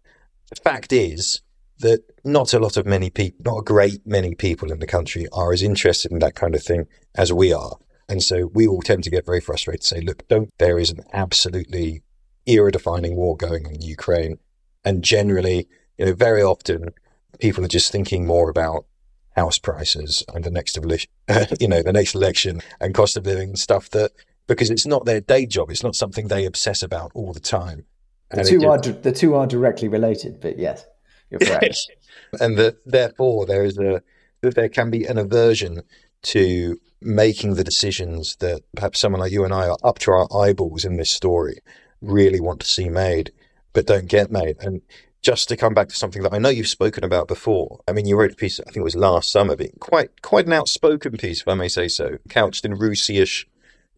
The 0.48 0.60
fact 0.60 0.92
is 0.92 1.42
that 1.80 2.02
not 2.24 2.52
a 2.52 2.58
lot 2.58 2.76
of 2.76 2.86
many 2.86 3.10
people, 3.10 3.52
not 3.52 3.60
a 3.60 3.64
great 3.64 4.06
many 4.06 4.34
people 4.34 4.72
in 4.72 4.78
the 4.78 4.86
country 4.86 5.26
are 5.32 5.52
as 5.52 5.62
interested 5.62 6.10
in 6.10 6.18
that 6.18 6.34
kind 6.34 6.54
of 6.54 6.62
thing 6.62 6.86
as 7.14 7.32
we 7.32 7.52
are. 7.52 7.76
And 8.08 8.22
so 8.22 8.50
we 8.54 8.66
all 8.66 8.82
tend 8.82 9.04
to 9.04 9.10
get 9.10 9.26
very 9.26 9.40
frustrated 9.40 9.84
say, 9.84 10.00
look, 10.00 10.26
don't, 10.28 10.50
there 10.58 10.78
is 10.78 10.90
an 10.90 11.04
absolutely 11.12 12.02
era 12.46 12.72
defining 12.72 13.16
war 13.16 13.36
going 13.36 13.66
on 13.66 13.74
in 13.74 13.82
Ukraine. 13.82 14.38
And 14.84 15.04
generally, 15.04 15.68
you 15.98 16.06
know, 16.06 16.14
very 16.14 16.42
often 16.42 16.94
people 17.38 17.64
are 17.64 17.68
just 17.68 17.92
thinking 17.92 18.26
more 18.26 18.48
about 18.48 18.86
house 19.36 19.58
prices 19.58 20.24
and 20.34 20.44
the 20.44 20.50
next 20.50 20.76
election, 20.76 21.10
you 21.60 21.68
know, 21.68 21.82
the 21.82 21.92
next 21.92 22.14
election 22.14 22.60
and 22.80 22.94
cost 22.94 23.16
of 23.16 23.26
living 23.26 23.50
and 23.50 23.58
stuff 23.58 23.90
that 23.90 24.12
because 24.46 24.70
it's 24.70 24.86
not 24.86 25.04
their 25.04 25.20
day 25.20 25.46
job, 25.46 25.70
it's 25.70 25.82
not 25.82 25.94
something 25.94 26.28
they 26.28 26.46
obsess 26.46 26.82
about 26.82 27.12
all 27.14 27.32
the 27.32 27.40
time. 27.40 27.84
The 28.30 28.44
two 28.44 28.66
are 28.66 28.78
the 28.78 29.12
two 29.12 29.34
are 29.34 29.46
directly 29.46 29.88
related, 29.88 30.40
but 30.40 30.58
yes, 30.58 30.86
you're 31.30 31.40
correct. 31.40 31.90
and 32.40 32.56
that 32.56 32.78
therefore 32.86 33.46
there 33.46 33.64
is 33.64 33.78
a 33.78 34.02
there 34.40 34.68
can 34.68 34.90
be 34.90 35.04
an 35.04 35.18
aversion 35.18 35.82
to 36.22 36.80
making 37.00 37.54
the 37.54 37.64
decisions 37.64 38.36
that 38.36 38.62
perhaps 38.74 39.00
someone 39.00 39.20
like 39.20 39.32
you 39.32 39.44
and 39.44 39.54
I 39.54 39.68
are 39.68 39.78
up 39.84 39.98
to 40.00 40.12
our 40.12 40.28
eyeballs 40.36 40.84
in 40.84 40.96
this 40.96 41.10
story 41.10 41.60
really 42.00 42.40
want 42.40 42.60
to 42.60 42.66
see 42.66 42.88
made, 42.88 43.32
but 43.72 43.86
don't 43.86 44.06
get 44.06 44.30
made. 44.30 44.56
And 44.60 44.82
just 45.22 45.48
to 45.48 45.56
come 45.56 45.74
back 45.74 45.88
to 45.88 45.94
something 45.94 46.22
that 46.22 46.32
I 46.32 46.38
know 46.38 46.48
you've 46.48 46.68
spoken 46.68 47.04
about 47.04 47.28
before. 47.28 47.80
I 47.88 47.92
mean, 47.92 48.06
you 48.06 48.16
wrote 48.16 48.32
a 48.32 48.36
piece, 48.36 48.60
I 48.60 48.64
think 48.64 48.78
it 48.78 48.82
was 48.82 48.96
last 48.96 49.30
summer, 49.30 49.56
but 49.56 49.78
quite 49.80 50.22
quite 50.22 50.46
an 50.46 50.52
outspoken 50.52 51.16
piece, 51.16 51.40
if 51.40 51.48
I 51.48 51.54
may 51.54 51.68
say 51.68 51.88
so, 51.88 52.18
couched 52.28 52.64
in 52.64 52.78
RUSI-ish, 52.78 53.46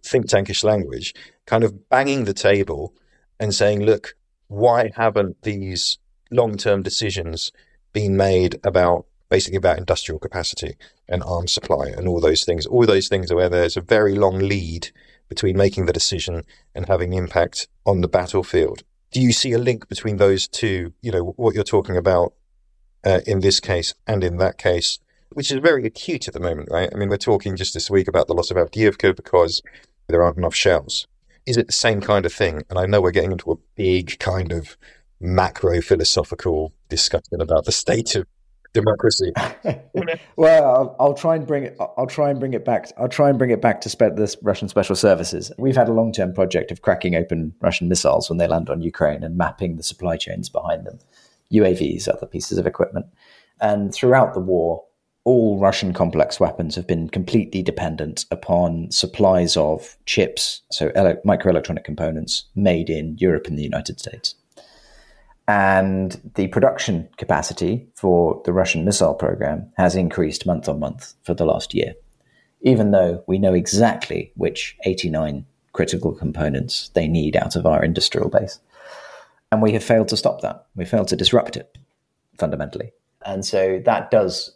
think 0.03 0.27
tankish 0.27 0.65
language, 0.65 1.15
kind 1.47 1.63
of 1.63 1.89
banging 1.89 2.25
the 2.25 2.35
table 2.35 2.95
and 3.39 3.55
saying, 3.55 3.85
look, 3.85 4.15
why 4.49 4.93
haven't 4.97 5.43
these 5.43 5.99
long 6.31 6.57
term 6.57 6.83
decisions 6.83 7.53
being 7.93 8.17
made 8.17 8.59
about 8.65 9.07
basically 9.29 9.57
about 9.57 9.79
industrial 9.79 10.19
capacity 10.19 10.77
and 11.09 11.23
arms 11.23 11.53
supply 11.53 11.87
and 11.87 12.09
all 12.09 12.21
those 12.21 12.45
things? 12.45 12.67
All 12.67 12.87
those 12.87 13.09
things 13.09 13.31
are 13.31 13.37
where 13.37 13.49
there's 13.49 13.77
a 13.77 13.81
very 13.81 14.15
long 14.15 14.39
lead 14.39 14.91
between 15.29 15.57
making 15.57 15.87
the 15.87 15.93
decision 15.93 16.45
and 16.75 16.87
having 16.87 17.13
impact 17.13 17.69
on 17.87 18.01
the 18.01 18.09
battlefield 18.09 18.83
do 19.13 19.21
you 19.21 19.33
see 19.33 19.53
a 19.53 19.59
link 19.59 19.89
between 19.89 20.17
those 20.17 20.47
two? 20.47 20.93
You 21.03 21.13
know 21.13 21.35
what 21.37 21.55
you're 21.55 21.65
talking 21.65 21.97
about 21.97 22.33
uh, 23.05 23.21
in 23.27 23.41
this 23.41 23.61
case 23.61 23.95
and 24.07 24.23
in 24.23 24.39
that 24.39 24.59
case, 24.59 24.99
which 25.31 25.51
is 25.51 25.59
very 25.59 25.85
acute 25.85 26.29
at 26.29 26.35
the 26.35 26.41
moment, 26.41 26.69
right? 26.71 26.89
I 26.93 26.97
mean, 26.97 27.09
we're 27.09 27.17
talking 27.17 27.57
just 27.57 27.75
this 27.75 27.91
week 27.91 28.09
about 28.09 28.29
the 28.29 28.35
loss 28.35 28.51
of 28.51 28.57
Avdiivka 28.57 29.17
because 29.17 29.63
there 30.09 30.23
aren't 30.23 30.39
enough 30.39 30.55
shells. 30.55 31.07
Is 31.47 31.57
it 31.57 31.67
the 31.67 31.73
same 31.73 32.01
kind 32.01 32.27
of 32.27 32.33
thing? 32.33 32.63
And 32.69 32.79
I 32.79 32.87
know 32.87 33.01
we're 33.01 33.11
getting 33.11 33.33
into 33.33 33.51
a 33.51 33.59
big 33.75 34.19
kind 34.19 34.53
of 34.53 34.77
macro 35.21 35.81
philosophical 35.81 36.73
discussion 36.89 37.41
about 37.41 37.65
the 37.65 37.73
state 37.73 38.17
of 38.17 38.27
democracy. 38.73 39.33
well, 40.37 40.65
I'll, 40.65 40.97
I'll, 40.99 41.15
try 41.15 41.37
and 41.37 41.47
bring 41.47 41.65
it. 41.65 41.77
I'll 41.97 42.07
try 42.07 42.31
and 42.31 42.39
bring 42.39 42.55
it 42.55 42.65
back. 42.65 42.91
I'll 42.97 43.09
try 43.09 43.29
and 43.29 43.39
bring 43.39 43.51
it 43.51 43.61
back 43.61 43.81
to 43.83 43.89
spe- 43.89 44.17
this 44.17 44.37
Russian 44.43 44.69
special 44.69 44.97
services. 44.97 45.53
We've 45.59 45.77
had 45.77 45.89
a 45.89 45.93
long-term 45.93 46.35
project 46.35 46.71
of 46.71 46.83
cracking 46.83 47.15
open 47.15 47.55
Russian 47.61 47.89
missiles 47.89 48.29
when 48.29 48.39
they 48.39 48.47
land 48.47 48.71
on 48.71 48.83
Ukraine 48.83 49.23
and 49.23 49.37
mapping 49.37 49.77
the 49.77 49.83
supply 49.83 50.17
chains 50.17 50.49
behind 50.49 50.87
them, 50.87 50.99
UAVs, 51.53 52.09
other 52.09 52.27
pieces 52.27 52.59
of 52.59 52.67
equipment, 52.67 53.07
and 53.61 53.93
throughout 53.93 54.35
the 54.35 54.41
war. 54.41 54.85
All 55.25 55.61
Russian 55.61 55.93
complex 55.93 56.41
weapons 56.41 56.75
have 56.77 56.87
been 56.87 57.11
completely 57.11 57.63
dependent 57.63 58.25
upon 58.31 58.91
supplies 58.91 59.55
of 59.55 59.99
chips, 60.07 60.63
so 60.73 60.91
ele- 60.95 61.21
microelectronic 61.27 61.85
components 61.85 62.45
made 62.55 62.89
in 62.89 63.19
Europe 63.19 63.47
and 63.47 63.59
the 63.59 63.63
United 63.63 64.01
States. 64.01 64.35
And 65.51 66.21
the 66.37 66.47
production 66.47 67.09
capacity 67.17 67.89
for 67.97 68.41
the 68.45 68.53
Russian 68.53 68.85
missile 68.85 69.15
program 69.15 69.69
has 69.77 69.97
increased 69.97 70.47
month 70.47 70.69
on 70.69 70.79
month 70.79 71.15
for 71.25 71.35
the 71.35 71.45
last 71.45 71.75
year, 71.75 71.95
even 72.61 72.93
though 72.93 73.25
we 73.27 73.37
know 73.37 73.53
exactly 73.53 74.31
which 74.37 74.77
89 74.85 75.45
critical 75.73 76.13
components 76.13 76.91
they 76.91 77.09
need 77.09 77.35
out 77.35 77.57
of 77.57 77.67
our 77.67 77.83
industrial 77.83 78.29
base. 78.29 78.61
And 79.51 79.61
we 79.61 79.73
have 79.73 79.83
failed 79.83 80.07
to 80.11 80.17
stop 80.17 80.41
that. 80.43 80.67
We 80.77 80.85
failed 80.85 81.09
to 81.09 81.17
disrupt 81.17 81.57
it 81.57 81.77
fundamentally. 82.39 82.93
And 83.27 83.45
so 83.45 83.83
that 83.85 84.13
does 84.13 84.53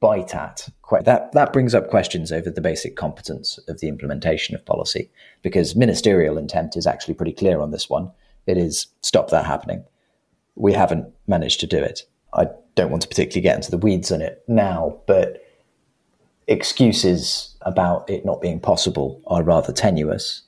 bite 0.00 0.34
at 0.34 0.68
that 1.04 1.30
that 1.32 1.52
brings 1.52 1.76
up 1.76 1.90
questions 1.90 2.32
over 2.32 2.50
the 2.50 2.60
basic 2.60 2.96
competence 2.96 3.58
of 3.68 3.78
the 3.78 3.88
implementation 3.88 4.56
of 4.56 4.66
policy 4.66 5.10
because 5.42 5.76
ministerial 5.76 6.36
intent 6.36 6.76
is 6.76 6.88
actually 6.88 7.14
pretty 7.14 7.32
clear 7.32 7.60
on 7.60 7.70
this 7.70 7.88
one. 7.88 8.10
It 8.46 8.58
is 8.58 8.88
stop 9.00 9.30
that 9.30 9.46
happening 9.46 9.84
we 10.56 10.72
haven't 10.72 11.12
managed 11.26 11.60
to 11.60 11.66
do 11.66 11.78
it. 11.78 12.02
I 12.32 12.46
don't 12.74 12.90
want 12.90 13.02
to 13.02 13.08
particularly 13.08 13.42
get 13.42 13.56
into 13.56 13.70
the 13.70 13.78
weeds 13.78 14.10
on 14.10 14.20
it 14.20 14.42
now, 14.48 14.98
but 15.06 15.40
excuses 16.46 17.56
about 17.62 18.08
it 18.10 18.24
not 18.24 18.42
being 18.42 18.60
possible 18.60 19.20
are 19.26 19.42
rather 19.42 19.72
tenuous. 19.72 20.42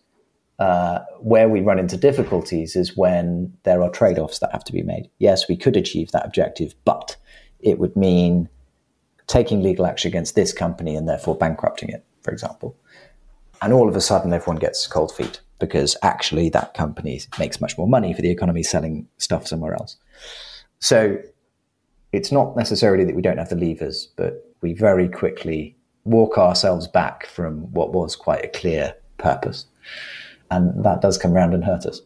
Uh, 0.59 1.01
where 1.21 1.49
we 1.49 1.61
run 1.61 1.79
into 1.79 1.97
difficulties 1.97 2.77
is 2.77 2.97
when 2.97 3.53
there 3.65 3.83
are 3.83 3.91
trade 3.91 4.19
offs 4.19 4.39
that 4.39 4.51
have 4.53 4.65
to 4.65 4.73
be 4.73 4.83
made. 4.83 5.11
Yes, 5.19 5.49
we 5.49 5.57
could 5.57 5.77
achieve 5.77 6.13
that 6.13 6.25
objective, 6.25 6.75
but 6.85 7.17
it 7.61 7.79
would 7.79 7.95
mean 7.95 8.49
taking 9.27 9.63
legal 9.63 9.87
action 9.87 10.09
against 10.09 10.35
this 10.35 10.53
company 10.53 10.97
and 10.97 11.09
therefore 11.09 11.37
bankrupting 11.37 11.91
it, 11.91 12.05
for 12.23 12.31
example. 12.31 12.77
And 13.61 13.73
all 13.73 13.89
of 13.89 13.97
a 13.97 14.01
sudden, 14.01 14.33
everyone 14.33 14.59
gets 14.59 14.87
cold 14.87 15.15
feet 15.15 15.41
because 15.59 15.97
actually 16.03 16.49
that 16.51 16.75
company 16.75 17.21
makes 17.39 17.61
much 17.61 17.77
more 17.79 17.89
money 17.89 18.13
for 18.13 18.23
the 18.23 18.31
economy 18.31 18.63
selling 18.63 19.09
stuff 19.19 19.47
somewhere 19.47 19.75
else. 19.75 19.97
So 20.79 21.19
it's 22.13 22.33
not 22.33 22.57
necessarily 22.57 23.05
that 23.05 23.17
we 23.17 23.23
don't 23.23 23.39
have 23.39 23.49
the 23.49 23.57
levers, 23.57 24.09
but 24.17 24.55
we 24.61 24.73
very 24.73 25.09
quickly 25.09 25.77
walk 26.05 26.39
ourselves 26.39 26.87
back 26.87 27.27
from 27.27 27.73
what 27.73 27.93
was 27.93 28.17
quite 28.17 28.45
a 28.45 28.49
clear 28.49 28.95
purpose. 29.19 29.67
And 30.51 30.85
that 30.85 31.01
does 31.01 31.19
come 31.19 31.33
round 31.33 31.55
and 31.55 31.65
hurt 31.65 31.87
us. 31.87 32.01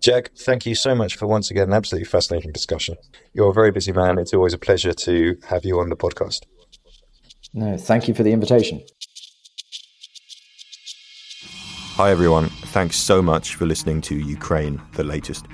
Jack, 0.00 0.30
thank 0.36 0.66
you 0.66 0.74
so 0.74 0.94
much 0.94 1.16
for 1.16 1.26
once 1.26 1.50
again 1.50 1.68
an 1.68 1.72
absolutely 1.72 2.06
fascinating 2.06 2.52
discussion. 2.52 2.96
You're 3.32 3.50
a 3.50 3.54
very 3.54 3.72
busy 3.72 3.92
man. 3.92 4.18
It's 4.18 4.32
always 4.32 4.52
a 4.52 4.58
pleasure 4.58 4.92
to 4.92 5.36
have 5.48 5.64
you 5.64 5.80
on 5.80 5.88
the 5.88 5.96
podcast. 5.96 6.42
No, 7.54 7.76
thank 7.76 8.06
you 8.06 8.14
for 8.14 8.22
the 8.22 8.32
invitation. 8.32 8.82
Hi, 11.96 12.10
everyone. 12.10 12.50
Thanks 12.76 12.98
so 12.98 13.22
much 13.22 13.54
for 13.54 13.64
listening 13.64 14.02
to 14.02 14.14
Ukraine, 14.14 14.82
the 14.92 15.02
latest. 15.02 15.46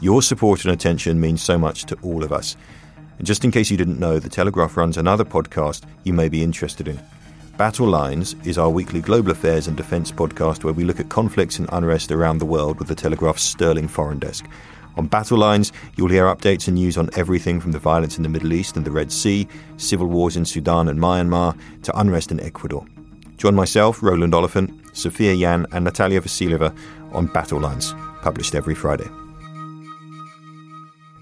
Your 0.00 0.22
support 0.22 0.64
and 0.64 0.72
attention 0.72 1.20
means 1.20 1.42
so 1.42 1.58
much 1.58 1.84
to 1.84 1.98
all 2.00 2.24
of 2.24 2.32
us. 2.32 2.56
And 3.18 3.26
just 3.26 3.44
in 3.44 3.50
case 3.50 3.70
you 3.70 3.76
didn't 3.76 4.00
know, 4.00 4.18
The 4.18 4.30
Telegraph 4.30 4.78
runs 4.78 4.96
another 4.96 5.26
podcast 5.26 5.82
you 6.04 6.14
may 6.14 6.30
be 6.30 6.42
interested 6.42 6.88
in. 6.88 6.98
Battle 7.58 7.86
Lines 7.86 8.34
is 8.44 8.56
our 8.56 8.70
weekly 8.70 9.02
global 9.02 9.30
affairs 9.30 9.66
and 9.68 9.76
defence 9.76 10.10
podcast 10.10 10.64
where 10.64 10.72
we 10.72 10.84
look 10.84 10.98
at 11.00 11.10
conflicts 11.10 11.58
and 11.58 11.68
unrest 11.70 12.10
around 12.12 12.38
the 12.38 12.46
world 12.46 12.78
with 12.78 12.88
the 12.88 12.94
Telegraph's 12.94 13.42
sterling 13.42 13.86
foreign 13.86 14.18
desk. 14.18 14.46
On 14.96 15.06
Battle 15.06 15.36
Lines, 15.36 15.74
you'll 15.96 16.08
hear 16.08 16.34
updates 16.34 16.66
and 16.66 16.76
news 16.76 16.96
on 16.96 17.10
everything 17.14 17.60
from 17.60 17.72
the 17.72 17.78
violence 17.78 18.16
in 18.16 18.22
the 18.22 18.30
Middle 18.30 18.54
East 18.54 18.78
and 18.78 18.86
the 18.86 18.90
Red 18.90 19.12
Sea, 19.12 19.46
civil 19.76 20.06
wars 20.06 20.34
in 20.34 20.46
Sudan 20.46 20.88
and 20.88 20.98
Myanmar, 20.98 21.58
to 21.82 22.00
unrest 22.00 22.32
in 22.32 22.40
Ecuador. 22.40 22.86
Join 23.36 23.54
myself, 23.54 24.02
Roland 24.02 24.34
Oliphant, 24.34 24.79
Sophia 24.92 25.32
Yan, 25.32 25.66
and 25.72 25.84
Natalia 25.84 26.20
Vasilyeva 26.20 26.76
on 27.12 27.26
Battle 27.26 27.60
Lines, 27.60 27.94
published 28.22 28.54
every 28.54 28.74
Friday. 28.74 29.08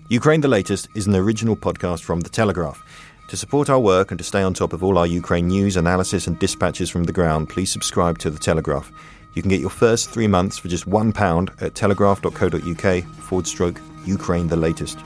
Ukraine 0.09 0.41
the 0.41 0.49
Latest 0.49 0.89
is 0.95 1.07
an 1.07 1.15
original 1.15 1.57
podcast 1.57 2.03
from 2.03 2.21
The 2.21 2.31
Telegraph. 2.31 2.83
To 3.29 3.37
support 3.37 3.69
our 3.69 3.79
work 3.79 4.11
and 4.11 4.19
to 4.19 4.25
stay 4.25 4.43
on 4.43 4.55
top 4.55 4.73
of 4.73 4.83
all 4.83 4.97
our 4.97 5.07
Ukraine 5.07 5.49
news, 5.49 5.77
analysis, 5.77 6.27
and 6.27 6.39
dispatches 6.39 6.89
from 6.89 7.05
the 7.05 7.13
ground, 7.13 7.51
please 7.51 7.71
subscribe 7.71 8.19
to 8.19 8.31
The 8.31 8.39
Telegraph. 8.39 8.91
You 9.35 9.43
can 9.43 9.51
get 9.51 9.61
your 9.61 9.71
first 9.71 10.11
three 10.11 10.27
months 10.27 10.57
for 10.57 10.69
just 10.69 10.89
£1 10.89 11.63
at 11.63 11.75
telegraph.co.uk 11.75 13.05
forward 13.05 13.47
stroke 13.47 13.81
Ukraine 14.07 14.49
the 14.49 14.57
Latest 14.57 14.99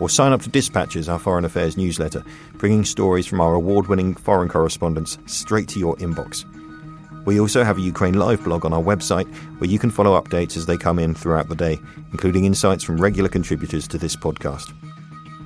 or 0.00 0.08
sign 0.08 0.32
up 0.32 0.40
to 0.42 0.48
Dispatches, 0.48 1.08
our 1.08 1.18
foreign 1.18 1.44
affairs 1.44 1.76
newsletter, 1.76 2.24
bringing 2.54 2.84
stories 2.84 3.26
from 3.26 3.40
our 3.40 3.54
award 3.54 3.86
winning 3.86 4.14
foreign 4.14 4.48
correspondents 4.48 5.18
straight 5.26 5.68
to 5.68 5.78
your 5.78 5.94
inbox. 5.96 6.44
We 7.24 7.38
also 7.38 7.62
have 7.64 7.78
a 7.78 7.82
Ukraine 7.82 8.14
Live 8.14 8.42
blog 8.44 8.64
on 8.64 8.72
our 8.72 8.82
website 8.82 9.32
where 9.58 9.70
you 9.70 9.78
can 9.78 9.90
follow 9.90 10.20
updates 10.20 10.56
as 10.56 10.66
they 10.66 10.76
come 10.76 10.98
in 10.98 11.14
throughout 11.14 11.48
the 11.48 11.54
day, 11.54 11.78
including 12.12 12.44
insights 12.44 12.82
from 12.82 13.00
regular 13.00 13.28
contributors 13.28 13.86
to 13.88 13.98
this 13.98 14.16
podcast. 14.16 14.72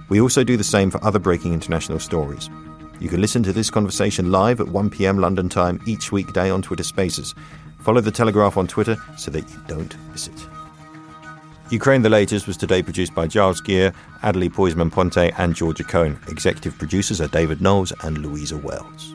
We 0.08 0.20
also 0.20 0.44
do 0.44 0.56
the 0.56 0.64
same 0.64 0.90
for 0.90 1.04
other 1.04 1.18
breaking 1.18 1.52
international 1.52 1.98
stories. 1.98 2.48
You 3.00 3.08
can 3.08 3.20
listen 3.20 3.42
to 3.42 3.52
this 3.52 3.70
conversation 3.70 4.30
live 4.30 4.60
at 4.60 4.68
1 4.68 4.90
pm 4.90 5.18
London 5.18 5.48
time 5.48 5.80
each 5.86 6.12
weekday 6.12 6.50
on 6.50 6.62
Twitter 6.62 6.84
Spaces. 6.84 7.34
Follow 7.80 8.00
The 8.00 8.10
Telegraph 8.10 8.56
on 8.56 8.66
Twitter 8.66 8.96
so 9.16 9.30
that 9.32 9.48
you 9.50 9.56
don't 9.66 9.94
miss 10.12 10.28
it. 10.28 10.48
Ukraine 11.70 12.02
the 12.02 12.08
Latest 12.08 12.46
was 12.46 12.56
today 12.56 12.82
produced 12.82 13.14
by 13.14 13.26
Giles 13.26 13.60
Gear, 13.60 13.92
Adelie 14.22 14.50
Pojzman-Pontay, 14.50 15.34
and 15.38 15.54
Georgia 15.54 15.82
Cohn. 15.82 16.18
Executive 16.28 16.78
producers 16.78 17.20
are 17.20 17.28
David 17.28 17.60
Knowles 17.60 17.92
and 18.02 18.18
Louisa 18.18 18.56
Wells. 18.56 19.14